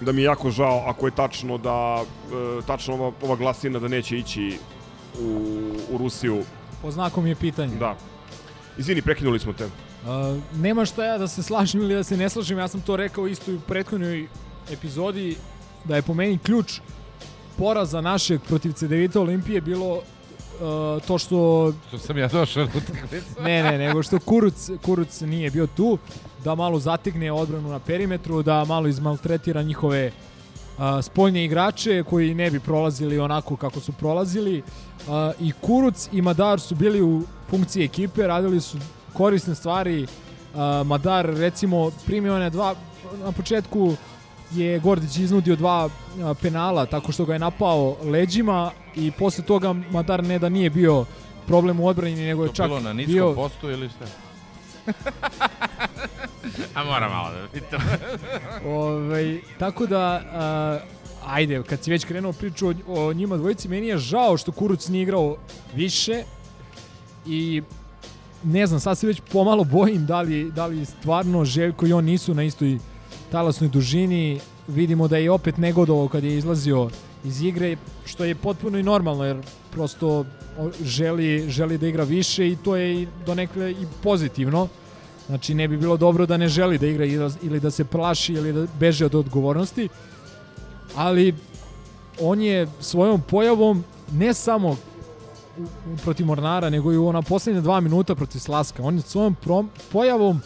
[0.01, 3.87] da mi je jako žao ako je tačno da e, tačno ova, ova glasina da
[3.87, 4.57] neće ići
[5.21, 5.51] u,
[5.91, 6.43] u Rusiju.
[6.81, 7.75] Po znakom je pitanje.
[7.75, 7.95] Da.
[8.77, 9.65] Izvini, prekinuli smo te.
[9.65, 9.71] Uh,
[10.61, 13.27] nema šta ja da se slažem ili da se ne slažem, ja sam to rekao
[13.27, 14.27] isto i u prethodnoj
[14.71, 15.35] epizodi,
[15.83, 16.79] da je po meni ključ
[17.57, 20.01] poraza našeg protiv CDVita Olimpije bilo uh,
[21.07, 21.73] to što...
[21.87, 23.41] Što sam ja došao na utakmicu.
[23.41, 25.97] ne, ne, nego što Kuruc, Kuruc nije bio tu,
[26.47, 32.51] da malo zategne odbranu na perimetru, da malo izmaltretira njihove uh, spoljne igrače koji ne
[32.51, 34.61] bi prolazili onako kako su prolazili.
[34.61, 38.77] Uh, I Kuruc i Madar su bili u funkciji ekipe, radili su
[39.13, 40.03] korisne stvari.
[40.03, 42.75] Uh, Madar recimo primio one dva
[43.23, 43.95] na početku
[44.51, 45.89] je Gordić iznudio dva
[46.23, 50.69] a, penala tako što ga je napao leđima i posle toga Madar ne da nije
[50.69, 51.05] bio
[51.47, 54.05] problem u odbrani nego je To čak bilo na niskom bio postu ili šta?
[56.73, 57.81] A moram malo da pitam.
[58.65, 60.79] Ovaj, tako da, a,
[61.25, 64.87] ajde, kad si već krenuo priču o, o njima dvojici, meni je žao što Kuruc
[64.87, 65.37] nije igrao
[65.75, 66.23] više
[67.25, 67.61] i
[68.43, 72.05] ne znam, sad se već pomalo bojim da li, da li stvarno Željko i on
[72.05, 72.77] nisu na istoj
[73.31, 74.39] talasnoj dužini.
[74.67, 76.89] Vidimo da je opet negodovao kad je izlazio
[77.23, 79.37] iz igre, što je potpuno i normalno, jer
[79.71, 80.25] prosto
[80.83, 84.67] želi, želi da igra više i to je i donekle i pozitivno.
[85.27, 88.33] Znači, ne bi bilo dobro da ne želi da igra da- ili da se plaši
[88.33, 89.89] ili da beže od odgovornosti.
[90.95, 91.35] Ali
[92.21, 94.77] on je svojom pojavom ne samo
[96.03, 98.83] protiv Mornara, nego i u ona poslednja dva minuta protiv Slaska.
[98.83, 100.41] On je svojom prom, pojavom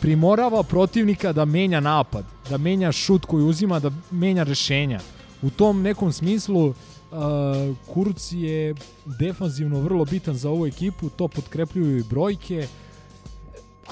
[0.00, 5.00] primorava protivnika da menja napad, da menja šut koji uzima, da menja rešenja.
[5.42, 6.74] U tom nekom smislu uh,
[8.30, 12.66] je defanzivno vrlo bitan za ovu ekipu, to potkrepljuju i brojke.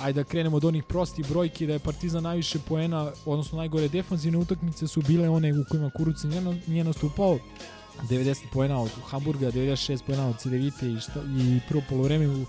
[0.01, 4.39] Ajde da krenemo od onih prostih brojki da je Partizan najviše poena, odnosno najgore defanzivne
[4.39, 7.39] utakmice su bile one u kojima Kuruc nije, na- nije nastupao.
[8.09, 12.45] 90 poena od Hamburga, 96 poena od Cedevite i, šta, i prvo polovreme u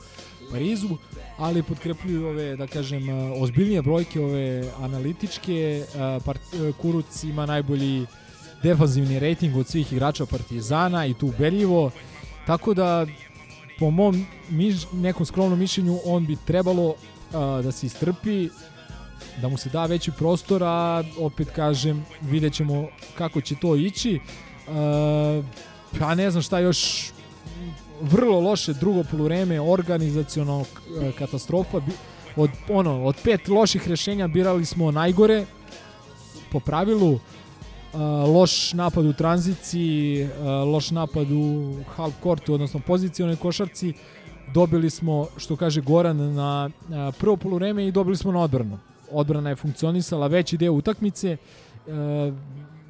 [0.52, 0.90] Parizu,
[1.38, 3.04] ali potkrepljuju ove, da kažem,
[3.42, 5.86] ozbiljnije brojke, ove analitičke.
[6.26, 6.42] Part,
[6.82, 8.06] Kuruc ima najbolji
[8.64, 11.92] defanzivni rating od svih igrača Partizana i tu ubedljivo.
[12.48, 13.06] Tako da,
[13.80, 16.96] po mom miš, nekom skromnom mišljenju, on bi trebalo
[17.34, 18.50] a, da se istrpi,
[19.42, 24.20] da mu se da veći prostor, a opet kažem, vidjet ćemo kako će to ići.
[24.68, 25.46] Uh,
[26.00, 27.12] pa ne znam šta još
[28.02, 30.66] vrlo loše drugo polureme organizaciono
[31.02, 31.82] e, katastrofa
[32.36, 35.46] od ono od pet loših rešenja birali smo najgore
[36.52, 37.20] po pravilu
[38.28, 40.28] loš napad u tranziciji,
[40.66, 43.94] loš napad u half courtu, odnosno pozicionoj košarci.
[44.54, 48.80] Dobili smo, što kaže Goran, na uh, prvo polureme i dobili smo na odbranu.
[49.12, 51.38] Odbrana je funkcionisala veći deo utakmice.
[51.88, 51.94] Uh,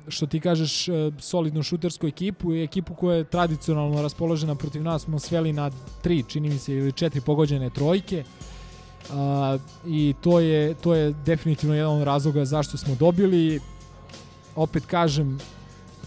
[0.08, 5.02] što ti kažeš, e, solidnu šutersku ekipu i ekipu koja je tradicionalno raspoložena protiv nas
[5.02, 8.24] smo sveli na tri, čini mi se, ili četiri pogođene trojke.
[9.12, 9.58] A,
[9.88, 13.60] I to je, to je definitivno jedan od razloga zašto smo dobili.
[14.56, 15.40] Opet kažem,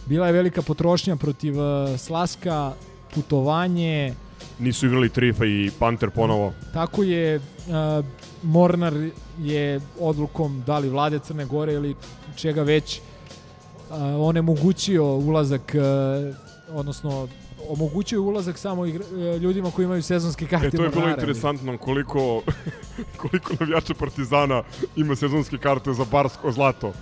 [0.07, 2.72] bila je velika potrošnja protiv e, Slaska,
[3.14, 4.14] putovanje,
[4.59, 6.52] Nisu igrali Trifa i Panter ponovo.
[6.72, 8.05] Tako je, uh,
[8.42, 8.94] Mornar
[9.40, 11.94] je odlukom da li vlade Crne Gore ili
[12.36, 16.36] čega već uh, onemogućio ulazak, uh,
[16.76, 17.28] odnosno
[17.68, 19.05] omogućio je ulazak samo igra,
[19.40, 21.20] ljudima koji imaju sezonske karte E, to je bilo Mornara.
[21.20, 22.42] interesantno koliko,
[23.22, 24.62] koliko navijača Partizana
[24.96, 26.92] ima sezonske karte za barsko zlato.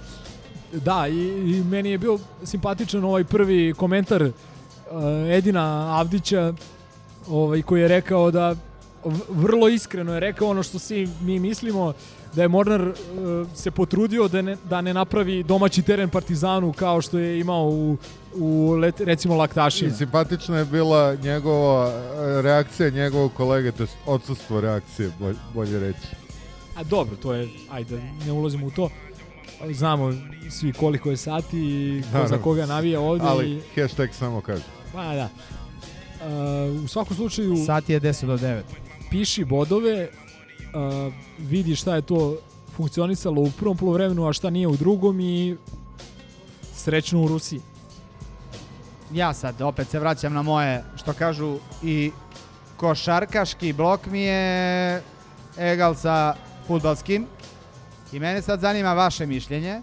[0.72, 1.18] Da, i,
[1.56, 4.32] i meni je bio simpatičan ovaj prvi komentar uh,
[5.30, 6.52] Edina Avdića
[7.28, 8.56] ovaj, koji je rekao da
[9.28, 11.92] vrlo iskreno je rekao ono što svi mi mislimo
[12.34, 12.94] da je Mornar uh,
[13.54, 17.96] se potrudio da ne, da ne napravi domaći teren Partizanu kao što je imao u,
[18.34, 19.94] u let, recimo I Laktašima.
[19.94, 26.06] simpatična je bila njegova e, reakcija njegovog kolege, to je odsustvo reakcije, bolje, bolje reći.
[26.76, 28.90] A dobro, to je, ajde, ne ulazimo u to.
[29.72, 30.12] Znamo
[30.50, 32.38] svi koliko je sati i ko za Naravno.
[32.38, 33.24] koga navija ovde.
[33.26, 34.62] Ali i, hashtag samo kaže.
[34.92, 35.28] pa da.
[36.22, 37.56] Uh, u svakom slučaju...
[37.66, 38.62] Sat je 10 do 9.
[39.10, 42.36] piši bodove, uh, vidi šta je to
[42.76, 45.56] funkcionisalo u prvom polovremenu, a šta nije u drugom i
[46.74, 47.60] srećno u Rusiji.
[49.12, 52.12] Ja sad opet se vraćam na moje, što kažu, i
[52.76, 55.02] košarkaški blok mi je
[55.58, 56.34] egal sa
[56.66, 57.26] futbalskim.
[58.12, 59.80] I mene sad zanima vaše mišljenje.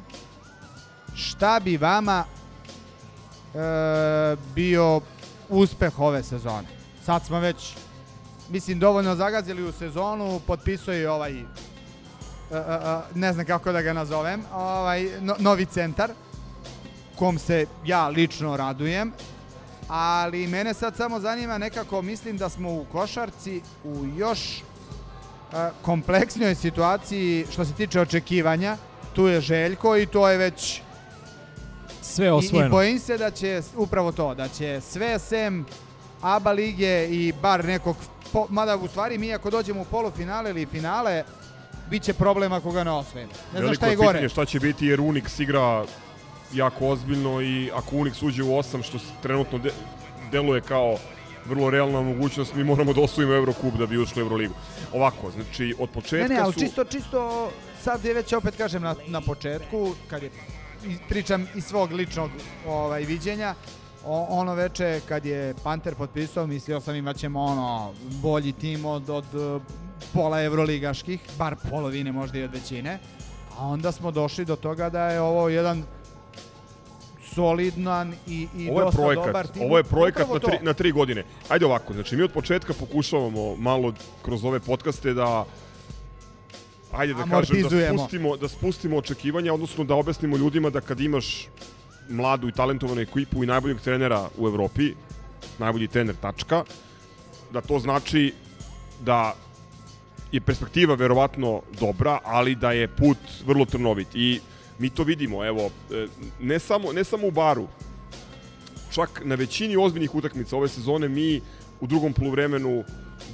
[1.15, 3.59] Šta bi vama e,
[4.55, 5.01] bio
[5.49, 6.67] uspeh ove sezone?
[7.05, 7.75] Sad smo već,
[8.49, 11.43] mislim, dovoljno zagazili u sezonu, potpisuje i ovaj, e,
[12.51, 12.65] e,
[13.15, 16.11] ne znam kako da ga nazovem, ovaj, no, novi centar
[17.15, 19.11] kom se ja lično radujem,
[19.87, 24.63] ali mene sad samo zanima nekako, mislim da smo u košarci u još
[25.81, 28.77] kompleksnijoj situaciji što se tiče očekivanja.
[29.13, 30.81] Tu je Željko i to je već
[32.01, 32.69] Sve i, i osvojeno.
[32.69, 35.65] bojim se da će upravo to, da će sve sem
[36.21, 37.95] ABA lige i bar nekog,
[38.33, 41.23] po, mada u stvari mi ako dođemo u polufinale ili finale,
[41.89, 43.31] bit će problem ako ga ne osvojimo.
[43.53, 44.29] Ne znam šta je gore.
[44.29, 45.85] šta će biti jer Unix igra
[46.53, 49.71] jako ozbiljno i ako Unix uđe u 8 što trenutno de,
[50.31, 50.97] deluje kao
[51.45, 54.53] vrlo realna mogućnost, mi moramo da osvojimo Eurocup da bi ušli u Euroligu.
[54.93, 56.59] Ovako, znači od početka Ne, ne, ali su...
[56.59, 57.51] čisto, čisto,
[57.83, 60.58] sad je već opet kažem na, na početku, kad je, i
[61.09, 62.31] pričam iz svog ličnog
[62.67, 63.55] ovaj, viđenja,
[64.05, 69.09] o, ono veče kad je Panter potpisao, mislio sam imat ćemo ono, bolji tim od,
[69.09, 69.59] od eh,
[70.13, 72.99] pola evroligaških, bar polovine možda i od većine,
[73.57, 75.83] a onda smo došli do toga da je ovo jedan
[77.35, 79.63] solidan i, i Ovo je dosta projekat, dobar tim.
[79.63, 80.65] ovo je projekat Upravo na tri, to.
[80.65, 81.23] na tri godine.
[81.49, 85.45] Ajde ovako, znači mi od početka pokušavamo malo kroz ove podcaste da
[86.91, 91.47] ajde da kažem da spustimo, da spustimo očekivanja, odnosno da objasnimo ljudima da kad imaš
[92.09, 94.93] mladu i talentovanu ekipu i najboljeg trenera u Evropi,
[95.59, 96.63] najbolji trener tačka,
[97.53, 98.33] da to znači
[99.01, 99.35] da
[100.31, 104.07] je perspektiva verovatno dobra, ali da je put vrlo trnovit.
[104.13, 104.39] I
[104.79, 106.07] mi to vidimo, evo, e,
[106.39, 107.67] ne samo, ne samo u baru,
[108.91, 111.41] čak na većini ozbiljnih utakmica ove sezone mi
[111.79, 112.83] u drugom poluvremenu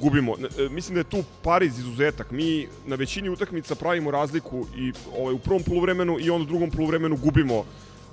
[0.02, 0.36] gubimo.
[0.60, 2.32] E, Mislim da je tu Pariz izuzetak.
[2.32, 6.72] Mi na većini utakmica pravimo razliku i ovaj, u prvom poluvremenu i onda u drugom
[6.72, 7.66] poluvremenu gubimo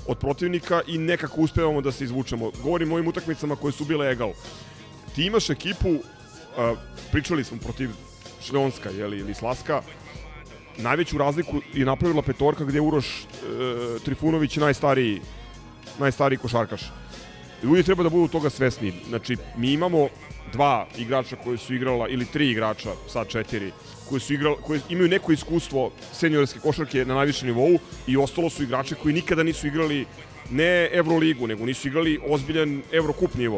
[0.06, 2.50] od protivnika i nekako uspevamo da se izvučemo.
[2.62, 4.32] Govorim o ovim utakmicama koje su bile egal.
[5.14, 5.94] Ti imaš ekipu,
[6.56, 6.74] a,
[7.12, 7.90] pričali smo protiv
[8.42, 9.82] Šljonska jeli, ili Slaska,
[10.78, 13.24] najveću razliku je napravila petorka gde je Uroš e,
[14.04, 15.20] Trifunović najstariji,
[15.98, 16.82] najstariji košarkaš.
[17.62, 18.92] Ljudi treba da budu toga svesni.
[19.08, 20.08] Znači, mi imamo
[20.52, 23.72] dva igrača koji su igrala, ili tri igrača, sad četiri,
[24.08, 28.62] koji, su igrali, koji imaju neko iskustvo seniorske košarke na najvišem nivou i ostalo su
[28.62, 30.06] igrači koji nikada nisu igrali
[30.50, 33.56] ne Euroligu, nego nisu igrali ozbiljan Eurocup nivo.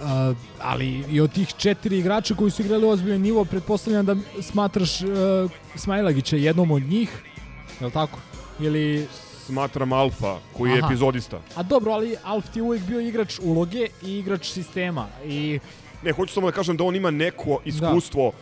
[0.00, 5.00] Uh, ali i od tih četiri igrača koji su igrali ozbiljan nivo, pretpostavljam da smatraš
[5.00, 5.08] uh,
[5.74, 7.10] Smajlagića jednom od njih,
[7.80, 8.18] je li tako?
[8.60, 9.06] Ili...
[9.50, 10.78] Smatram Alfa, koji Aha.
[10.78, 11.40] je epizodista.
[11.56, 15.08] A dobro, ali Alf ti je uvijek bio igrač uloge i igrač sistema.
[15.26, 15.58] I...
[16.02, 18.32] Ne, hoću samo da kažem da on ima neko iskustvo,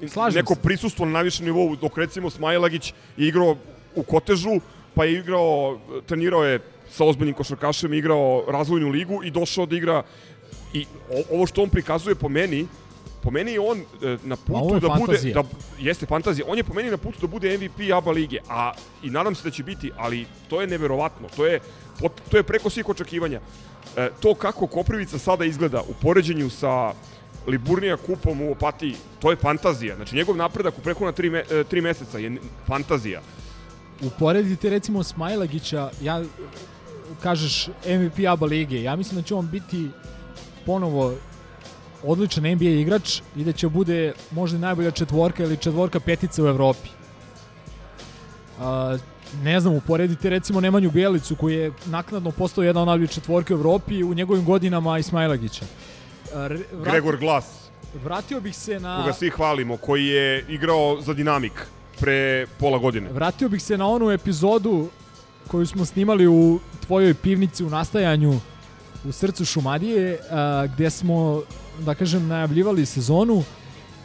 [0.00, 0.08] da.
[0.08, 0.60] Slažem neko se.
[0.60, 3.56] prisustvo na najvišem nivou, dok recimo Smajlagić je igrao
[3.96, 4.60] u Kotežu,
[4.94, 6.60] pa je igrao, trenirao je
[6.90, 10.02] sa ozbiljnim košarkašem, igrao razvojnu ligu i došao da igra
[10.72, 10.86] i
[11.32, 12.66] ovo što on prikazuje po meni,
[13.24, 15.42] po meni je on e, na putu da fantazija.
[15.42, 16.46] bude da jeste fantazija.
[16.48, 18.72] On je po meni na putu da bude MVP ABA lige, a
[19.02, 21.28] i nadam se da će biti, ali to je neverovatno.
[21.36, 21.60] To je
[22.30, 23.40] to je preko svih očekivanja.
[23.96, 26.92] E, to kako Koprivica sada izgleda u poređenju sa
[27.46, 29.96] Liburnija kupom u Opatiji, to je fantazija.
[29.96, 32.36] Znači njegov napredak u preko na tri, me, e, tri meseca je
[32.66, 33.20] fantazija.
[34.02, 36.22] Uporedite recimo Smajlagića, ja
[37.22, 39.88] kažeš MVP ABA lige, ja mislim da će on biti
[40.66, 41.14] ponovo
[42.06, 46.88] odličan NBA igrač i da će bude možda najbolja četvorka ili četvorka petica u Evropi.
[48.60, 48.96] A,
[49.42, 53.58] ne znam, uporedite recimo Nemanju Bjelicu koji je naknadno postao jedna od najboljih četvorke u
[53.58, 55.64] Evropi u njegovim godinama Ismailagića.
[56.34, 57.44] Vrati- Gregor Glas,
[58.04, 58.96] Vratio bih se na...
[59.00, 61.66] koga svi hvalimo, koji je igrao za Dinamik
[62.00, 63.10] pre pola godine.
[63.12, 64.88] Vratio bih se na onu epizodu
[65.48, 68.40] koju smo snimali u tvojoj pivnici u nastajanju
[69.04, 71.42] u srcu Šumadije, a, gde smo,
[71.78, 73.42] da kažem, najavljivali sezonu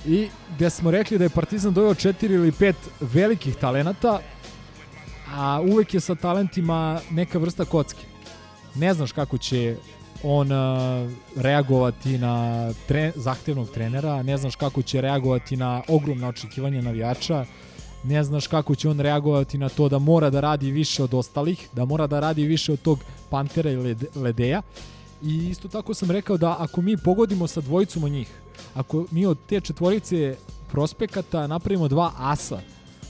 [0.05, 4.19] i gde smo rekli da je Partizan doveo četiri ili pet velikih talenata,
[5.35, 8.05] a uvek je sa talentima neka vrsta kocke.
[8.75, 9.75] Ne znaš kako će
[10.23, 16.81] on a, reagovati na tre, zahtevnog trenera, ne znaš kako će reagovati na ogromna očekivanja
[16.81, 17.45] navijača,
[18.03, 21.69] ne znaš kako će on reagovati na to da mora da radi više od ostalih,
[21.73, 24.61] da mora da radi više od tog Pantera i Led- Ledeja.
[25.23, 28.41] I isto tako sam rekao da ako mi pogodimo sa dvojicom od njih,
[28.73, 30.37] ako mi od te četvorice
[30.71, 32.59] prospekata napravimo dva asa,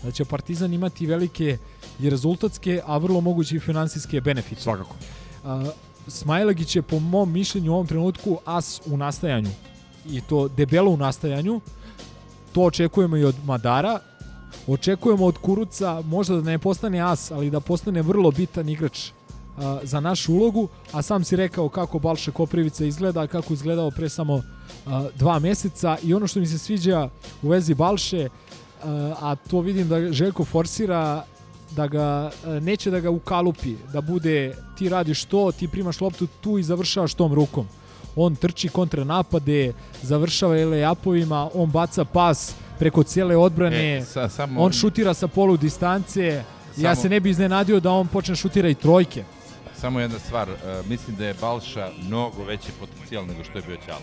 [0.03, 1.57] da će Partizan imati velike
[1.99, 4.61] i rezultatske, a vrlo moguće i finansijske benefite.
[4.61, 4.95] Svakako.
[5.43, 5.49] Uh,
[6.07, 9.49] Smajlagić je po mom mišljenju u ovom trenutku as u nastajanju.
[10.09, 11.61] I to debelo u nastajanju.
[12.51, 13.99] To očekujemo i od Madara.
[14.67, 19.18] Očekujemo od Kuruca možda da ne postane as, ali da postane vrlo bitan igrač a,
[19.83, 24.41] za našu ulogu, a sam si rekao kako Balša Koprivica izgleda, kako izgledao pre samo
[25.15, 27.09] dva meseca i ono što mi se sviđa
[27.41, 28.29] u vezi Balše,
[29.21, 31.23] a, to vidim da Željko forsira
[31.71, 32.31] da ga
[32.61, 34.35] neće da ga ukalupi, da bude
[34.77, 37.67] ti radiš to, ti primaš loptu tu i završavaš tom rukom.
[38.15, 44.61] On trči kontra napade, završava lay-upovima, on baca pas preko cijele odbrane, E, sa- samo-
[44.61, 46.43] on šutira sa polu distance,
[46.77, 49.23] ja Samo- se ne bi iznenadio da on počne šutira i trojke.
[49.81, 50.55] Samo jedna stvar, uh,
[50.89, 54.01] mislim da je Balša mnogo veći potencijal nego što je bio Ćala.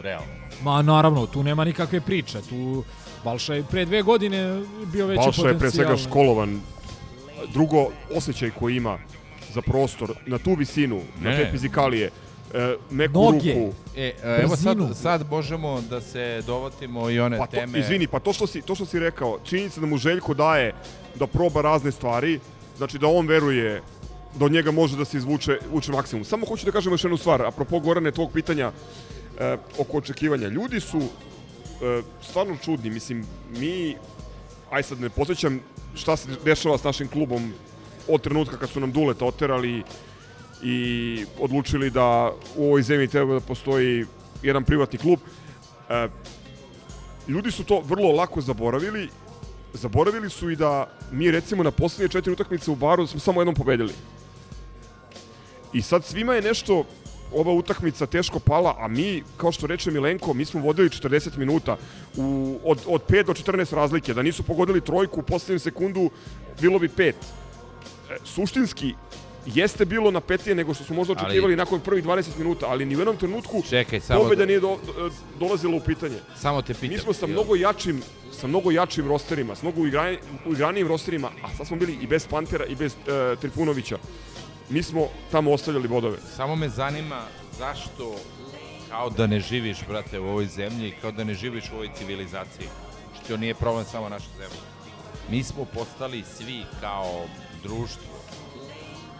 [0.00, 0.26] Realno.
[0.62, 2.84] Ma naravno, tu nema nikakve priče, tu
[3.24, 4.62] Balša je pre dve godine
[4.92, 5.52] bio veći Balša potencijal.
[5.54, 6.60] je pre svega školovan.
[7.52, 7.86] Drugo,
[8.16, 8.98] osjećaj koji ima
[9.54, 11.36] za prostor, na tu visinu, na Ne.
[11.36, 12.10] te fizikalije,
[12.54, 13.54] e, meku Noge.
[13.54, 13.74] ruku.
[13.96, 17.78] E, e, evo sad, sad možemo da se dovatimo i one Pa to, teme...
[17.78, 20.74] izvini, pa to što, si, to što si rekao, činjenica da mu Željko daje
[21.14, 22.40] da proba razne stvari,
[22.76, 23.82] znači da on veruje
[24.40, 26.24] od njega može da se izvuče uče maksimum.
[26.24, 28.72] Samo hoću da kažem još jednu stvar, apropo Gorane tvog pitanja
[29.38, 30.48] e, oko očekivanja.
[30.48, 33.96] Ljudi su e, stvarno čudni, mislim, mi,
[34.70, 35.60] aj sad ne posjećam
[35.94, 37.52] šta se dešava s našim klubom
[38.08, 39.82] od trenutka kad su nam Duleta oterali
[40.62, 44.06] i odlučili da u ovoj zemlji treba da postoji
[44.42, 45.18] jedan privatni klub.
[45.88, 46.08] E,
[47.28, 49.08] ljudi su to vrlo lako zaboravili.
[49.74, 53.54] Zaboravili su i da mi recimo na poslednje četiri utakmice u baru smo samo jednom
[53.54, 53.92] pobedili.
[55.72, 56.84] I sad svima je nešto
[57.32, 61.76] ova utakmica teško pala, a mi, kao što reče Milenko, mi smo vodili 40 minuta
[62.16, 64.14] u, od, od 5 do 14 razlike.
[64.14, 66.10] Da nisu pogodili trojku u poslednjem sekundu,
[66.60, 67.02] bilo bi 5.
[67.02, 67.12] E,
[68.24, 68.94] suštinski,
[69.46, 72.96] jeste bilo napetije nego što smo možda Ali- očekivali nakon prvih 20 minuta, ali ni
[72.96, 76.16] u jednom trenutku Čekaj, samo pobeda da- nije do, do, dolazila u pitanje.
[76.36, 76.88] Samo te pitam.
[76.88, 80.16] Mi smo sa mnogo jačim sa mnogo jačim rosterima, sa mnogo uigrani-
[80.46, 83.98] uigranijim rosterima, a sad smo bili i bez Pantera i bez e, Trifunovića.
[84.68, 86.18] Mi smo tamo ostavljali bodove.
[86.36, 87.22] Samo me zanima
[87.58, 88.16] zašto
[88.88, 91.90] kao da ne živiš, brate, u ovoj zemlji i kao da ne živiš u ovoj
[91.98, 92.66] civilizaciji.
[93.14, 94.58] Što to nije problem samo naše zemlje.
[95.30, 97.24] Mi smo postali svi kao
[97.62, 98.14] društvo,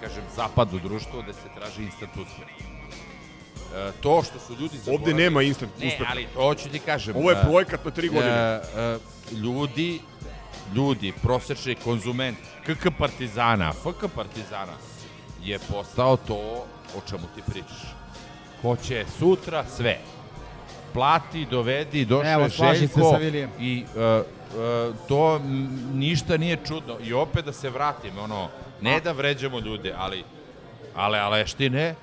[0.00, 2.48] kažem, zapad u društvu, da se traži instant uspeh.
[3.74, 5.12] E, to što su ljudi zaboravili...
[5.12, 6.10] Ovde nema instant ne, uspeha.
[6.12, 7.16] ali to ću ti kažem.
[7.16, 8.32] Ovo je e, projekat na tri godine.
[8.32, 8.98] e, e,
[9.36, 10.00] ljudi,
[10.74, 14.91] ljudi, prosečni konzument KK Partizana, FK Partizana
[15.44, 16.34] je postao to
[16.96, 17.94] o čemu ti pričaš.
[18.62, 19.98] Hoće sutra sve.
[20.92, 23.50] Plati, dovedi, došao Evo, je Željko sa Vilijem.
[23.60, 24.22] i e, e,
[25.08, 25.40] to
[25.94, 26.96] ništa nije čudno.
[27.04, 28.48] I opet da se vratim, ono,
[28.80, 30.24] ne da vređamo ljude, ali
[30.94, 31.94] ale aleštine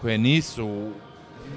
[0.00, 0.90] koje nisu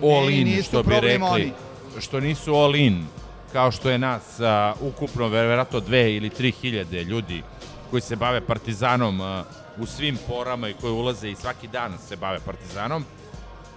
[0.04, 1.52] all Ne, in, nisu što bi rekli, oni.
[2.00, 3.06] što nisu all in,
[3.54, 7.44] kao što je nas a, ukupno verovatno dve ili tri hiljade ljudi
[7.90, 9.44] koji se bave partizanom a,
[9.80, 13.06] u svim porama i koji ulaze i svaki dan se bave partizanom,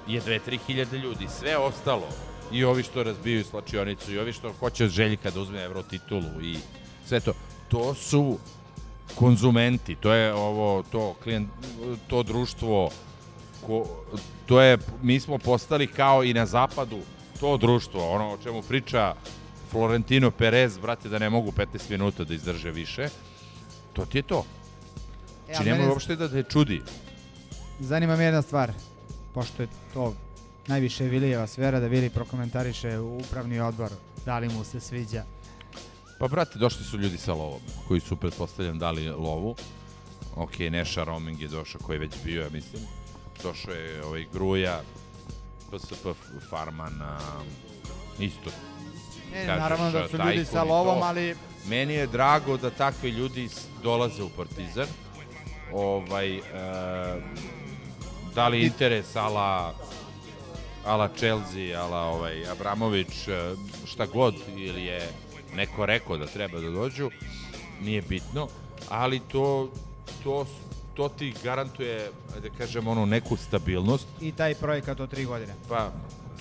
[0.07, 1.29] je dve, tri hiljade ljudi.
[1.39, 2.09] Sve ostalo,
[2.53, 6.43] i ovi što razbijaju slačionicu, i ovi što hoće od Željka da uzme evro titulu
[6.43, 6.57] i
[7.07, 7.33] sve to,
[7.69, 8.39] to su
[9.15, 11.49] konzumenti, to je ovo, to, klijent,
[12.07, 12.91] to društvo,
[13.66, 13.87] ko,
[14.47, 16.99] to je, mi smo postali kao i na zapadu
[17.41, 19.15] to društvo, ono o čemu priča
[19.70, 23.09] Florentino Perez, brate, da ne mogu 15 minuta da izdrže više,
[23.93, 24.45] to ti je to.
[25.53, 26.83] E, Znači, nemoj uopšte da te čudi.
[27.81, 28.73] Zanima me jedna stvar,
[29.35, 30.15] pošto je to
[30.66, 33.91] najviše Vilijeva sfera, da Vili prokomentariše upravni odbor,
[34.27, 35.24] da li mu se sviđa.
[36.19, 39.57] Pa, brate, došli su ljudi sa lovom, koji su, pretpostavljam, dali lovu.
[40.37, 42.83] Ok, Neša Roming je došao, koji je već bio, ja mislim.
[43.43, 44.81] Došao je ovaj Gruja,
[45.70, 46.07] PSP
[46.51, 47.03] Farman,
[48.19, 48.51] isto.
[49.33, 51.37] Ne, kažeš, naravno da su ljudi sa lovom, ali
[51.69, 53.49] Meni je drago da takvi ljudi
[53.83, 54.87] dolaze u Partizan.
[55.73, 56.43] Ovaj, e,
[58.35, 59.74] da li interes ala
[60.85, 63.55] ala Chelsea, ala ovaj Abramović, e,
[63.86, 65.09] šta god, ili je
[65.55, 67.11] neko rekao da treba da dođu,
[67.81, 68.49] nije bitno,
[68.89, 69.70] ali to,
[70.24, 70.47] to,
[70.94, 72.11] to ti garantuje,
[72.43, 74.07] da kažem, ono, neku stabilnost.
[74.20, 75.55] i taj projekat od tri godine.
[75.69, 75.90] Pa,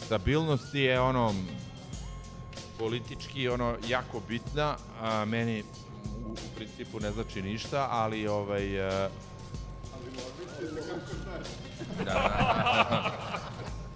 [0.06, 1.34] stabilnost je ono
[2.80, 5.64] politički ono jako bitna, a meni
[6.28, 9.10] u, u principu ne znači ništa, ali ovaj e,
[12.06, 12.14] da,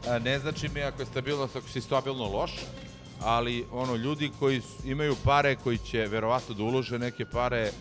[0.04, 0.20] da.
[0.24, 2.52] Ne znači mi ako je stabilnost, ako si stabilno loš,
[3.22, 7.72] ali ono ljudi koji imaju pare, koji će verovatno da ulože neke pare, e,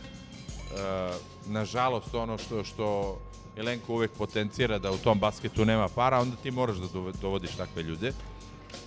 [1.47, 3.19] nažalost ono što što
[3.57, 7.83] Jelenko uvek potencira da u tom basketu nema para, onda ti moraš da dovodiš takve
[7.83, 8.13] ljude.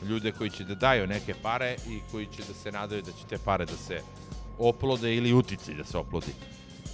[0.03, 3.25] Ljude koji će da daju neke pare i koji će da se nadaju da će
[3.29, 4.01] te pare da se
[4.59, 6.31] oplode ili utici da se oplodi.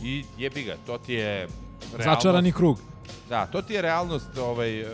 [0.04, 1.48] I jebi ga, to ti je
[1.94, 2.24] realnost.
[2.24, 2.80] Začarani krug.
[3.30, 4.88] Da, to ti je realnost ovaj, e,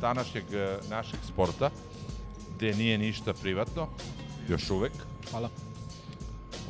[0.00, 1.70] današnjeg e, našeg sporta,
[2.56, 3.88] gde nije ništa privatno,
[4.48, 4.92] još uvek.
[5.30, 5.48] Hvala.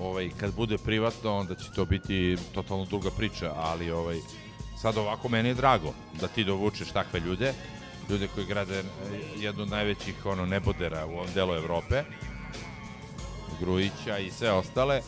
[0.01, 4.21] Ovaj, kad bude privatno, onda će to biti totalno druga priča, ali ovaj,
[4.83, 7.55] sad ovako meni je drago da ti dovučeš takve ljude,
[8.11, 8.85] ljude koji grade e,
[9.39, 12.05] jednu od najvećih ono, nebodera u ovom delu Evrope,
[13.61, 15.03] Grujića i sve ostale.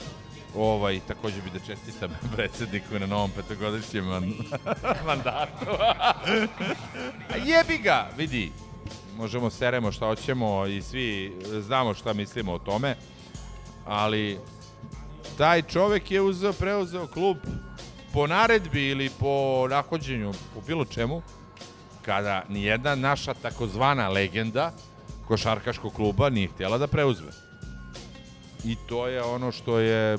[0.57, 4.33] Ovaj, takođe bi da čestitam predsedniku na novom petogodišnjem man
[5.07, 5.67] mandatu.
[7.33, 8.53] A jebi ga, vidi,
[9.17, 12.97] možemo seremo šta hoćemo i svi znamo šta mislimo o tome,
[13.87, 14.39] ali
[15.39, 17.37] taj čovek je uzeo, preuzeo klub
[18.13, 21.23] po naredbi ili po nahođenju, po bilo čemu,
[22.03, 24.73] kada nijedna naša takozvana legenda
[25.27, 27.50] košarkaškog kluba nije htjela da preuzme.
[28.65, 30.19] I to je ono što je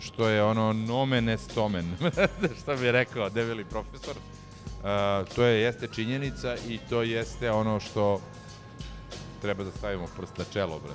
[0.00, 1.96] što je ono nomen est omen,
[2.62, 4.14] što bi rekao debeli profesor.
[4.16, 8.20] Uh, to je jeste činjenica i to jeste ono što
[9.42, 10.92] treba da stavimo prst na čelo, bre.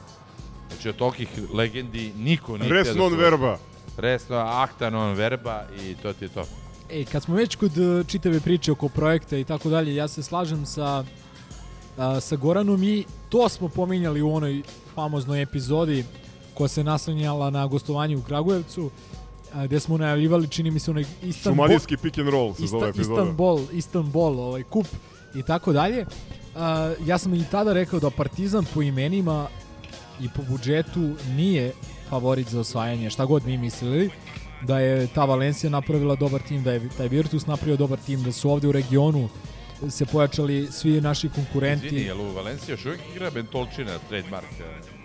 [0.69, 3.57] Znači od tolkih legendi niko nije Res htio non se- verba.
[3.97, 6.43] Res non acta non verba i to ti je to.
[6.89, 10.23] Ej, kad smo već kod uh, čitave priče oko projekta i tako dalje, ja se
[10.23, 11.03] slažem sa,
[12.22, 14.61] sa Goranom i to smo pominjali u onoj
[14.95, 16.05] famoznoj epizodi
[16.53, 18.89] koja se naslanjala na gostovanje u Kragujevcu.
[19.65, 21.65] gde smo najavljivali, čini mi se, onaj Istanbul...
[21.65, 23.22] Šumadijski pick and roll se zove epizoda.
[23.22, 24.88] Istanbul, Istanbul, ovaj kup
[25.35, 26.05] i tako dalje.
[27.05, 29.47] Ja sam i tada rekao da Partizan po imenima
[30.22, 31.73] i po budžetu nije
[32.09, 34.09] favorit za osvajanje, šta god mi mislili
[34.68, 38.31] da je ta Valencija napravila dobar tim, da je taj Virtus napravio dobar tim, da
[38.31, 39.30] su ovde u regionu
[39.90, 41.86] se pojačali svi naši konkurenti.
[41.86, 44.48] Izvini, jel u Valenciji još uvijek igra Bentolčina, trademark?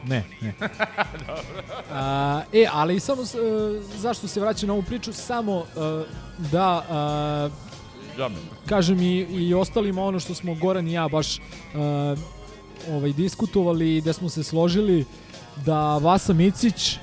[0.05, 0.53] Ne, ne.
[1.27, 1.63] Dobro.
[1.93, 3.27] A, e, ali samo, e,
[3.99, 5.65] zašto se vraća na ovu priču, samo e,
[6.53, 7.51] da
[8.17, 8.35] Džabe.
[8.67, 11.39] kažem i, i ostalima ono što smo Goran i ja baš
[11.75, 12.15] a,
[12.91, 15.05] ovaj, diskutovali i da smo se složili
[15.65, 16.99] da Vasa Micić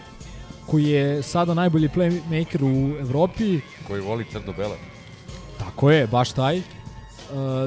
[0.65, 4.77] koji je sada najbolji playmaker u Evropi, Koji voli crno-bele.
[5.59, 6.61] tako je, baš taj, e,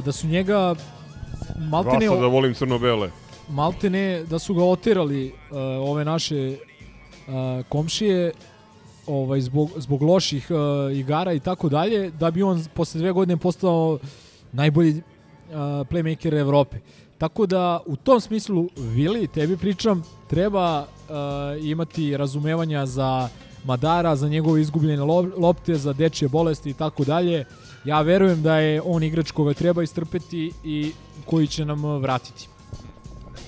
[0.05, 0.75] da su njega
[1.59, 3.11] maltene, Vasa da volim crno-bele.
[3.49, 5.57] maltene da su ga oterali uh,
[5.91, 6.57] ove naše
[7.29, 7.33] uh,
[7.69, 8.33] komšije
[9.07, 13.37] ovaj, zbog, zbog loših uh, igara i tako dalje, da bi on posle dve godine
[13.37, 13.99] postao
[14.53, 15.55] najbolji uh,
[15.91, 16.77] playmaker Evrope.
[17.19, 20.87] Tako da u tom smislu, Vili, tebi pričam, treba uh,
[21.65, 23.29] imati razumevanja za
[23.67, 27.45] Madara, za njegove izgubljene lo- lopte, za dečje bolesti i tako dalje.
[27.85, 30.93] Ja verujem da je on igrač koga treba istrpeti i
[31.25, 32.49] koji će nam uh, vratiti.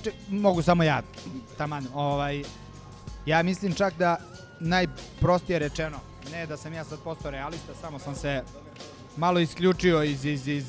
[0.03, 1.01] Ček, mogu samo ja,
[1.57, 2.43] taman, ovaj,
[3.25, 4.17] ja mislim čak da
[4.59, 5.97] najprostije rečeno,
[6.31, 8.43] ne da sam ja sad postao realista, samo sam se
[9.17, 10.65] malo isključio iz, iz, iz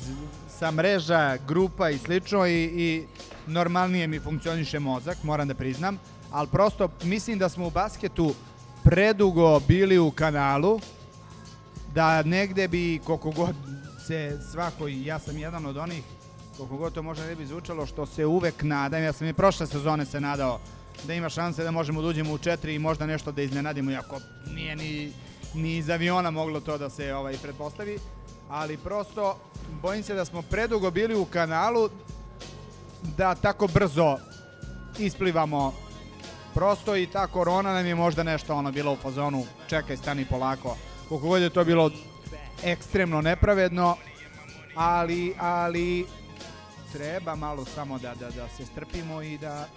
[0.49, 3.03] sa mreža, grupa i slično i, i
[3.47, 5.97] normalnije mi funkcioniše mozak, moram da priznam,
[6.31, 8.33] ali prosto mislim da smo u basketu
[8.83, 10.79] predugo bili u kanalu,
[11.93, 13.55] da negde bi koliko god
[14.07, 16.03] se svako, i ja sam jedan od onih,
[16.57, 19.67] koliko god to možda ne bi zvučalo, što se uvek nadam, ja sam i prošle
[19.67, 20.59] sezone se nadao
[21.07, 24.17] da ima šanse da možemo da uđemo u četiri i možda nešto da iznenadimo, iako
[24.53, 25.13] nije ni,
[25.53, 27.97] ni iz aviona moglo to da se ovaj pretpostavi,
[28.49, 29.37] ali prosto
[29.81, 31.89] bojim se da smo predugo bili u kanalu
[33.17, 34.17] da tako brzo
[34.99, 35.73] isplivamo
[36.53, 40.77] prosto i ta korona nam je možda nešto ono bilo u fazonu čekaj stani polako.
[41.09, 41.91] Koliko god je to bilo
[42.63, 43.97] ekstremno nepravedno
[44.75, 46.05] ali ali
[46.91, 49.67] treba malo samo da, da, da se strpimo i da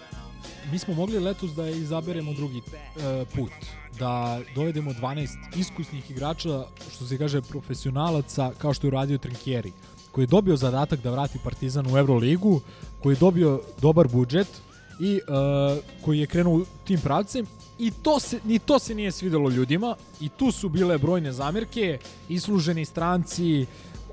[0.71, 3.51] Mi smo mogli letos da izaberemo drugi e, put,
[3.99, 9.71] da dovedemo 12 iskusnih igrača, što se kaže profesionalaca, kao što je uradio Trinkieri,
[10.11, 12.61] koji je dobio zadatak da vrati Partizan u Euroligu,
[13.03, 14.47] koji je dobio dobar budžet
[14.99, 15.21] i e,
[16.05, 17.45] koji je krenuo tim pravcem
[17.79, 21.97] i to se, ni to se nije svidelo ljudima i tu su bile brojne zamerke,
[22.29, 23.65] isluženi stranci,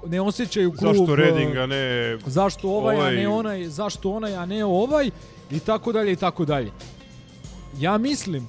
[0.07, 0.97] ne osjećaju klub.
[0.97, 3.09] Zašto e, Reding, a ne Zašto ovaj, ovaj?
[3.09, 5.11] a ne onaj, zašto onaj, a ne ovaj
[5.51, 6.71] i tako dalje i tako dalje.
[7.79, 8.49] Ja mislim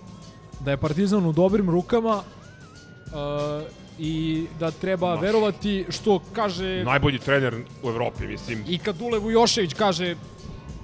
[0.59, 3.63] da je Partizan u dobrim rukama uh,
[3.99, 5.21] i da treba Maš.
[5.21, 8.63] verovati što kaže Najbolji trener u Evropi, mislim.
[8.67, 10.15] i kad Dule Vujošević kaže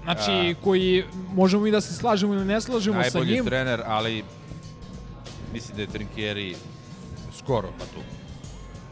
[0.03, 0.63] znači A.
[0.63, 1.03] koji
[1.33, 3.45] možemo i da se slažemo ili ne slažemo sa Najbolji njim.
[3.45, 4.23] trener, ali
[5.53, 6.55] mislim da je Trinkieri
[7.37, 8.01] skoro pa tu.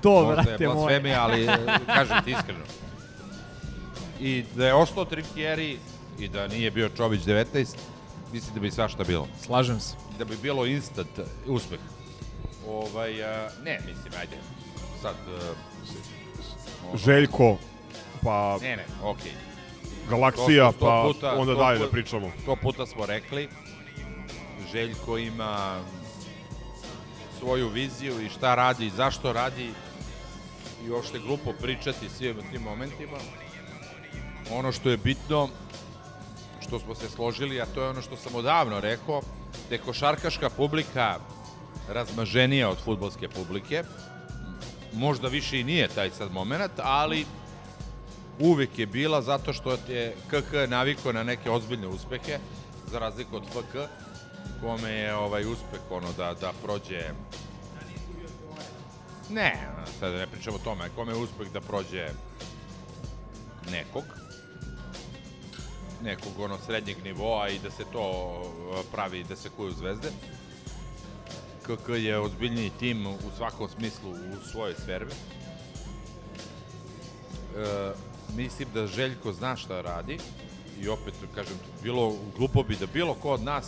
[0.02, 0.76] To, Možda brate je moj.
[0.76, 1.58] blasfemija, ali e,
[1.96, 2.64] kažem ti iskreno.
[4.20, 5.78] I da je ostao Trinkieri
[6.20, 7.76] i da nije bio Čović 19,
[8.34, 9.28] mislim da bi svašta bilo.
[9.42, 9.96] Slažem se.
[10.20, 11.80] Da bi bilo instant uspeh.
[12.68, 14.36] Ovaj, a, ne, mislim, ajde.
[15.02, 15.16] Sad...
[15.28, 17.58] Uh, Željko,
[18.24, 19.32] pa Ne, ne, okej.
[20.10, 22.32] Galaksija, To smo sto pa puta- onda sto dalje da pričamo.
[22.42, 23.50] Sto puta smo rekli.
[24.72, 25.80] Željko ima
[27.40, 29.72] svoju viziju i šta radi i zašto radi
[30.86, 33.18] i uopšte glupo pričati svim tim momentima.
[34.52, 35.50] Ono što je bitno,
[36.68, 39.22] što smo se složili, a to je ono što sam odavno rekao,
[39.70, 41.16] da je košarkaška publika
[41.90, 43.84] razmaženija od futbolske publike.
[44.94, 47.26] Možda više i nije taj sad moment, ali
[48.40, 52.40] uvek je bila zato što je KK naviko na neke ozbiljne uspehe,
[52.92, 53.76] za razliku od FK,
[54.62, 57.02] kome je ovaj uspeh ono da, da prođe
[59.30, 59.70] Ne,
[60.00, 62.08] sad ne pričamo o tome, kome je uspeh da prođe
[63.72, 64.04] nekog,
[66.04, 68.10] nekog ono srednjeg nivoa i da se to
[68.42, 70.12] uh, pravi, da se kuju zvezde.
[71.64, 75.06] KK je ozbiljniji tim u svakom smislu u svojoj sferi.
[77.58, 77.92] E,
[78.36, 80.18] mislim da Željko zna šta radi
[80.82, 83.66] i opet kažem, bilo glupo bi da bilo ko od nas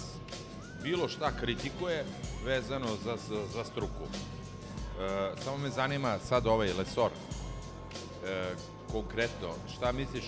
[0.84, 2.06] bilo šta kritikuje
[2.45, 4.03] vezano za, za, za struku.
[4.03, 7.11] E, samo me zanima sad ovaj Lesor,
[8.26, 8.53] e,
[8.91, 10.23] konkretno, šta misliš,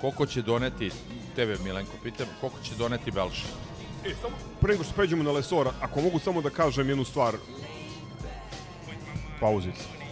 [0.00, 0.90] koliko će doneti,
[1.36, 3.48] tebe Milenko pitam, koliko će doneti Belša?
[4.04, 7.34] E, samo pre nego što pređemo na Lesora, ako mogu samo da kažem jednu stvar.
[9.40, 10.03] pauzici.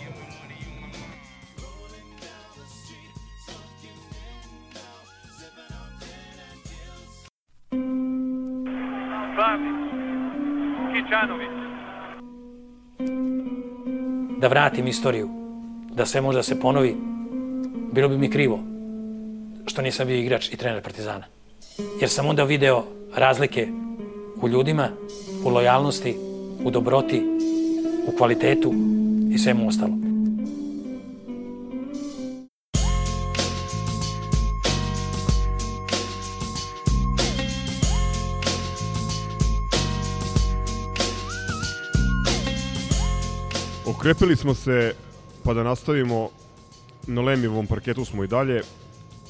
[9.42, 9.74] Slavić,
[10.92, 11.48] Kičanović,
[14.38, 15.28] da vratim istoriju,
[15.94, 16.96] da sve može da se ponovi,
[17.92, 18.58] bilo bi mi krivo
[19.66, 21.24] što nisam bio igrač i trener Partizana.
[22.00, 22.84] Jer sam onda video
[23.16, 23.68] razlike
[24.42, 24.88] u ljudima,
[25.44, 26.16] u lojalnosti,
[26.64, 27.22] u dobroti,
[28.06, 28.72] u kvalitetu
[29.34, 30.11] i svemu ostalom.
[44.02, 44.94] Okrepili smo se,
[45.44, 46.28] pa da nastavimo,
[47.06, 48.62] na Lemijevom parketu smo i dalje.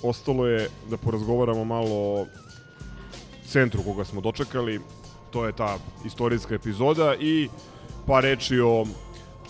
[0.02, 2.26] Ostalo je da porazgovaramo malo o
[3.46, 4.80] centru koga smo dočekali.
[5.30, 7.48] To je ta istorijska epizoda i
[8.06, 8.86] pa reči o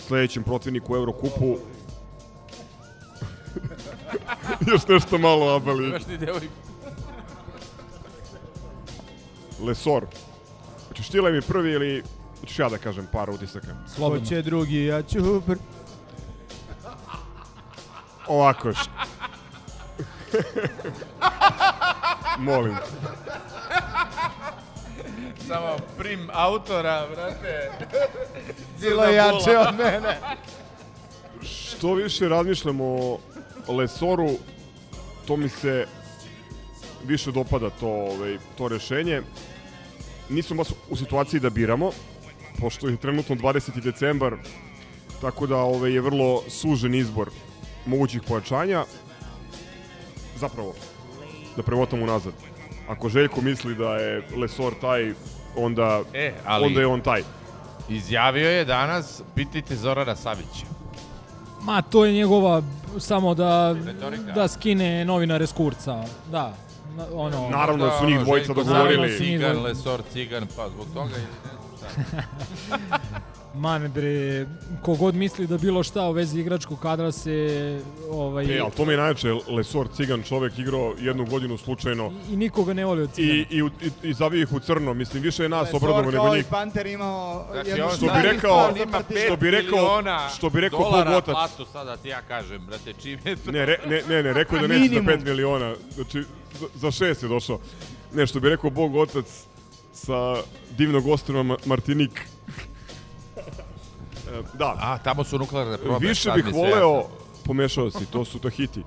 [0.07, 1.57] sledećem protivniku u Eurokupu.
[4.73, 5.89] Još nešto malo, Abeli.
[5.89, 6.55] Imaš ti devojku?
[9.61, 10.07] Lesor.
[10.89, 12.03] Hoćeš ti Lemi prvi ili
[12.43, 13.75] hoćeš ja da kažem par utisaka?
[13.99, 15.57] Hoće drugi, ja ću pr...
[18.27, 18.79] Ovako još.
[22.39, 22.75] Molim.
[22.75, 22.83] te.
[25.49, 27.71] Samo prim autora, brate.
[28.81, 30.19] Bilo je jače od mene.
[31.43, 33.19] Što više razmišljam o
[33.69, 34.31] Lesoru,
[35.27, 35.87] to mi se
[37.05, 39.23] više dopada to, ovaj, to rešenje.
[40.29, 41.91] Nismo baš u situaciji da biramo,
[42.61, 43.81] pošto je trenutno 20.
[43.81, 44.35] decembar,
[45.21, 47.31] tako da ovaj, je vrlo sužen izbor
[47.87, 48.85] mogućih pojačanja.
[50.37, 50.75] Zapravo,
[51.57, 52.33] da premotam unazad.
[52.89, 55.13] Ako Željko misli da je Lesor taj,
[55.57, 57.23] onda, E, ali- onda je on taj.
[57.89, 60.67] Izjavio je danas, pitajte Zorana Savića.
[61.63, 62.63] Ma, to je njegova,
[62.99, 64.33] samo da, Retorika.
[64.33, 66.05] da skine novinare s kurca.
[66.31, 66.55] Da,
[67.15, 67.49] ono...
[67.51, 69.09] Naravno da su njih dvojica dogovorili.
[69.09, 71.62] Savić, Cigan, Lesor, Cigan, pa zbog toga ili ne
[72.67, 73.01] znam šta.
[73.55, 74.47] Man bre,
[74.83, 77.33] kogod misli da bilo šta u vezi igračkog kadra se
[78.11, 82.37] ovaj, E, ali to mi je najjače, Lesor Cigan čovek igrao jednu godinu slučajno i
[82.37, 83.35] nikoga ne voli od cigana.
[83.35, 84.95] i, i, i, i zavio ih u crno.
[84.95, 86.47] Mislim, više je nas Lesor kao nego i njih.
[86.51, 89.23] Panter imao Znači, jednu Što bi rekao- za on ima Partizan.
[89.23, 90.03] 5 što bi rekao-
[90.37, 91.25] što bi rekao Bog otac.
[91.27, 93.51] platu, sada ti ja kažem, brate, čim je to...
[93.53, 95.07] Ne, re, ne, ne, ne, rekao je da neće za Minimum.
[95.09, 95.75] 5 miliona.
[95.91, 96.25] Znači,
[96.61, 97.59] za, za šest je došao.
[98.15, 99.25] Ne, što bi rekao Bog otac
[99.93, 100.37] sa
[100.71, 102.11] divnog ostrava Ma- Martinik.
[104.29, 106.07] E, da, A, tamo su nuklearne probe.
[106.09, 107.11] više bih voleo, jasno.
[107.45, 108.83] pomešao si, to su Tahiti.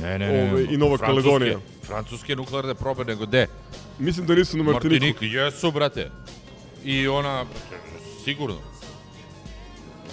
[0.00, 0.52] Ne, ne, ne.
[0.52, 1.58] Ove, i Nova Francuske- Kaledonija.
[1.82, 3.46] Francuske nuklearne probe, nego de?
[3.98, 5.04] Mislim da nisu na Martiniku.
[5.06, 6.10] Martinik, jesu, brate.
[6.84, 7.44] I ona,
[8.24, 8.56] sigurno.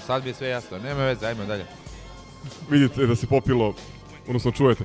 [0.06, 0.78] Sad mi je sve jasno.
[0.78, 1.66] Nema veze, ajmo dalje.
[2.70, 3.74] Vidite da se popilo,
[4.28, 4.84] odnosno čujete.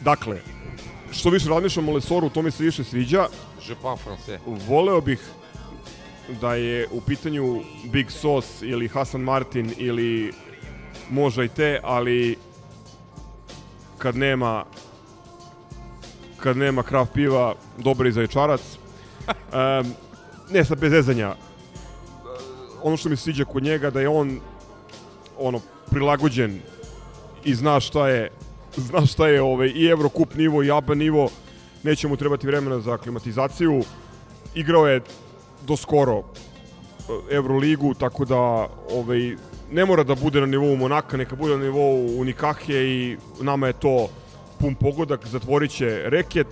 [0.00, 0.40] Dakle,
[1.14, 3.26] što više razmišljam o Lesoru, to mi se više sviđa.
[3.68, 4.38] Je parle français.
[4.68, 5.20] Voleo bih
[6.40, 10.32] da je u pitanju Big Sos ili Hasan Martin ili
[11.10, 12.36] možda i te, ali
[13.98, 14.64] kad nema
[16.38, 18.60] kad nema krav piva, dobar i zajčarac.
[18.60, 19.94] Um,
[20.52, 21.34] ne, sad bez zezanja.
[22.82, 24.40] Ono što mi se sviđa kod njega da je on
[25.38, 25.60] ono
[25.90, 26.60] prilagođen
[27.44, 28.30] i zna šta je
[28.76, 31.28] zna šta je ovaj, i Evrokup nivo i ABA nivo.
[31.82, 33.82] Neće mu trebati vremena za aklimatizaciju.
[34.54, 35.00] Igrao je
[35.66, 39.36] do skoro eh, Euroligu, tako da ovaj,
[39.70, 43.72] ne mora da bude na nivou Monaka, neka bude na nivou Unikahe i nama je
[43.72, 44.08] to
[44.60, 46.46] pun pogodak, zatvorit će reket.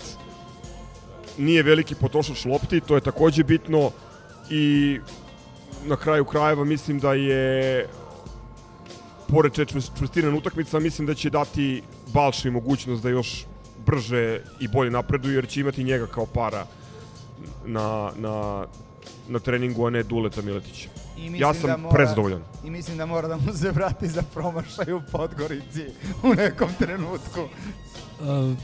[1.39, 3.91] Nije veliki potrošač lopti, to je takođe bitno
[4.51, 4.99] i
[5.85, 7.87] na kraju krajeva mislim da je
[9.29, 9.53] pored
[9.99, 11.83] čvrstine utakmica, mislim da će dati
[12.15, 13.45] Balši mogućnost da još
[13.87, 16.67] brže i bolje napreduje, jer će imati njega kao para
[17.67, 18.67] na, na,
[19.29, 20.89] na treningu, a ne Duleta Miletića.
[21.17, 22.43] I mislim Ja sam da mora- prezadovoljan.
[22.65, 25.85] I mislim da mora da mu se vrati za promašaj u Podgorici
[26.23, 27.41] u nekom trenutku.
[27.41, 28.57] Uh,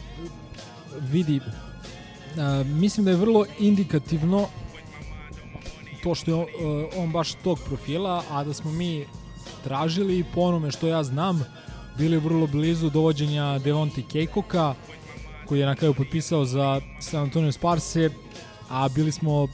[1.11, 4.49] vidi, uh, mislim da je vrlo indikativno
[6.03, 6.49] to što je on, uh,
[6.97, 9.07] on baš tog profila, a da smo mi
[9.65, 11.45] tražili po onome što ja znam,
[11.99, 14.75] bili vrlo blizu dovođenja Devonti Kejkoka,
[15.47, 18.11] koji je na kraju potpisao za San Antonio Sparse,
[18.69, 19.49] a bili smo,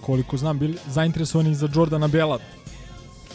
[0.00, 2.38] koliko znam, bili zainteresovani za Jordana Bela,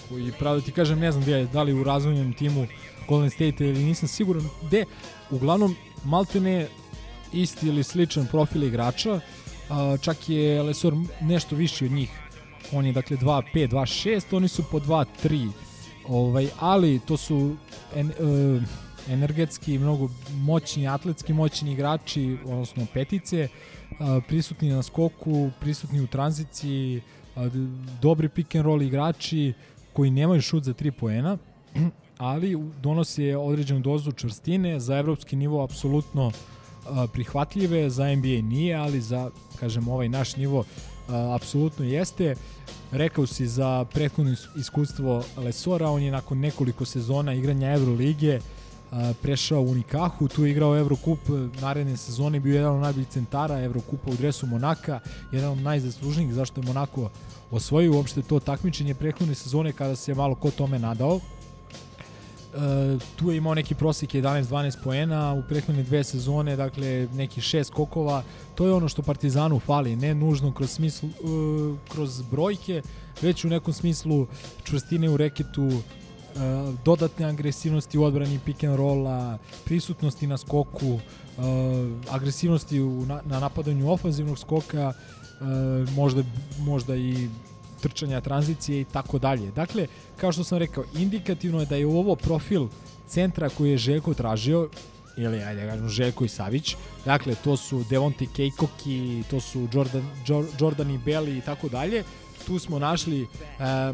[0.09, 2.67] koji, pravo da ti kažem, ne znam gde je, da li u razvojnom timu
[3.07, 4.85] Golden State ili nisam siguran gde,
[5.29, 6.67] uglavnom maltene
[7.33, 9.19] isti ili sličan profil igrača,
[9.69, 12.09] a, čak je Lesor nešto viši od njih.
[12.71, 15.49] On je dakle 2-5, 2-6, oni su po 2-3
[16.07, 17.55] Ovaj, ali to su
[17.95, 18.13] en, e,
[19.13, 23.47] energetski mnogo moćni, atletski moćni igrači, odnosno petice,
[23.99, 27.01] a, prisutni na skoku, prisutni u tranziciji,
[27.35, 27.67] d-
[28.01, 29.53] dobri pick and roll igrači
[29.93, 31.37] koji nemaju šut za 3 poena,
[32.17, 36.31] ali donose određenu dozu čvrstine, za evropski nivo apsolutno
[37.13, 39.29] prihvatljive, za NBA nije, ali za,
[39.59, 40.63] kažem, ovaj naš nivo
[41.07, 42.35] apsolutno jeste.
[42.91, 48.39] Rekao si za prethodno is- iskustvo Lesora, on je nakon nekoliko sezona igranja Evrolige
[49.21, 51.19] prešao u Unikahu, tu je igrao Evrokup
[51.61, 54.99] naredne sezone, bio jedan od najboljih centara Evrokupa u dresu Monaka,
[55.31, 57.09] jedan od najzaslužnijih zašto je Monako
[57.51, 61.19] osvojio uopšte to takmičenje prethodne sezone kada se malo ko tome nadao.
[62.53, 67.71] E, tu je imao neki prosjek 11-12 poena u prethodne dve sezone, dakle neki šest
[67.71, 68.23] skokova.
[68.55, 71.13] To je ono što Partizanu fali, ne nužno kroz smislu e,
[71.89, 72.81] kroz brojke,
[73.21, 74.27] već u nekom smislu
[74.63, 75.79] čvrstine u reketu, e,
[76.85, 80.99] dodatne agresivnosti u odbrani pick and rolla, prisutnosti na skoku,
[82.09, 84.93] agresivnosti na, na napadanju ofanzivnog skoka,
[85.95, 86.23] možda,
[86.59, 87.29] možda i
[87.81, 89.51] trčanja tranzicije i tako dalje.
[89.51, 89.87] Dakle,
[90.17, 92.67] kao što sam rekao, indikativno je da je ovo profil
[93.07, 94.69] centra koji je Željko tražio,
[95.17, 96.75] ili ajde da kažem Željko i Savić.
[97.05, 102.03] Dakle, to su Devonte Kejkoki, to su Jordan, Jor, Jordan i Belli i tako dalje.
[102.47, 103.29] Tu smo našli uh,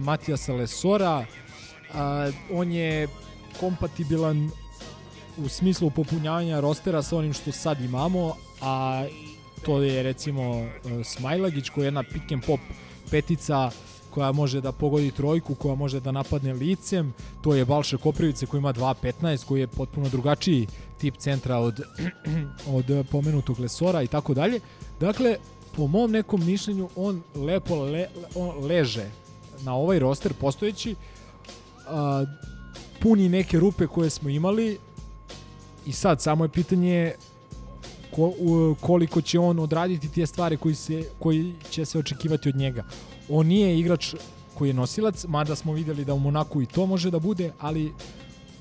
[0.01, 1.25] Matijasa Lesora.
[1.89, 1.95] Uh,
[2.51, 3.07] on je
[3.59, 4.49] kompatibilan
[5.37, 9.05] u smislu popunjavanja rostera sa onim što sad imamo, a
[9.65, 10.67] to je recimo uh,
[11.03, 12.59] Smajlagić koji je jedna pick and pop
[13.11, 13.71] petica
[14.09, 17.13] koja može da pogodi trojku, koja može da napadne licem.
[17.41, 20.67] To je Balša Koprivice koji ima 2.15, koji je potpuno drugačiji
[20.97, 21.81] tip centra od,
[22.77, 24.59] od pomenutog Lesora i tako dalje.
[24.99, 25.37] Dakle,
[25.75, 29.05] po mom nekom mišljenju, on lepo le, on leže
[29.61, 30.95] na ovaj roster postojeći,
[31.87, 32.25] a,
[32.99, 34.77] puni neke rupe koje smo imali
[35.85, 37.13] i sad samo je pitanje
[38.17, 42.55] ko, u, koliko će on odraditi te stvari koji, se, koji će se očekivati od
[42.55, 42.83] njega.
[43.29, 44.15] On nije igrač
[44.53, 47.93] koji je nosilac, mada smo videli da u Monaku i to može da bude, ali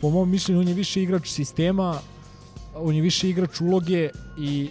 [0.01, 2.01] po mom mišljenju on je više igrač sistema,
[2.75, 4.69] on je više igrač uloge i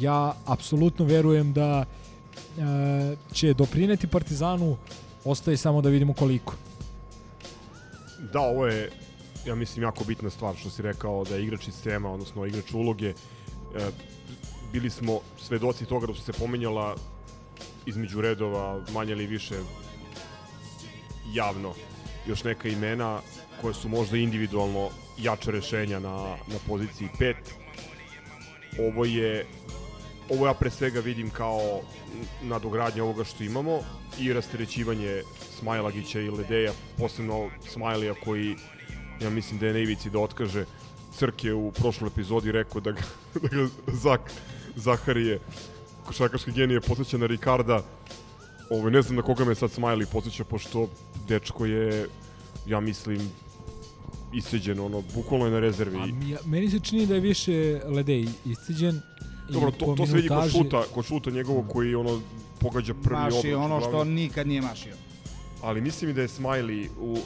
[0.00, 4.76] ja apsolutno verujem da e, će doprineti Partizanu,
[5.24, 6.54] ostaje samo da vidimo koliko.
[8.32, 8.90] Da, ovo je,
[9.46, 13.14] ja mislim, jako bitna stvar što si rekao da je igrač sistema, odnosno igrač uloge.
[13.76, 13.90] E,
[14.72, 16.96] bili smo svedoci toga da su se pomenjala
[17.86, 19.54] između redova manje ili više
[21.32, 21.74] javno
[22.26, 23.20] još neka imena
[23.60, 24.88] koje su možda individualno
[25.18, 27.34] jače rešenja na, na poziciji 5.
[28.78, 29.46] Ovo je
[30.30, 31.80] ovo ja pre svega vidim kao
[32.42, 33.78] nadogradnje ovoga što imamo
[34.18, 35.22] i rasterećivanje
[35.58, 38.56] Smajlagića i Ledeja, posebno Smajlija koji
[39.20, 40.83] ja mislim da je na ivici da otkaže Crk
[41.42, 43.02] je u prošloj epizodi rekao da ga,
[43.42, 44.32] da ga Zak,
[44.76, 45.40] Zaharije
[46.06, 47.82] košarkaški genije posjeća na Ricarda
[48.70, 50.88] Ovo, ne znam na koga me sad Smiley posjeća, pošto
[51.28, 52.08] dečko je,
[52.66, 53.30] ja mislim,
[54.32, 55.98] isceđen, ono, bukvalno je na rezervi.
[55.98, 59.00] A mi, meni se čini da je više Ledej isceđen.
[59.48, 62.20] Dobro, to, to se vidi kod šuta, kod šuta njegovog koji ono
[62.58, 63.54] pogađa prvi Maši obruč.
[63.54, 64.94] ono što nikad nije mašio.
[65.62, 67.16] Ali mislim i da je Smiley, u,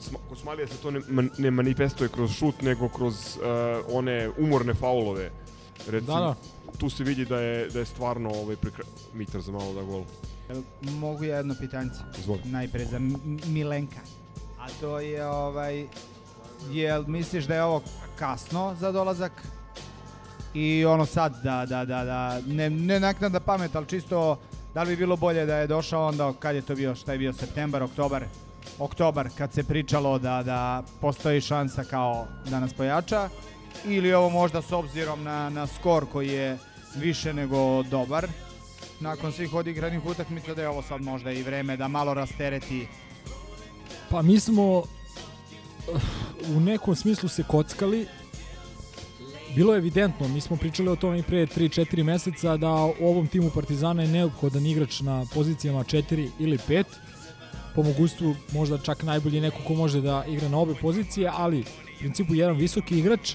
[0.00, 3.42] sma, kod Smiley se to ne, man, ne manifestuje kroz šut, nego kroz uh,
[3.88, 5.30] one umorne faulove.
[5.88, 6.34] Recimo, Da, da.
[6.78, 8.84] tu se vidi da je, da je stvarno ovaj, prekra...
[9.14, 10.04] Mitar za malo da gol.
[10.82, 11.90] Mogu ja jedno pitanje?
[12.18, 12.40] Izvoli.
[12.44, 14.00] Najpre za M- Milenka.
[14.58, 15.86] A to je ovaj...
[16.70, 17.82] Jel misliš da je ovo
[18.16, 19.32] kasno za dolazak?
[20.54, 24.38] I ono sad da, da, da, da, ne, ne naknada pamet, ali čisto
[24.74, 27.18] da li bi bilo bolje da je došao onda, kad je to bio, šta je
[27.18, 28.24] bio, septembar, oktobar,
[28.78, 33.28] oktobar, kad se pričalo da, da postoji šansa kao da nas pojača,
[33.84, 36.58] ili ovo možda s obzirom na, na skor koji je
[36.96, 38.28] više nego dobar,
[39.00, 42.88] nakon svih odigranih utakmica da je ovo sad možda i vreme da malo rastereti.
[44.10, 44.84] Pa mi smo uh,
[46.56, 48.06] u nekom smislu se kockali.
[49.54, 53.50] Bilo je evidentno, mi smo pričali o tome i pre 3-4 meseca da ovom timu
[53.50, 56.84] Partizana je neophodan igrač na pozicijama 4 ili 5.
[57.74, 61.98] Po mogućstvu možda čak najbolji neko ko može da igra na obe pozicije, ali u
[61.98, 63.34] principu jedan visoki igrač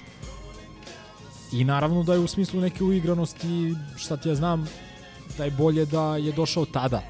[1.52, 4.68] i naravno da je u smislu neke uigranosti, šta ti ja znam,
[5.36, 7.02] da je bolje da je došao tada.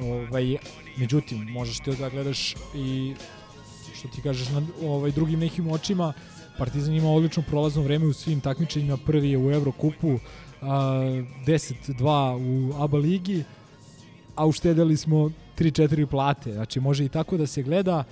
[0.00, 0.56] Ovaj,
[0.96, 3.14] međutim, možeš ti da gledaš i
[3.94, 6.12] što ti kažeš na ovaj drugim nekim očima,
[6.58, 10.18] Partizan ima odlično prolazno vreme u svim takmičenjima, prvi je u Evrokupu,
[10.62, 10.68] a,
[11.46, 13.44] 10-2 u ABA ligi,
[14.34, 18.04] a uštedeli smo 3-4 plate, znači može i tako da se gleda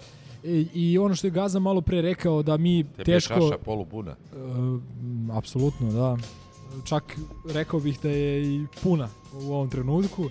[0.44, 3.34] I, I ono što je Gaza malo pre rekao da mi Tebi je teško...
[3.34, 4.10] čaša polupuna.
[4.10, 4.36] E,
[5.32, 6.16] apsolutno, da.
[6.84, 7.16] Čak
[7.48, 10.30] rekao bih da je i puna u ovom trenutku.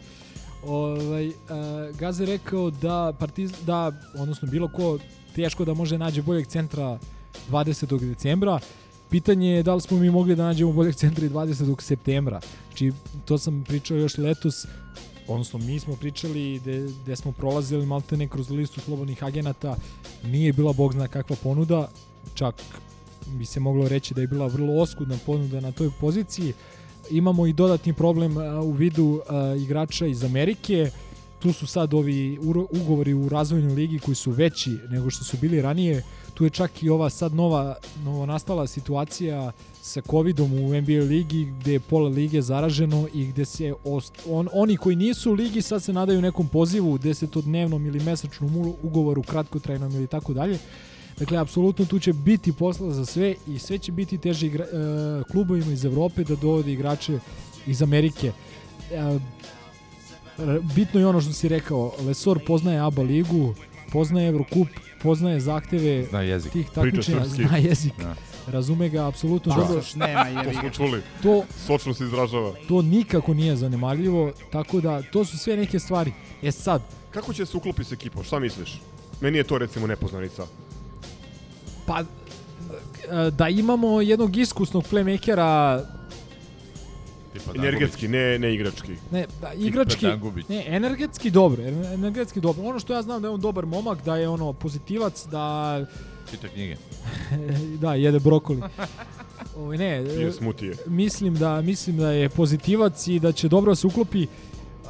[0.66, 1.34] Ovaj, uh,
[2.00, 4.98] Gaza je rekao da, partiz, da, odnosno bilo ko
[5.36, 7.00] teško da može nađe boljeg centra
[7.52, 8.00] 20.
[8.00, 8.60] decembra.
[9.10, 11.82] Pitanje je da li smo mi mogli da nađemo boljeg centra i 20.
[11.82, 12.40] septembra.
[12.68, 12.92] Znači,
[13.26, 14.66] to sam pričao još letos,
[15.28, 16.62] odnosno mi smo pričali
[17.04, 19.76] gde, smo prolazili maltene kroz listu slobodnih agenata,
[20.24, 21.90] nije bila bog zna kakva ponuda,
[22.34, 22.56] čak
[23.28, 26.54] bi se moglo reći da je bila vrlo oskudna ponuda na toj poziciji.
[27.10, 29.22] Imamo i dodatni problem u vidu
[29.58, 30.92] igrača iz Amerike,
[31.44, 32.40] tu su sad ovi
[32.72, 36.04] ugovori u razvojnoj ligi koji su veći nego što su bili ranije.
[36.34, 39.52] Tu je čak i ova sad nova novo nastala situacija
[39.82, 44.48] sa covidom u NBA ligi gde je pola lige zaraženo i gde se ost, on,
[44.54, 49.96] oni koji nisu u ligi sad se nadaju nekom pozivu desetodnevnom ili mesečnom ugovoru kratkotrajnom
[49.96, 50.60] ili tako dalje.
[51.20, 54.70] Dakle, apsolutno tu će biti posla za sve i sve će biti teže igra, e,
[55.32, 57.20] klubovima iz Evrope da dovode igrače
[57.68, 58.32] iz Amerike.
[58.92, 59.20] E,
[60.76, 63.54] bitno je ono što si rekao, Lesor poznaje ABA ligu,
[63.92, 64.68] poznaje Evrokup,
[65.04, 66.52] poznaje zahteve zna jezik.
[66.52, 67.94] tih takmičenja, zna jezik.
[68.00, 68.16] Da.
[68.48, 69.82] Razume ga apsolutno Pa, dobro.
[69.96, 70.44] nema je.
[70.44, 71.02] To smo čuli.
[71.24, 72.54] To, Sočno se izražava.
[72.68, 76.12] to nikako nije zanemarljivo, tako da to su sve neke stvari.
[76.42, 76.82] E sad,
[77.12, 78.24] Kako će se uklopi s ekipom?
[78.24, 78.82] Šta misliš?
[79.22, 80.44] Meni je to recimo nepoznanica.
[81.86, 82.06] pa e,
[83.32, 85.82] da imamo jednog iskusnog playmakera
[87.34, 88.92] Tipa Energetski, ne, ne igrački.
[89.12, 90.06] Ne, da, igrački,
[90.50, 92.64] ne, energetski dobro, ener- energetski dobro.
[92.64, 95.86] Ono što ja znam da je on dobar momak, da je ono pozitivac, da
[96.32, 96.76] Čita knjige.
[97.80, 98.62] da jede brokoli.
[99.58, 100.76] Ovaj ne, Pije smutije.
[100.88, 104.28] mislim da mislim da je pozitivac i da će dobro da se uklopi.
[104.84, 104.90] Uh,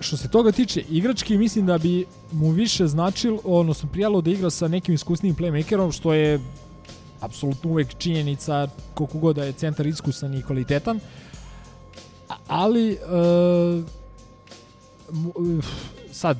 [0.00, 4.50] što se toga tiče igrački, mislim da bi mu više značilo, odnosno prijalo da igra
[4.50, 6.40] sa nekim iskusnim playmakerom, što je
[7.20, 10.96] apsolutno uvek činjenica koliko god da je centar iskusan i kvalitetan.
[10.96, 11.21] A-
[12.48, 13.84] Ali uh,
[15.34, 15.64] uh,
[16.12, 16.36] sad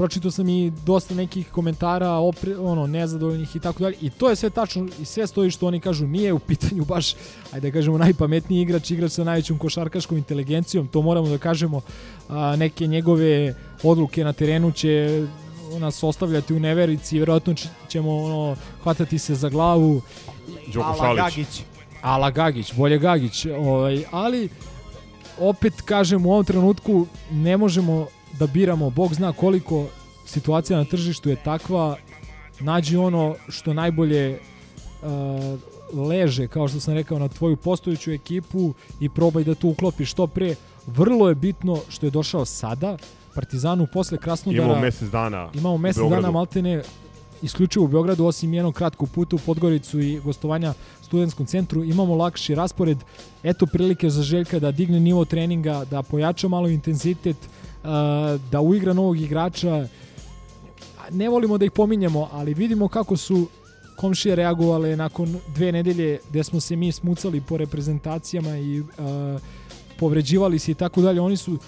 [0.00, 3.96] pročitao sam i dosta nekih komentara opre, ono nezadovoljnih i tako dalje.
[4.00, 6.06] I to je sve tačno i sve stoji što oni kažu.
[6.06, 7.14] Nije u pitanju baš
[7.52, 10.88] ajde da kažemo najpametniji igrač igrač sa najvećom košarkaškom inteligencijom.
[10.88, 11.80] To moramo da kažemo.
[12.28, 15.26] A, neke njegove odluke na terenu će
[15.78, 17.18] nas ostavljati u neverici.
[17.18, 17.54] Verovatno
[17.88, 20.00] ćemo ono hvatati se za glavu.
[20.72, 21.62] Đoko Šalić.
[22.02, 24.48] Ala Gagić, bolje Gagić, ovaj, ali
[25.40, 28.06] opet kažem u ovom trenutku ne možemo
[28.38, 29.86] da biramo, Bog zna koliko
[30.26, 31.96] situacija na tržištu je takva,
[32.60, 34.38] nađi ono što najbolje
[35.02, 40.10] uh, leže, kao što sam rekao, na tvoju postojuću ekipu i probaj da to uklopiš
[40.10, 40.54] što pre.
[40.86, 42.96] Vrlo je bitno što je došao sada,
[43.34, 44.64] Partizanu posle Krasnodara...
[44.64, 46.82] Imamo mesec dana Imamo mesec dana maltene
[47.42, 52.54] isključivo u Beogradu, osim jednog kratkog puta u Podgoricu i gostovanja studentskom centru, imamo lakši
[52.54, 52.98] raspored.
[53.42, 57.36] Eto prilike za Željka da digne nivo treninga, da pojača malo intenzitet,
[58.50, 59.86] da uigra novog igrača.
[61.10, 63.48] Ne volimo da ih pominjemo, ali vidimo kako su
[63.96, 68.82] komšije reagovale nakon dve nedelje gde smo se mi smucali po reprezentacijama i
[69.98, 71.20] povređivali se i tako dalje.
[71.20, 71.58] Oni su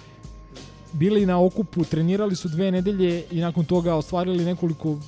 [0.93, 4.99] bili na okupu, trenirali su dve nedelje i nakon toga ostvarili nekoliko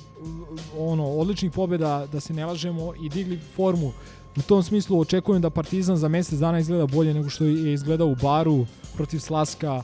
[0.77, 3.91] ono odličnih pobjeda, da se ne lažemo i digli formu.
[4.37, 8.07] U tom smislu očekujem da Partizan za mesec dana izgleda bolje nego što je izgledao
[8.07, 9.83] u Baru protiv Slaska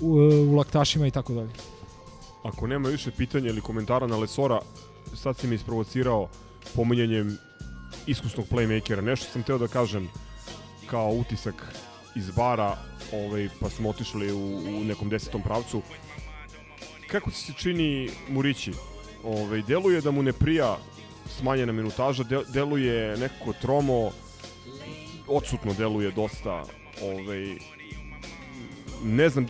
[0.00, 0.08] u,
[0.48, 1.50] u Laktašima i tako dalje.
[2.42, 4.60] Ako nema više pitanja ili komentara na Lesora,
[5.14, 6.28] sad si mi isprovocirao
[6.74, 7.38] pominjanjem
[8.06, 9.00] iskusnog playmakera.
[9.00, 10.08] Nešto sam teo da kažem
[10.86, 11.54] kao utisak
[12.16, 12.76] iz bara,
[13.12, 15.82] ovaj, pa smo otišli u, u nekom desetom pravcu.
[17.06, 18.72] Kako ti se čini Murići?
[19.24, 20.78] Ovaj, deluje da mu ne prija
[21.38, 24.10] smanjena minutaža, de, deluje nekako tromo,
[25.28, 26.64] odsutno deluje dosta.
[27.02, 27.56] Ovaj,
[29.04, 29.46] ne znam,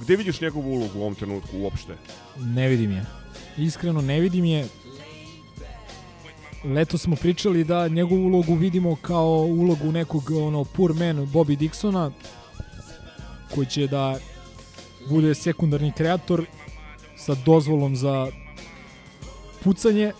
[0.00, 1.96] gde vidiš njegovu ulogu u ovom trenutku uopšte?
[2.38, 3.04] Ne vidim je.
[3.56, 4.68] Iskreno ne vidim je.
[6.64, 12.10] Leto smo pričali da njegovu ulogu vidimo kao ulogu nekog ono poor man Bobby Dixona
[13.54, 14.18] koji će da
[15.08, 16.44] bude sekundarni kreator
[17.16, 18.26] sa dozvolom za
[19.64, 20.12] pucanje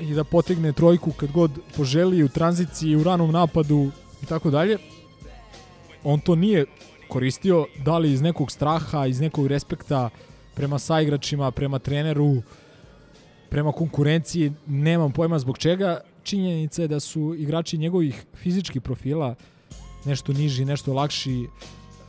[0.00, 3.90] i da potegne trojku kad god poželi u tranziciji, u ranom napadu
[4.22, 4.78] i tako dalje.
[6.04, 6.66] On to nije
[7.08, 10.10] koristio, da li iz nekog straha, iz nekog respekta
[10.54, 12.42] prema saigračima, prema treneru,
[13.50, 16.00] prema konkurenciji, nemam pojma zbog čega.
[16.22, 19.34] Činjenica je da su igrači njegovih fizičkih profila
[20.04, 21.46] nešto niži, nešto lakši,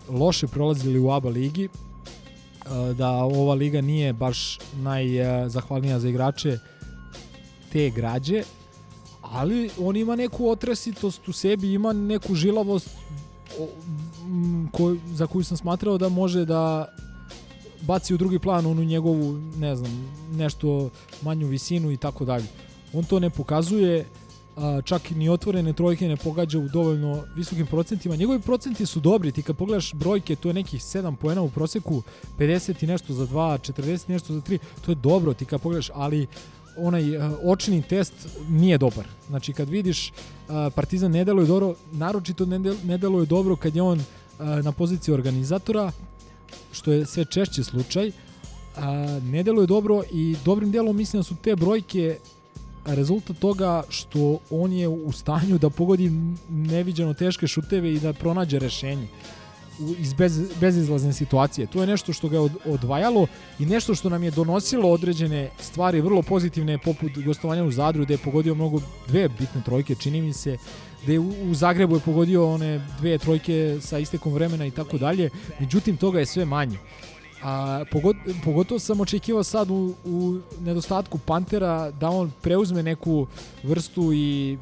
[0.10, 6.58] loše prolazili u ABA ligi, e, da ova liga nije baš najzahvalnija za igrače
[7.72, 8.44] te građe,
[9.22, 12.90] ali on ima neku otresitost u sebi, ima neku žilavost
[13.60, 13.68] o,
[14.26, 16.88] m, ko, za koju sam smatrao da može da
[17.82, 20.90] baci u drugi plan onu njegovu, ne znam, nešto
[21.22, 22.46] manju visinu i tako dalje.
[22.94, 24.06] On to ne pokazuje,
[24.56, 28.16] a, čak ni otvorene trojke ne pogađa u dovoljno visokim procentima.
[28.16, 32.02] Njegovi procenti su dobri, ti kad pogledaš brojke, to je nekih 7 poena u proseku,
[32.40, 35.62] 50 i nešto za 2, 40 i nešto za 3, to je dobro ti kad
[35.62, 36.28] pogledaš, ali
[36.78, 38.14] onaj uh, očni test
[38.50, 39.06] nije dobar.
[39.28, 43.76] Znači kad vidiš uh, Partizan ne deluje dobro, naročito ne, del, ne deluje dobro kad
[43.76, 44.06] je on uh,
[44.64, 45.92] na poziciji organizatora,
[46.72, 48.14] što je sve češće slučaj, uh,
[49.24, 52.18] ne deluje dobro i dobrim delom mislim da su te brojke
[52.86, 56.12] rezultat toga što on je u stanju da pogodi
[56.50, 59.08] neviđeno teške šuteve i da pronađe rešenje
[60.00, 61.68] iz bez, bezizlazne situacije.
[61.68, 63.28] To je nešto što ga je od, odvajalo
[63.60, 68.14] i nešto što nam je donosilo određene stvari vrlo pozitivne poput gostovanja u Zadru gde
[68.14, 70.58] je pogodio mnogo dve bitne trojke, čini mi se
[71.04, 75.30] gde u, u Zagrebu je pogodio one dve trojke sa istekom vremena i tako dalje.
[75.60, 76.78] Međutim, toga je sve manje.
[77.44, 83.28] A, pogot, pogotovo sam očekivao sad u, u nedostatku Pantera da on preuzme neku
[83.64, 84.58] vrstu i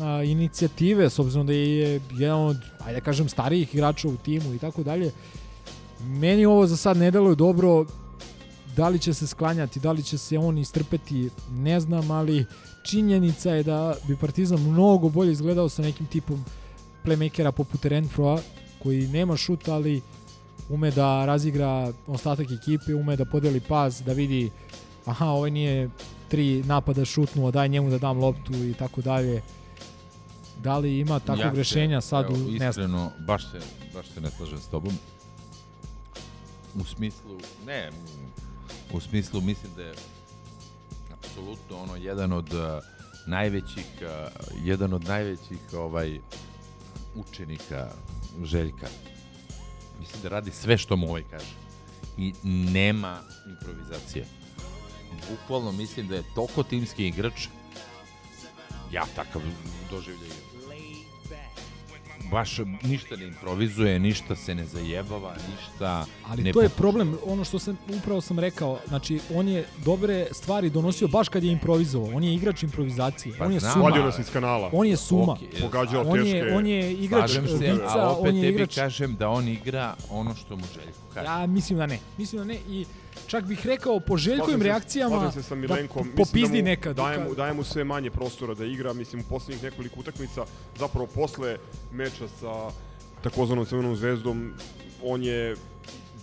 [0.00, 4.54] a, inicijative s obzirom da je jedan od, ajde da kažem, starijih igrača u timu
[4.54, 5.12] i tako dalje.
[6.00, 7.86] Meni ovo za sad ne deluje dobro,
[8.76, 12.46] da li će se sklanjati, da li će se on istrpeti, ne znam, ali
[12.82, 16.44] činjenica je da bi Partizan mnogo bolje izgledao sa nekim tipom
[17.04, 18.40] playmakera poput Renfroa,
[18.82, 20.00] koji nema šut, ali
[20.68, 24.50] ume da razigra ostatak ekipe, ume da podeli pas, da vidi
[25.06, 25.90] aha, ovaj nije
[26.28, 29.42] tri napada šutnuo, daj njemu da dam loptu i tako dalje.
[30.62, 32.68] Da li ima takvog Ja rešenja sad evo, u ne znam.
[32.68, 33.58] Iskreno, baš se,
[33.94, 34.92] baš se ne slažem s tobom.
[36.74, 37.90] U smislu, ne,
[38.92, 39.94] u smislu mislim da je
[41.12, 42.60] apsolutno ono jedan od uh,
[43.26, 44.08] najvećih uh,
[44.64, 46.20] jedan od najvećih ovaj
[47.14, 47.88] učenika
[48.44, 48.86] Željka.
[49.98, 51.54] Mislim da radi sve što mu ovaj kaže.
[52.16, 52.32] I
[52.72, 53.20] nema
[53.50, 54.26] improvizacije.
[55.30, 57.48] Bukvalno mislim da je toliko timski igrač
[58.92, 59.42] ja takav
[59.90, 60.28] doživljaj
[62.30, 67.44] baš ništa ne improvizuje, ništa se ne zajebava, ništa Ali ne to je problem, ono
[67.44, 72.10] što sam upravo sam rekao, znači on je dobre stvari donosio baš kad je improvizovao.
[72.16, 73.34] On je igrač improvizacije.
[73.38, 73.84] Pa on je znam, suma.
[73.84, 74.70] Vadio nas iz kanala.
[74.72, 75.32] On je suma.
[75.32, 78.74] Okej, Pogađao on je on je igrač se, vica, a opet on je tebi igrač
[78.74, 81.26] kažem da on igra ono što mu Željko kaže.
[81.26, 81.98] Ja mislim da ne.
[82.18, 82.84] Mislim da ne i
[83.26, 86.96] čak bih rekao po Željkovim reakcijama se sa Milenkom, da popizdi da mu nekad.
[86.96, 90.44] Daje mu, daje mu sve manje prostora da igra, mislim u poslednjih nekoliko utakmica,
[90.78, 91.56] zapravo posle
[91.92, 92.70] meča sa
[93.22, 94.52] takozvanom Crvenom zvezdom,
[95.04, 95.56] on je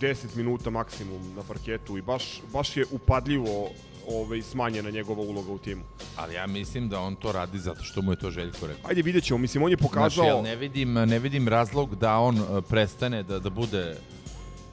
[0.00, 3.70] 10 minuta maksimum na parketu i baš, baš je upadljivo
[4.08, 5.82] ovaj, smanjena njegova uloga u timu.
[6.16, 8.88] Ali ja mislim da on to radi zato što mu je to Željko rekao.
[8.90, 10.24] Ajde vidjet ćemo, mislim on je pokazao...
[10.24, 13.96] Znači, ja ne vidim, ne vidim razlog da on uh, prestane da, da bude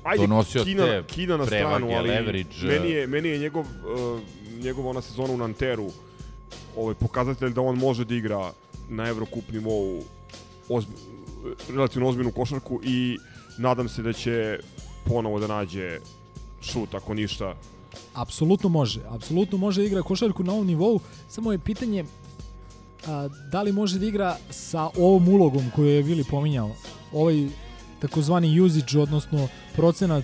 [0.03, 2.55] Ajde, donosio Kina, te Kina na prevage, stranu, ali leverage.
[2.63, 4.21] meni je, meni je njegov, uh,
[4.63, 5.91] njegov ona sezona u Nanteru
[6.77, 8.51] ovaj, pokazatelj da on može da igra
[8.89, 10.03] na Evrokup nivou
[10.69, 10.89] ozb,
[11.69, 13.17] relativno ozbiljnu košarku i
[13.57, 14.59] nadam se da će
[15.05, 15.99] ponovo da nađe
[16.61, 17.55] šut, ako ništa.
[18.13, 19.01] Apsolutno može.
[19.09, 20.99] Apsolutno može da igra košarku na ovom nivou.
[21.29, 22.05] Samo je pitanje
[23.07, 26.71] a, da li može da igra sa ovom ulogom koju je Vili pominjao.
[27.13, 27.47] Ovaj
[28.03, 30.23] takozvani usage, odnosno procenat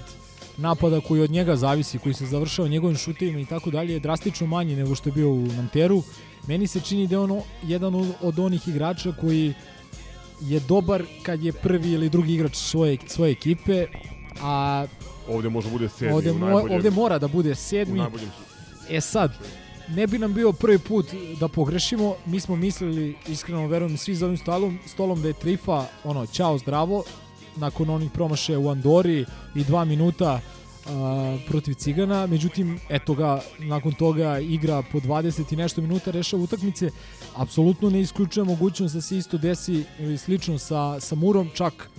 [0.58, 4.48] napada koji od njega zavisi, koji se završava njegovim šutovima i tako dalje, je drastično
[4.48, 6.04] manji nego što je bio u Nanteru.
[6.48, 9.54] Meni se čini da je ono jedan od, onih igrača koji
[10.42, 13.86] je dobar kad je prvi ili drugi igrač svoje, svoje ekipe,
[14.42, 14.86] a
[15.30, 16.76] Ovde može bude sedmi ovde, mo, najboljem.
[16.76, 18.02] ovde mora da bude sedmi.
[18.90, 19.32] E sad,
[19.90, 21.06] ne bi nam bio prvi put
[21.40, 22.16] da pogrešimo.
[22.26, 26.58] Mi smo mislili, iskreno verujem, svi za ovim stolom, stolom da je Trifa, ono, čao
[26.58, 27.04] zdravo,
[27.60, 29.26] nakon onih promašaja u Andori
[29.56, 30.40] i dva minuta
[30.88, 36.44] a, protiv Cigana, međutim, eto ga, nakon toga igra po 20 i nešto minuta, rešava
[36.44, 36.90] utakmice,
[37.36, 41.90] apsolutno ne isključuje mogućnost da se isto desi ili slično sa, sa Murom, čak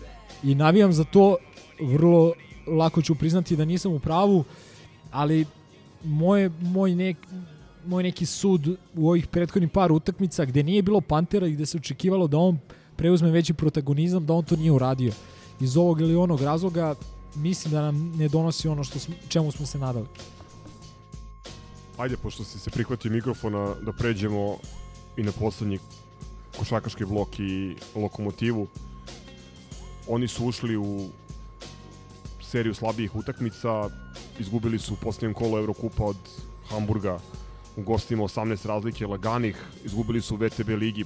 [0.42, 1.36] i navijam za to,
[1.80, 2.32] vrlo
[2.66, 4.44] lako ću priznati da nisam u pravu,
[5.10, 5.46] ali
[6.04, 7.16] moje, moj, nek,
[7.86, 11.76] moj neki sud u ovih prethodnih par utakmica gde nije bilo Pantera i gde se
[11.76, 12.58] očekivalo da on
[12.96, 15.12] preuzme veći protagonizam, da on to nije uradio.
[15.60, 16.94] Iz ovog ili onog razloga
[17.34, 20.06] mislim da nam ne donosi ono što smo, čemu smo se nadali.
[21.98, 24.56] Ajde, pošto si se prihvatio mikrofona, da pređemo
[25.16, 25.78] i na poslednji
[26.58, 28.66] košakaški blok i lokomotivu.
[30.08, 31.08] Oni su ušli u
[32.42, 33.90] seriju slabijih utakmica,
[34.38, 36.16] izgubili su u posljednjem kolu Evrokupa od
[36.68, 37.18] Hamburga
[37.76, 41.04] u gostima 18 razlike laganih, izgubili su u VTB ligi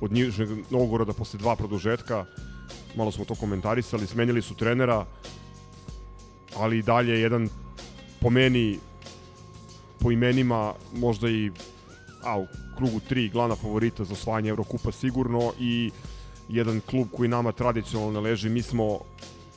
[0.00, 2.24] od Nižnog Novgoroda posle dva produžetka,
[2.96, 5.06] malo smo to komentarisali, smenjali su trenera,
[6.56, 7.48] ali i dalje jedan
[8.20, 8.78] po meni
[9.98, 11.50] po imenima možda i
[12.24, 12.46] a, u
[12.76, 15.90] krugu 3 glavna favorita za osvajanje Evrokupa sigurno i
[16.48, 18.48] jedan klub koji nama tradicionalno leži.
[18.48, 18.98] Mi smo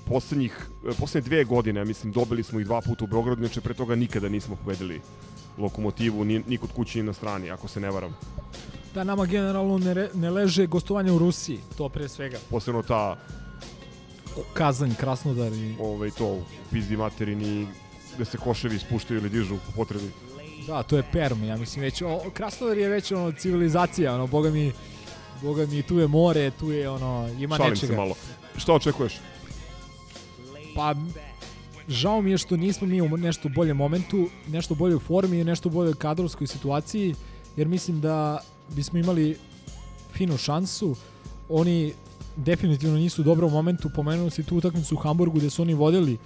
[0.05, 0.67] poslednjih,
[0.99, 4.29] poslednje dve godine, mislim, dobili smo ih dva puta u Beogradu, znači pre toga nikada
[4.29, 5.01] nismo pobedili
[5.57, 8.15] lokomotivu, ni, ni kod kući ni na strani, ako se ne varam.
[8.93, 12.37] Da, nama generalno ne, re, ne leže gostovanje u Rusiji, to pre svega.
[12.49, 13.17] Posebno ta
[14.53, 15.75] Kazanj, Krasnodar i...
[15.79, 16.41] ovaj, to u
[16.71, 17.67] pizdi materini
[18.15, 20.11] gde se koševi spuštaju ili dižu po potrebi.
[20.67, 24.49] Da, to je Perm, ja mislim već, o, Krasnodar je već ono civilizacija, ono, boga
[24.49, 24.71] mi,
[25.41, 27.93] boga mi, tu je more, tu je ono, ima Šalim nečega.
[27.93, 28.15] se malo.
[28.57, 29.19] Šta očekuješ?
[30.75, 30.95] Pa,
[31.87, 35.69] žao mi je što nismo mi u nešto boljem momentu, nešto boljoj formi i nešto
[35.69, 37.15] boljoj kadrovskoj situaciji,
[37.55, 38.41] jer mislim da
[38.75, 39.37] bismo imali
[40.13, 40.95] finu šansu.
[41.49, 41.93] Oni
[42.35, 46.17] definitivno nisu dobro u momentu, pomenuo si tu utakmicu u Hamburgu gde su oni vodili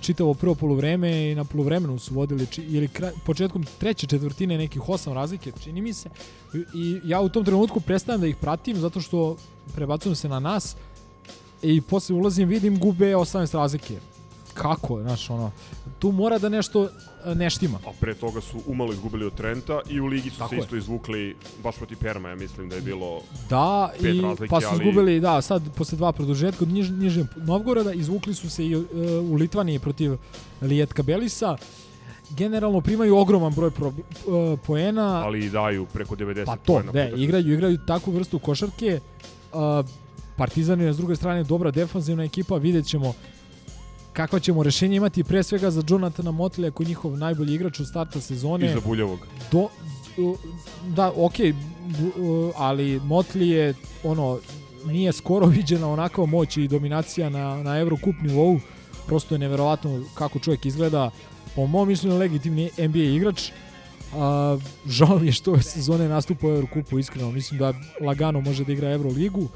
[0.00, 5.12] čitavo prvo polovreme i na polovremenu su vodili ili kraj, početkom treće četvrtine nekih osam
[5.12, 6.08] razlike, čini mi se.
[6.74, 9.36] I ja u tom trenutku prestajem da ih pratim zato što
[9.74, 10.76] prebacujem se na nas
[11.62, 14.00] i posle ulazim vidim gube 18 razlike.
[14.60, 15.50] Kako, znaš, ono,
[15.98, 16.88] tu mora da nešto
[17.24, 17.78] e, ne štima.
[17.78, 20.60] A pre toga su umalo izgubili od Trenta i u ligi su Tako se je.
[20.60, 24.60] isto izvukli baš protiv Perma, ja mislim da je bilo Da, pet i razlike, pa
[24.60, 28.66] su ali- izgubili, da, sad posle dva produžetka od Niž, Nižnjeg Novgoroda, izvukli su se
[28.66, 28.84] i uh,
[29.22, 30.16] u Litvaniji protiv
[30.62, 31.56] Lijetka Belisa.
[32.30, 33.94] Generalno primaju ogroman broj pro, uh,
[34.60, 35.22] poena.
[35.24, 37.22] ali i daju preko 90 Pa to, poena utakmici.
[37.22, 39.00] igraju, igraju takvu vrstu košarke.
[39.52, 39.86] Uh,
[40.36, 43.12] Partizan je s druge strane dobra defanzivna ekipa, vidjet ćemo
[44.20, 47.86] kakva ćemo rešenja imati pre svega za Jonathana Motley koji je njihov najbolji igrač od
[47.88, 48.66] starta sezone.
[48.66, 49.18] I za Buljevog.
[49.52, 49.68] Do,
[50.18, 50.36] u-
[50.88, 51.30] da, u,
[52.56, 53.74] ali Motley je
[54.04, 54.38] ono
[54.86, 58.60] nije skoro viđena onakva moć i dominacija na, na Eurocup nivou.
[59.06, 61.10] Prosto je neverovatno kako čovjek izgleda.
[61.54, 63.50] Po mom mišljenju legitimni NBA igrač.
[64.14, 67.30] A, žao mi je što ove sezone nastupa u Eurocupu, iskreno.
[67.32, 69.48] Mislim da lagano može da igra Euroligu.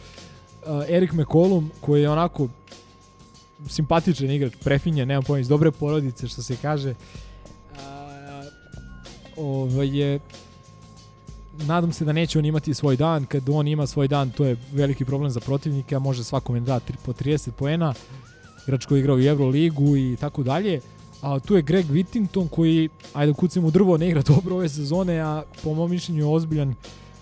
[0.66, 2.48] A, Erik McCollum, koji je onako
[3.68, 6.94] simpatičan igrač, prefinje, nemam pojma, iz dobre porodice, što se kaže.
[7.78, 8.42] A,
[9.36, 10.20] ovaj je
[11.62, 14.56] nadam se da neće on imati svoj dan kad on ima svoj dan to je
[14.72, 17.94] veliki problem za protivnika može svakome da da tri- po 30 poena
[18.66, 20.80] igrač koji je igrao i Euroligu i tako dalje
[21.22, 25.20] a tu je Greg Whittington koji ajde kucimo u drvo ne igra dobro ove sezone
[25.20, 26.74] a po mom mišljenju je ozbiljan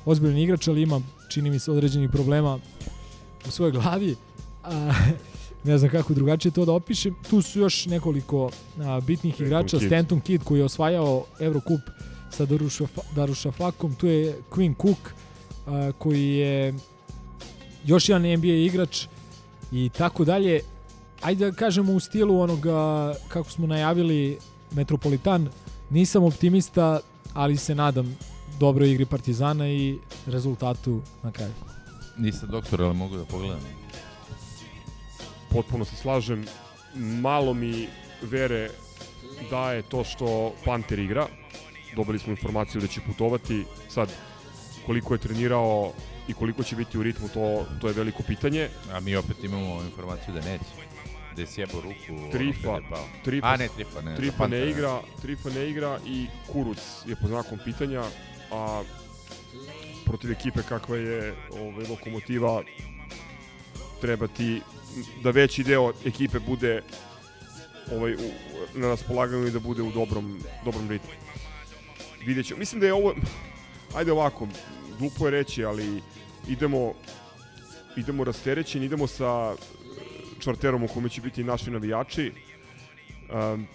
[0.05, 2.59] ozbiljan igrač ali ima čini mi se određenih problema
[3.49, 4.17] u svojoj glavi
[4.65, 4.93] a,
[5.65, 9.79] ne znam kako drugačije to da opišem tu su još nekoliko a, bitnih Stanton igrača
[9.79, 9.89] Kidd.
[9.89, 11.81] Stanton Kidd koji je osvajao Eurocup
[12.31, 12.47] sa
[13.15, 15.15] Darušafakom, tu je Quinn Cook
[15.67, 16.75] a, koji je
[17.85, 19.07] još jedan NBA igrač
[19.73, 20.61] i tako dalje.
[21.21, 24.39] Ajde da kažemo u stilu onoga kako smo najavili
[24.71, 25.49] Metropolitan,
[25.91, 27.01] nisam optimista,
[27.35, 28.17] ali se nadam
[28.61, 31.53] dobroj igri Partizana i rezultatu na kraju.
[32.19, 33.82] Nisam doktor, ali mogu da pogledam.
[35.53, 36.47] Potpuno se slažem.
[36.95, 37.89] Malo mi
[38.23, 38.71] vere
[39.51, 41.27] daje to što Panter igra.
[41.97, 43.65] Dobili smo informaciju da će putovati.
[43.89, 44.13] Sad,
[44.87, 45.93] koliko je trenirao
[46.29, 48.69] i koliko će biti u ritmu, to, to je veliko pitanje.
[48.93, 50.65] A mi opet imamo informaciju da neće.
[51.37, 52.31] Da je sjebo ruku.
[52.33, 52.83] Trifa, je.
[53.25, 54.17] Trifa, A ne, Trifa, ne.
[54.17, 58.03] Trifa Pantera, ne igra, Trifa ne igra i Kuruc je pod znakom pitanja,
[58.53, 58.83] a
[60.05, 62.63] protiv ekipe kakva je ovaj, lokomotiva
[64.03, 64.61] treba ti
[65.23, 66.83] da veći deo ekipe bude
[67.93, 68.31] ovaj, u,
[68.75, 71.11] na raspolaganju i da bude u dobrom, dobrom ritmu.
[72.27, 72.59] Vidjet ćemo.
[72.59, 73.15] Mislim da je ovo,
[73.95, 74.49] ajde ovako,
[74.99, 76.03] glupo je reći, ali
[76.49, 76.95] idemo
[77.97, 79.55] idemo rasterećeni, idemo sa
[80.41, 82.33] čvarterom u kome će biti naši navijači.
[83.33, 83.67] Um,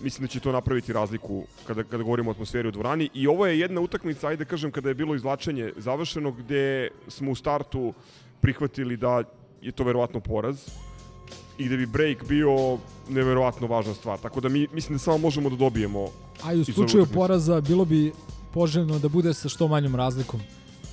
[0.00, 3.10] mislim da će to napraviti razliku kada, kada govorimo o atmosferi u dvorani.
[3.14, 7.30] I ovo je jedna utakmica, ajde da kažem, kada je bilo izvlačenje završeno, gde smo
[7.30, 7.94] u startu
[8.40, 9.22] prihvatili da
[9.64, 10.58] je to verovatno poraz
[11.58, 12.78] i da bi break bio
[13.08, 14.18] neverovatno važna stvar.
[14.18, 16.08] Tako da mi mislim da samo možemo da dobijemo
[16.42, 18.12] A i u slučaju poraza bilo bi
[18.52, 20.40] poželjno da bude sa što manjom razlikom.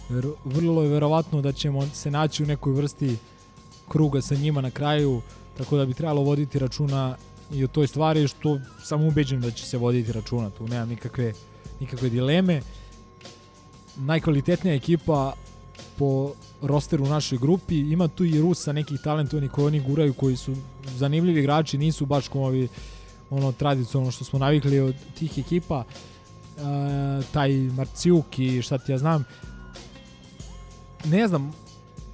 [0.10, 3.18] Jer vrlo je verovatno da ćemo se naći u nekoj vrsti
[3.90, 5.22] kruga sa njima na kraju,
[5.58, 7.18] tako da bi trebalo voditi računa
[7.52, 11.34] i o toj stvari, što sam ubeđen da će se voditi računa, tu nemam nikakve,
[11.80, 12.62] nikakve dileme.
[13.98, 15.34] Najkvalitetnija ekipa
[15.98, 20.36] po rosteru u našoj grupi, ima tu i Rusa, nekih talentovanih koji oni guraju, koji
[20.36, 20.56] su
[20.86, 22.68] zanimljivi igrači, nisu baš kao ovi
[23.30, 25.84] ono tradicionalno što smo navikli od tih ekipa.
[27.32, 29.24] taj Marcijuk i šta ti ja znam.
[31.06, 31.54] Ne znam,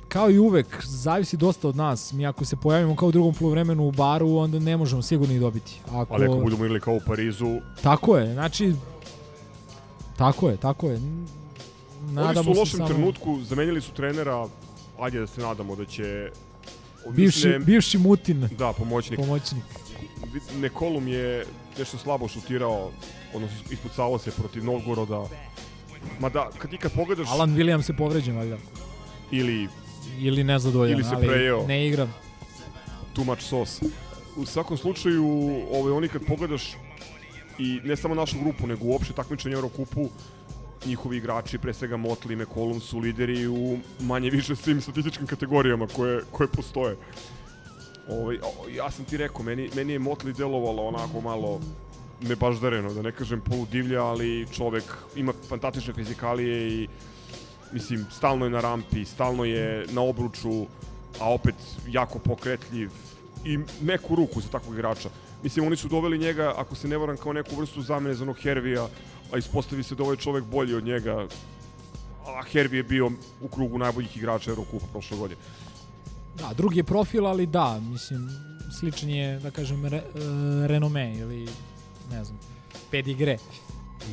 [0.07, 2.13] kao i uvek, zavisi dosta od nas.
[2.13, 5.39] Mi ako se pojavimo kao u drugom polovremenu u baru, onda ne možemo sigurno i
[5.39, 5.81] dobiti.
[5.91, 6.13] Ako...
[6.13, 7.59] Ali ako budemo igrali kao u Parizu...
[7.83, 8.73] Tako je, znači...
[10.17, 11.01] Tako je, tako je.
[12.13, 12.87] Nadamo Oni su u lošem samo...
[12.87, 14.47] trenutku, zamenili su trenera,
[14.99, 16.31] ajde da se nadamo da će...
[17.09, 18.49] Bivši, ne, bivši Mutin.
[18.57, 19.19] Da, pomoćnik.
[19.19, 19.63] Pomoćnik.
[20.59, 21.45] Nekolum je
[21.79, 22.91] nešto slabo šutirao,
[23.33, 25.23] odnosno ispucavao se protiv Novgoroda.
[26.19, 27.27] Ma da, kad ti kad pogledaš...
[27.29, 28.57] Alan Williams se povređen, valjda.
[29.31, 29.67] Ili...
[30.19, 31.67] Ili nezadovoljan, ili se ali prejeo.
[31.67, 32.07] ne igra.
[33.13, 33.85] Too much sauce.
[34.35, 35.25] U svakom slučaju,
[35.71, 36.75] ovaj, oni kad pogledaš
[37.59, 40.09] i ne samo našu grupu, nego uopšte takmičenje Eurokupu,
[40.85, 45.87] njihovi igrači, pre svega Motley i McCollum, su lideri u manje više svim statističkim kategorijama
[45.87, 46.95] koje, koje postoje.
[48.09, 48.37] Ovaj,
[48.75, 51.61] ja sam ti rekao, meni, meni je Motley delovalo onako malo
[52.21, 54.83] nebaždareno, da ne kažem poludivlja, ali čovek
[55.15, 56.87] ima fantastične fizikalije i
[57.71, 60.65] mislim, stalno je na rampi, stalno je na obruču,
[61.19, 61.55] a opet
[61.87, 62.89] jako pokretljiv
[63.45, 65.09] i meku ruku za takvog igrača.
[65.43, 68.37] Mislim, oni su doveli njega, ako se ne varam, kao neku vrstu zamene za onog
[68.39, 68.87] Hervija,
[69.33, 71.27] a ispostavi se da ovaj čovek bolji od njega,
[72.25, 75.41] a Hervi je bio u krugu najboljih igrača Eurokupa prošle godine.
[76.35, 78.29] Da, drugi je profil, ali da, mislim,
[78.79, 81.47] sličan je, da kažem, re, uh, renome ili,
[82.11, 82.39] ne znam,
[82.91, 83.37] pedigre.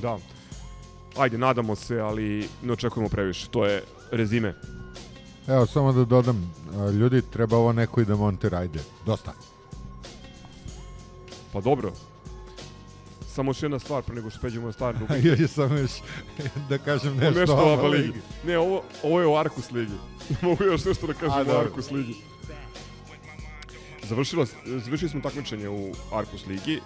[0.02, 0.18] Da.
[1.16, 3.48] Ajde, nadamo se, ali ne očekujemo previše.
[3.48, 4.54] To je rezime.
[5.46, 6.54] Evo, samo da dodam,
[6.92, 9.32] ljudi, treba ovo neko i da montira, ajde, dosta.
[11.52, 11.92] Pa dobro,
[13.34, 15.28] samo još jedna stvar pre nego što speđemo na stvar rubrike.
[15.42, 15.90] ja samo još
[16.70, 18.20] da kažem nešto, nešto o Aba ligi.
[18.46, 19.92] Ne, ovo, ovo je o Arkus ligi.
[20.42, 22.14] Mogu još nešto da kažem o Arkus ligi.
[24.02, 26.80] Završila, završili smo takmičenje u Arkus ligi.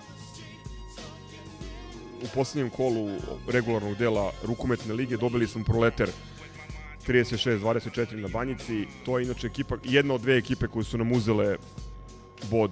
[2.22, 3.10] U poslednjem kolu
[3.48, 6.10] regularnog dela rukometne lige dobili smo proleter
[7.08, 8.86] 36-24 na Banjici.
[9.04, 11.56] To je inače ekipa, jedna od dve ekipe koje su nam uzele
[12.50, 12.70] bod,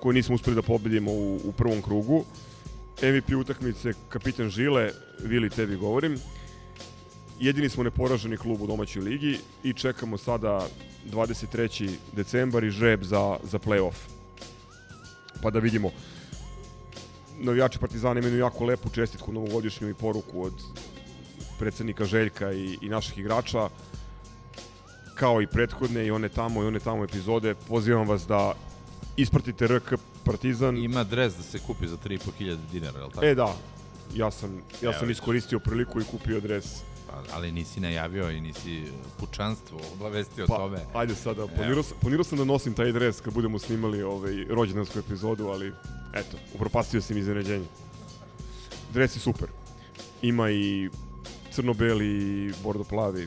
[0.00, 2.24] koje nismo uspeli da pobedimo u, u prvom krugu.
[3.02, 4.90] MVP utakmice kapitan Žile,
[5.24, 6.18] Vili tebi govorim.
[7.40, 10.66] Jedini smo neporaženi klub u domaćoj ligi i čekamo sada
[11.12, 11.90] 23.
[12.12, 13.94] decembar i žreb za, za playoff.
[15.42, 15.90] Pa da vidimo.
[17.38, 20.52] Navijači Partizana imaju jako lepu čestitku novogodišnju i poruku od
[21.58, 23.68] predsednika Željka i, i naših igrača
[25.14, 27.54] kao i prethodne i one tamo i one tamo epizode.
[27.68, 28.54] Pozivam vas da
[29.16, 30.76] ispratite RK Partizan.
[30.76, 33.26] Ima dres da se kupi za 3.500 dinara, je li tako?
[33.26, 33.56] E da,
[34.14, 36.64] ja sam, ja sam iskoristio priliku i kupio dres.
[37.10, 38.82] Pa, ali nisi najavio i nisi
[39.20, 40.78] pučanstvo obavestio pa, o tome.
[40.94, 44.98] Ajde sada, planirao sam, planirao sam da nosim taj dres kad budemo snimali ovaj, rođendansku
[44.98, 45.72] epizodu, ali
[46.14, 47.66] eto, upropastio sam iznenađenje.
[48.92, 49.48] Dres je super.
[50.22, 50.90] Ima i
[51.52, 53.26] crno-beli bordo-plavi.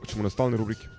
[0.00, 0.95] Hoćemo na stalne rubrike.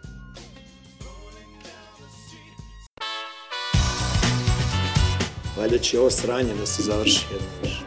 [5.57, 7.81] Valjda će ovo sranje da se završi jedno više.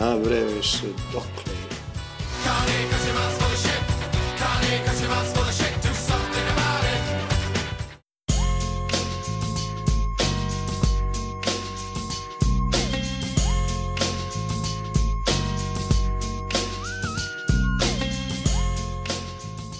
[0.00, 1.62] A bre, više, dokle je.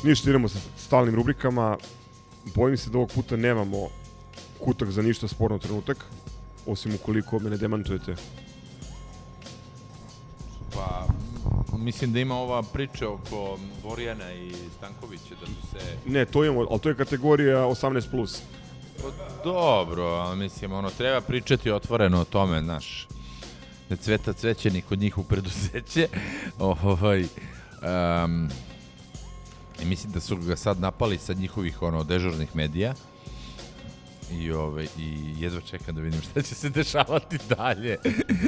[0.04, 1.78] Ništa, idemo sa stalnim rubrikama.
[2.54, 3.88] Bojim se da ovog puta nemamo
[4.64, 6.06] kutak za ništa sporno trenutak
[6.66, 8.14] osim ukoliko me ne demantujete.
[10.74, 11.06] Pa,
[11.78, 15.96] mislim da ima ova priča oko Vorjana i Stankovića, da su se...
[16.06, 18.10] Ne, to imamo, ali to je kategorija 18+.
[18.10, 18.42] Plus.
[19.02, 19.08] Pa,
[19.44, 23.08] dobro, ali mislim, ono, treba pričati otvoreno o tome, znaš,
[23.90, 26.08] ne cveta cvećenik kod njih u preduzeće,
[26.58, 28.48] ovaj, um,
[29.82, 32.94] i mislim da su ga sad napali sa njihovih, ono, dežurnih medija,
[34.40, 37.98] i ove i jedva čekam da vidim šta će se dešavati dalje.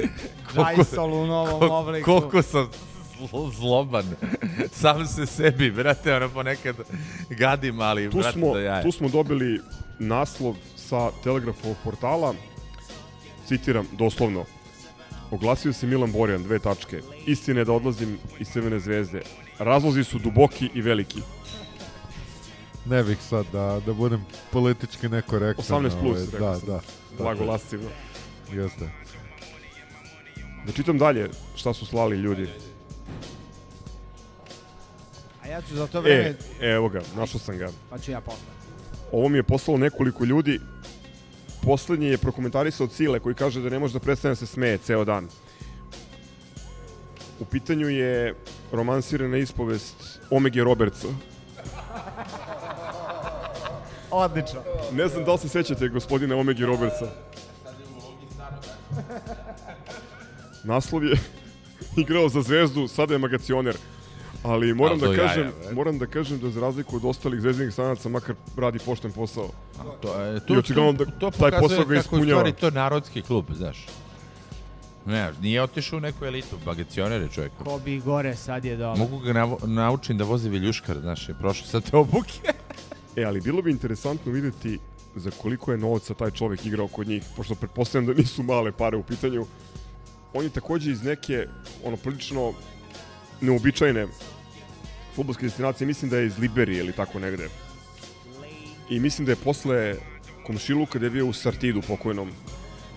[0.55, 2.05] Dajsol u novom kol, obliku.
[2.05, 2.69] Koliko sam
[3.31, 4.05] zlo, zloban.
[4.73, 6.77] Sam se sebi, brate, ono ponekad
[7.31, 8.83] gadim, ali tu brate smo, da jaje.
[8.83, 9.61] Tu smo dobili
[9.99, 12.35] naslov sa Telegrafovog portala,
[13.47, 14.45] citiram doslovno,
[15.31, 17.01] Oglasio se Milan Borjan, dve tačke.
[17.27, 19.23] Istina je da odlazim iz Crvene zvezde.
[19.59, 21.21] Razlozi su duboki i veliki
[22.85, 25.65] ne bih sad da, da budem politički nekorektan.
[25.83, 26.69] 18 plus, ovaj, rekao da, sam.
[26.69, 26.81] da.
[27.19, 27.89] Blago lascivno.
[28.53, 28.91] Jeste.
[30.67, 32.49] Da čitam dalje šta su slali ljudi.
[35.43, 36.35] A ja ću za to vreme...
[36.61, 37.69] E, evo ga, našao sam ga.
[37.91, 38.55] Pa ću ja posle.
[39.13, 40.61] Ovo mi je poslalo nekoliko ljudi.
[41.63, 45.05] Poslednji je prokomentarisao Cile koji kaže da ne može da prestane da se smeje ceo
[45.05, 45.29] dan.
[47.41, 48.35] U pitanju je
[48.73, 51.09] romansirana ispovest Omege Robertsa.
[54.17, 54.61] Odlično.
[54.93, 57.07] Ne znam da li se sećate gospodina Omege Robertsa.
[60.65, 61.17] Naslov je
[61.97, 63.77] igrao za zvezdu, sada je magacioner.
[64.43, 65.75] Ali moram da to jaja, kažem, bre.
[65.75, 69.49] moram da kažem da za razliku od ostalih zvezdinih stranaca makar radi pošten posao.
[70.03, 72.53] To, je, I očigledno da to taj posao ga kako je ispunjava.
[72.53, 73.87] to narodski klub, znaš.
[75.07, 77.53] Ne, nije otišao u neku elitu, bagacioner je čovjek.
[77.59, 78.99] Ko bi gore, sad je dole.
[78.99, 82.53] Mogu ga navo- naučim da vozi viljuškar, znaš, je prošao sa te obuke.
[83.17, 84.79] E, ali bilo bi interesantno videti
[85.17, 88.97] za koliko je novca taj čovjek igrao kod njih, pošto pretpostavljam da nisu male pare
[88.97, 89.47] u pitanju.
[90.33, 91.47] On je takođe iz neke,
[91.85, 92.53] ono, prilično
[93.41, 94.07] neobičajne
[95.15, 97.49] futbolske destinacije, mislim da je iz Liberije ili tako negde.
[98.91, 99.95] I mislim da je posle
[100.47, 102.31] komšiluka da je bio u Sartidu pokojnom.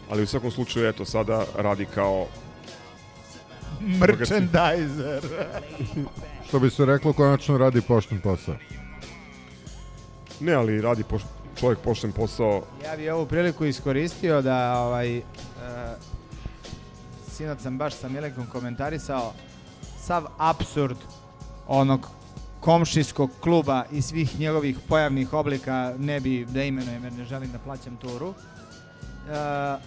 [0.10, 2.28] Ali u svakom slučaju, eto, sada radi kao
[3.82, 5.22] Merchandiser.
[6.48, 8.56] Što bi se reklo, konačno radi pošten posao.
[10.40, 11.22] Ne, ali radi poš
[11.60, 12.64] čovjek pošten posao.
[12.86, 15.24] Ja bih ovu priliku iskoristio da ovaj, uh,
[17.32, 19.34] sinoć sam baš sa Milenkom komentarisao
[20.00, 20.98] sav absurd
[21.68, 22.08] onog
[22.60, 27.60] komšijskog kluba i svih njegovih pojavnih oblika ne bi da imenujem jer ne želim da
[27.60, 28.34] plaćam turu.
[28.34, 29.84] E,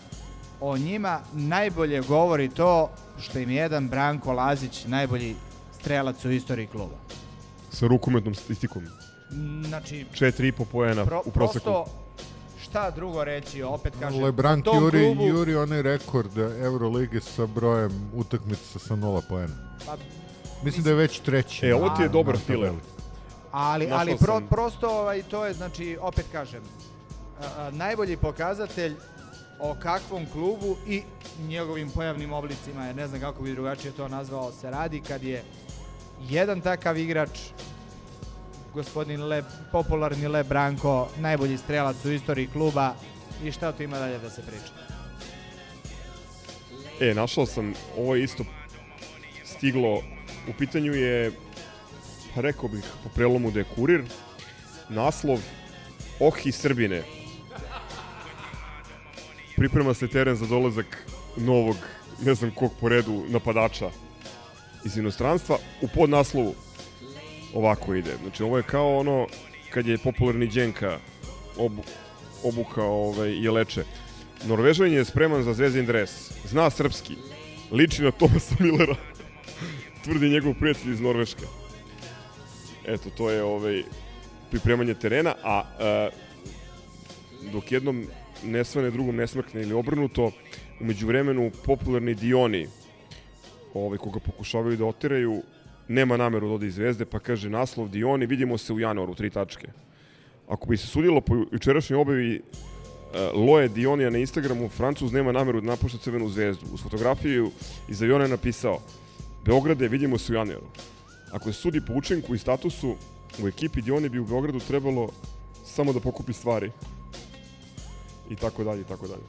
[0.60, 5.36] o njima najbolje govori to što im je jedan Branko Lazić najbolji
[5.80, 6.96] strelac u istoriji kluba.
[7.72, 8.82] Sa rukometnom statistikom.
[9.68, 11.64] Znači, 4,5 poena pro, u proseku.
[11.64, 11.84] prosto
[12.62, 14.20] šta drugo reći, opet kažem,
[14.64, 19.54] tom juri, klubu, juri onaj rekord Eurolige sa brojem utakmica sa nula poena.
[19.86, 19.96] Pa,
[20.62, 21.66] Mislim da je već treći.
[21.66, 22.72] E, ovo ti je na- dobar filer.
[23.52, 26.62] Ali, Našao ali pro, sam- prosto ovaj, to je, znači, opet kažem,
[27.40, 28.94] a, a, najbolji pokazatelj
[29.60, 31.02] o kakvom klubu i
[31.40, 35.42] njegovim pojavnim oblicima, jer ne znam kako bi drugačije to nazvao, se radi kad je
[36.20, 37.40] jedan takav igrač,
[38.74, 39.42] gospodin Le,
[39.72, 42.94] popularni Le Branko, najbolji strelac u istoriji kluba
[43.44, 44.72] i šta tu ima dalje da se priča.
[47.00, 48.44] E, našao sam, ovo je isto
[49.44, 50.02] stiglo,
[50.48, 51.32] u pitanju je,
[52.36, 54.04] rekao bih po prelomu da je kurir,
[54.88, 55.38] naslov
[56.20, 57.02] Ohi Srbine.
[59.56, 61.06] Priprema se teren za dolazak
[61.36, 61.76] novog,
[62.22, 63.90] ne znam kog po redu, napadača
[64.84, 65.58] iz inostranstva.
[65.82, 66.54] U podnaslovu
[67.54, 68.16] ovako ide.
[68.22, 69.26] Znači, ovo je kao ono
[69.70, 70.98] kad je popularni Đenka
[71.58, 71.82] obu,
[72.44, 73.84] obukao ovaj, Jeleče.
[74.44, 76.32] Norvežan je spreman za zvezdin dres.
[76.44, 77.16] Zna srpski.
[77.70, 78.94] Liči na Tomasa Millera.
[80.04, 81.44] Tvrdi njegov prijatelj iz Norveške.
[82.86, 83.82] Eto, to je ovaj,
[84.50, 86.10] pripremanje terena, a e,
[87.52, 88.06] dok jednom
[88.44, 90.30] ne svane, drugom ne smrkne ili obrnuto,
[90.80, 92.66] umeđu vremenu popularni Dioni,
[93.74, 95.42] ovaj, koga pokušavaju da oteraju,
[95.90, 99.30] nema nameru da ode iz zvezde, pa kaže naslov Dioni, vidimo se u januaru, tri
[99.30, 99.68] tačke.
[100.48, 105.60] Ako bi se sudilo po jučerašnjoj obavi uh, Loje Dionija na Instagramu, Francuz nema nameru
[105.60, 106.66] da napušta Crvenu zvezdu.
[106.72, 107.50] Uz fotografiju
[107.88, 108.78] iz aviona je napisao
[109.44, 110.66] Beograde, vidimo se u januaru.
[111.32, 112.94] Ako se sudi po učenku i statusu,
[113.42, 115.10] u ekipi Dioni bi u Beogradu trebalo
[115.64, 116.70] samo da pokupi stvari.
[118.30, 119.22] I tako dalje, i tako dalje.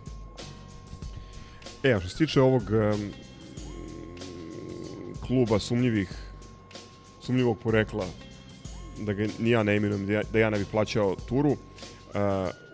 [1.84, 3.12] E, a što se tiče ovog um,
[5.28, 6.31] kluba sumnjivih
[7.22, 8.06] sumnjivog porekla
[9.00, 11.52] da ga ni ja ne imenujem, da ja, da ja ne bi plaćao turu.
[11.52, 11.58] Uh,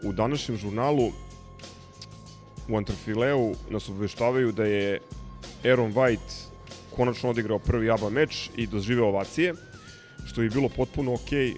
[0.03, 1.11] u današnjem žurnalu
[2.69, 4.99] u Antrafileu nas obveštavaju da je
[5.65, 6.47] Aaron White
[6.95, 9.53] konačno odigrao prvi ABA meč i doživeo ovacije,
[10.25, 11.55] što bi bilo potpuno okej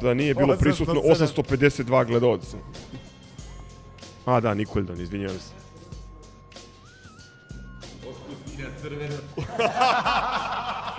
[0.00, 2.56] da nije bilo prisutno 852 gledalca.
[4.24, 5.62] A da, Nikoljdan, izvinjavam se.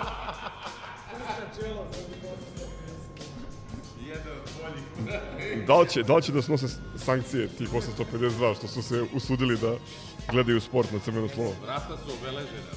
[5.66, 6.66] Da li će, da li će da snose
[6.96, 9.76] sankcije tih 852 što su se usudili da
[10.30, 11.52] gledaju sport na crveno slovo?
[11.62, 12.70] Vrata su obeležena.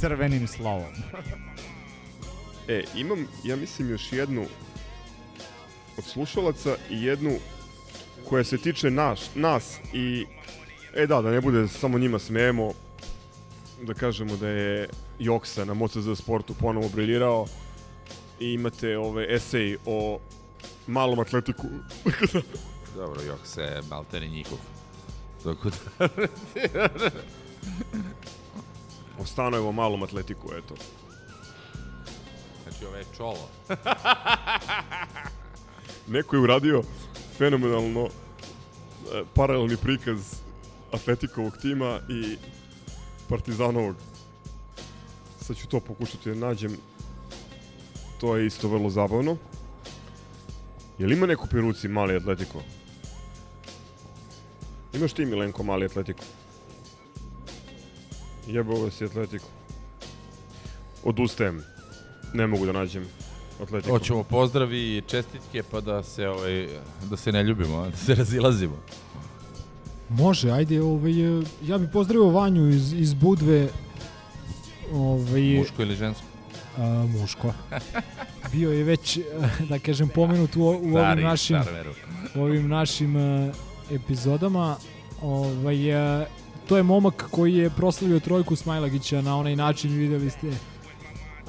[0.00, 0.92] Crvenim slovom.
[2.68, 4.46] E, imam, ja mislim, još jednu
[5.98, 7.38] od slušalaca i jednu
[8.28, 10.26] koja se tiče naš, nas i
[10.94, 12.72] e da, da ne bude samo njima smijemo
[13.82, 17.46] da kažemo da je Joksa na MotoZ sportu ponovo briljirao
[18.40, 20.18] i imate ove esej o
[20.86, 21.66] malom atletiku.
[22.96, 24.58] Dobro, Jok se maltene njihov.
[25.44, 26.08] Tako da...
[29.68, 30.74] o malom atletiku, eto.
[32.62, 33.48] Znači, ovo je čolo.
[36.14, 36.82] Neko je uradio
[37.38, 38.08] fenomenalno e,
[39.34, 40.44] paralelni prikaz
[40.92, 42.36] Atletikovog tima i
[43.28, 43.96] Partizanovog.
[45.40, 46.76] Sad ću to pokušati da nađem.
[48.24, 49.36] To je isto vrlo zabavno.
[50.98, 52.58] Jel ima neko pri ruci mali Atletico?
[54.94, 56.24] Imaš ti Milenko mali Atletico?
[58.46, 59.46] Jebo vas je Atletico.
[61.04, 61.62] Odustajem.
[62.34, 63.04] Ne mogu da nađem
[63.62, 63.92] Atletico.
[63.92, 66.68] Hoćemo pozdravi i čestitke pa da se ovaj
[67.10, 68.76] da se ne ljubimo, da se razilazimo.
[70.08, 71.12] Može, ajde, ovaj,
[71.62, 73.68] ja bih pozdravio Vanju iz, iz Budve.
[74.92, 76.33] Ovaj, Muško ili žensko?
[76.78, 77.52] A, muško.
[78.52, 79.22] Bio je već, e,
[79.68, 81.56] da kažem, pomenut u, u ovim Stari, našim,
[82.34, 83.52] u ovim našim e,
[83.90, 84.76] epizodama.
[85.22, 86.26] Ovaj, e,
[86.68, 90.46] to je momak koji je proslavio trojku Smajlagića na onaj način, videli ste.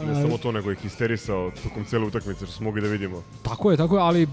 [0.03, 3.23] Ne samo to, nego je histerisao tokom cele utakmice, što smo mogli da vidimo.
[3.43, 4.27] Tako je, tako je, ali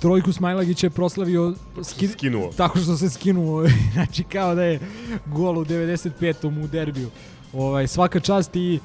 [0.00, 2.08] trojku Smajlagić je proslavio ski...
[2.08, 2.52] Skinuo.
[2.56, 4.80] Tako što se skinuo, znači kao da je
[5.26, 6.64] gol u 95.
[6.64, 7.10] u derbiju.
[7.52, 8.80] Ovaj, svaka čast i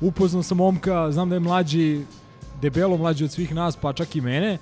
[0.00, 2.04] upoznao sam momka, znam da je mlađi,
[2.60, 4.58] debelo mlađi od svih nas, pa čak i mene.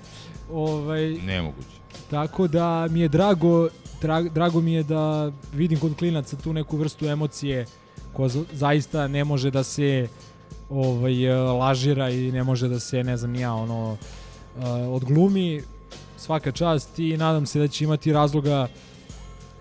[0.51, 1.77] Ovaj, Nemoguće.
[2.09, 3.67] Tako da mi je drago,
[4.01, 7.65] dra, drago mi je da vidim kod klinaca tu neku vrstu emocije
[8.13, 10.07] koja za- zaista ne može da se
[10.69, 11.27] ovaj
[11.59, 13.97] lažira i ne može da se ne znam ja ono
[14.57, 15.61] e, odglumi
[16.17, 18.67] svaka čast i nadam se da će imati razloga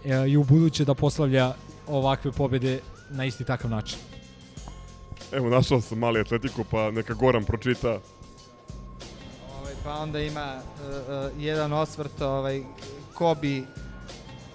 [0.05, 1.55] e, i u buduće da poslavlja
[1.89, 2.81] ovakve pobede
[3.11, 3.99] na isti takav način.
[5.33, 8.01] Evo, našao sam mali Atletico, pa neka Goran pročita.
[9.61, 12.63] Ovaj, pa onda ima uh, uh, jedan osvrt ovaj,
[13.15, 13.65] ko bi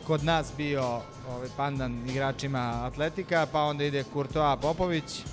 [0.07, 0.83] kod nas bio
[1.29, 5.23] ovaj, pandan igračima Atletika, pa onda ide Courtois Popović,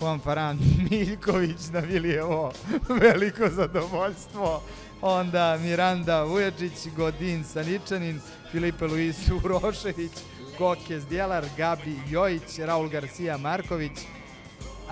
[0.00, 0.58] Juan Faran
[0.90, 2.52] Miljković na Vilijevo,
[3.02, 4.62] veliko zadovoljstvo.
[5.02, 10.12] Onda Miranda Vujačić, Godin Saničanin, Filipe Luis Urošević,
[10.58, 13.92] Koke Zdjelar, Gabi Jojić, Raul Garcia Marković,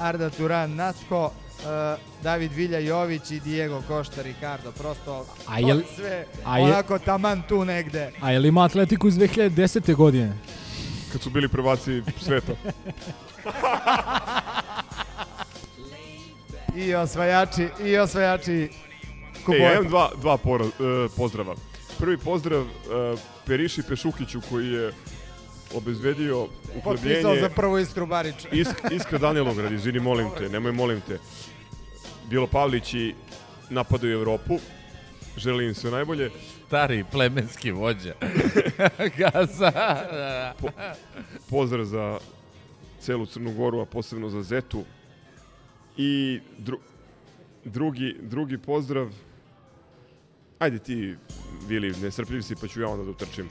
[0.01, 1.33] Arda Turan Natko, uh,
[2.23, 4.73] David Vilja Jović i Diego Košta Ricardo.
[4.73, 8.13] Prosto A jel- je sve a je- onako taman tu negde.
[8.21, 9.95] A je li ima Atletiku iz 2010.
[9.95, 10.33] godine?
[11.13, 12.53] Kad su bili prvaci sveta.
[16.77, 18.69] I osvajači, i osvajači E,
[19.45, 19.63] kubota.
[19.63, 20.69] ja imam dva, dva pora, e,
[21.17, 21.55] pozdrava.
[21.99, 22.67] Prvi pozdrav e,
[23.47, 24.93] Periši Pešukiću koji je
[25.75, 26.47] obezbedio
[26.85, 28.49] Potpisao uhlebljenje za prvu iskru Barića.
[28.61, 31.19] Isk, Iskra Danilograd, izvini, molim te, nemoj molim te.
[32.31, 33.15] Bilo Pavlići
[33.71, 34.59] napadaju Evropu,
[35.37, 36.31] želim im sve najbolje.
[36.67, 38.15] Stari plemenski vođa.
[39.19, 39.73] Gaza.
[40.61, 40.69] Po,
[41.51, 42.19] pozdrav za
[43.01, 44.85] celu Crnu Goru, a posebno za Zetu.
[45.97, 46.79] I dru,
[47.65, 49.11] drugi, drugi pozdrav,
[50.59, 51.15] ajde ti,
[51.69, 53.49] Vili, nesrpljiv si, pa ću ja onda da utrčim.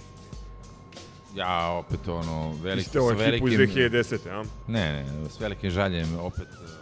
[1.36, 4.30] Ja opet ono veliki Vi ste ovu sa ekipu iz velikim 2010.
[4.30, 4.44] a?
[4.68, 6.80] Ne, ne, s velikim žaljem opet e,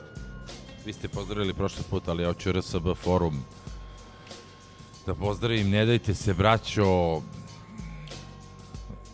[0.85, 3.43] vi ste pozdravili prošli put, ali ja hoću RSB forum
[5.05, 7.21] da pozdravim, ne dajte se braćo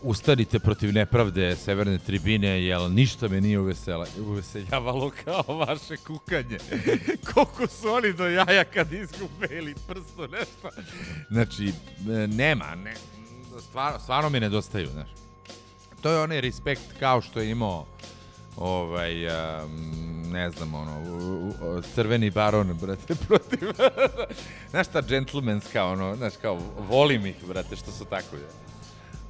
[0.03, 6.57] ustanite protiv nepravde severne tribine, jer ništa me nije uvesela, uveseljavalo kao vaše kukanje.
[7.33, 10.69] Koliko su oni do jaja kad izgube ili prsto nešto.
[11.29, 12.93] Znači, e, nema, ne,
[13.59, 15.22] stvarno, stvarno mi nedostaju, znaš.
[16.03, 17.85] To je onaj respekt kao što je imao
[18.57, 21.01] ovaj, um, ne znam, ono,
[21.95, 23.59] crveni baron, brate, protiv,
[24.69, 26.59] znaš ta džentlmenska, ono, znaš, kao,
[26.89, 28.47] volim ih, brate, što su tako, je.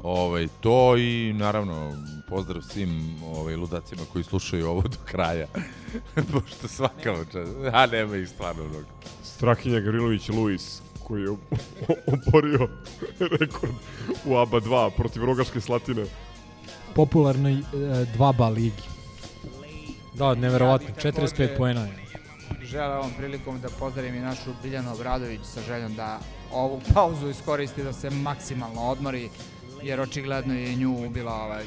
[0.04, 1.92] Ovaj, to i, naravno,
[2.30, 5.48] pozdrav svim ovaj, ludacima koji slušaju ovo do kraja,
[6.34, 8.88] pošto svaka čas, a nema ih stvarno mnogo.
[9.24, 11.30] Strahinja Gavrilović Luis, koji je
[12.08, 12.70] oborio
[13.20, 13.74] rekord
[14.26, 16.06] u ABA 2 protiv Rogaške Slatine.
[16.96, 17.64] Popularnoj e,
[18.18, 18.84] 2 ligi.
[20.14, 22.04] Da, neverovatno, 45 poena je.
[22.64, 26.20] Žele ovom prilikom da pozdravim i našu Biljanu Obradović sa željom da
[26.52, 29.30] ovu pauzu iskoristi da se maksimalno odmori,
[29.84, 31.66] jer očigledno je nju ubila ovaj,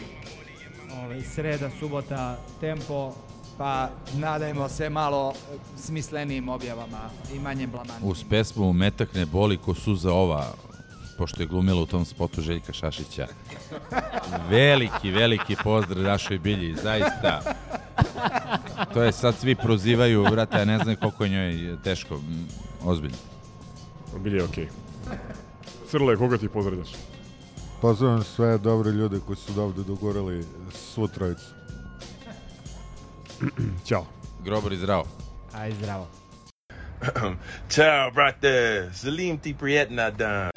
[1.02, 3.12] ovaj sreda, subota, tempo,
[3.58, 5.32] pa nadajmo se malo
[5.76, 8.10] smislenijim objavama i manje blamanijim.
[8.10, 10.54] Uz pesmu Metak ne boli ko suza ova,
[11.18, 13.26] pošto je glumila u tom spotu Željka Šašića.
[14.50, 17.40] Veliki, veliki pozdrav našoj bilji, zaista.
[18.94, 22.48] To je sad svi prozivaju, vrata, ja ne znam koliko je njoj teško, m,
[22.84, 23.16] ozbiljno.
[24.18, 24.68] Bilje je okej.
[25.90, 26.88] Crle, koga ti pozdravljaš?
[27.80, 31.46] Pozdravljam sve dobre ljude koji su ovde dogorali svu trojicu.
[33.84, 34.06] Ćao.
[34.44, 35.04] Grobar i zdravo.
[35.52, 36.08] Aj, zdravo.
[37.68, 38.88] Ciao, brate.
[38.94, 40.50] Salim ti prijetna dan.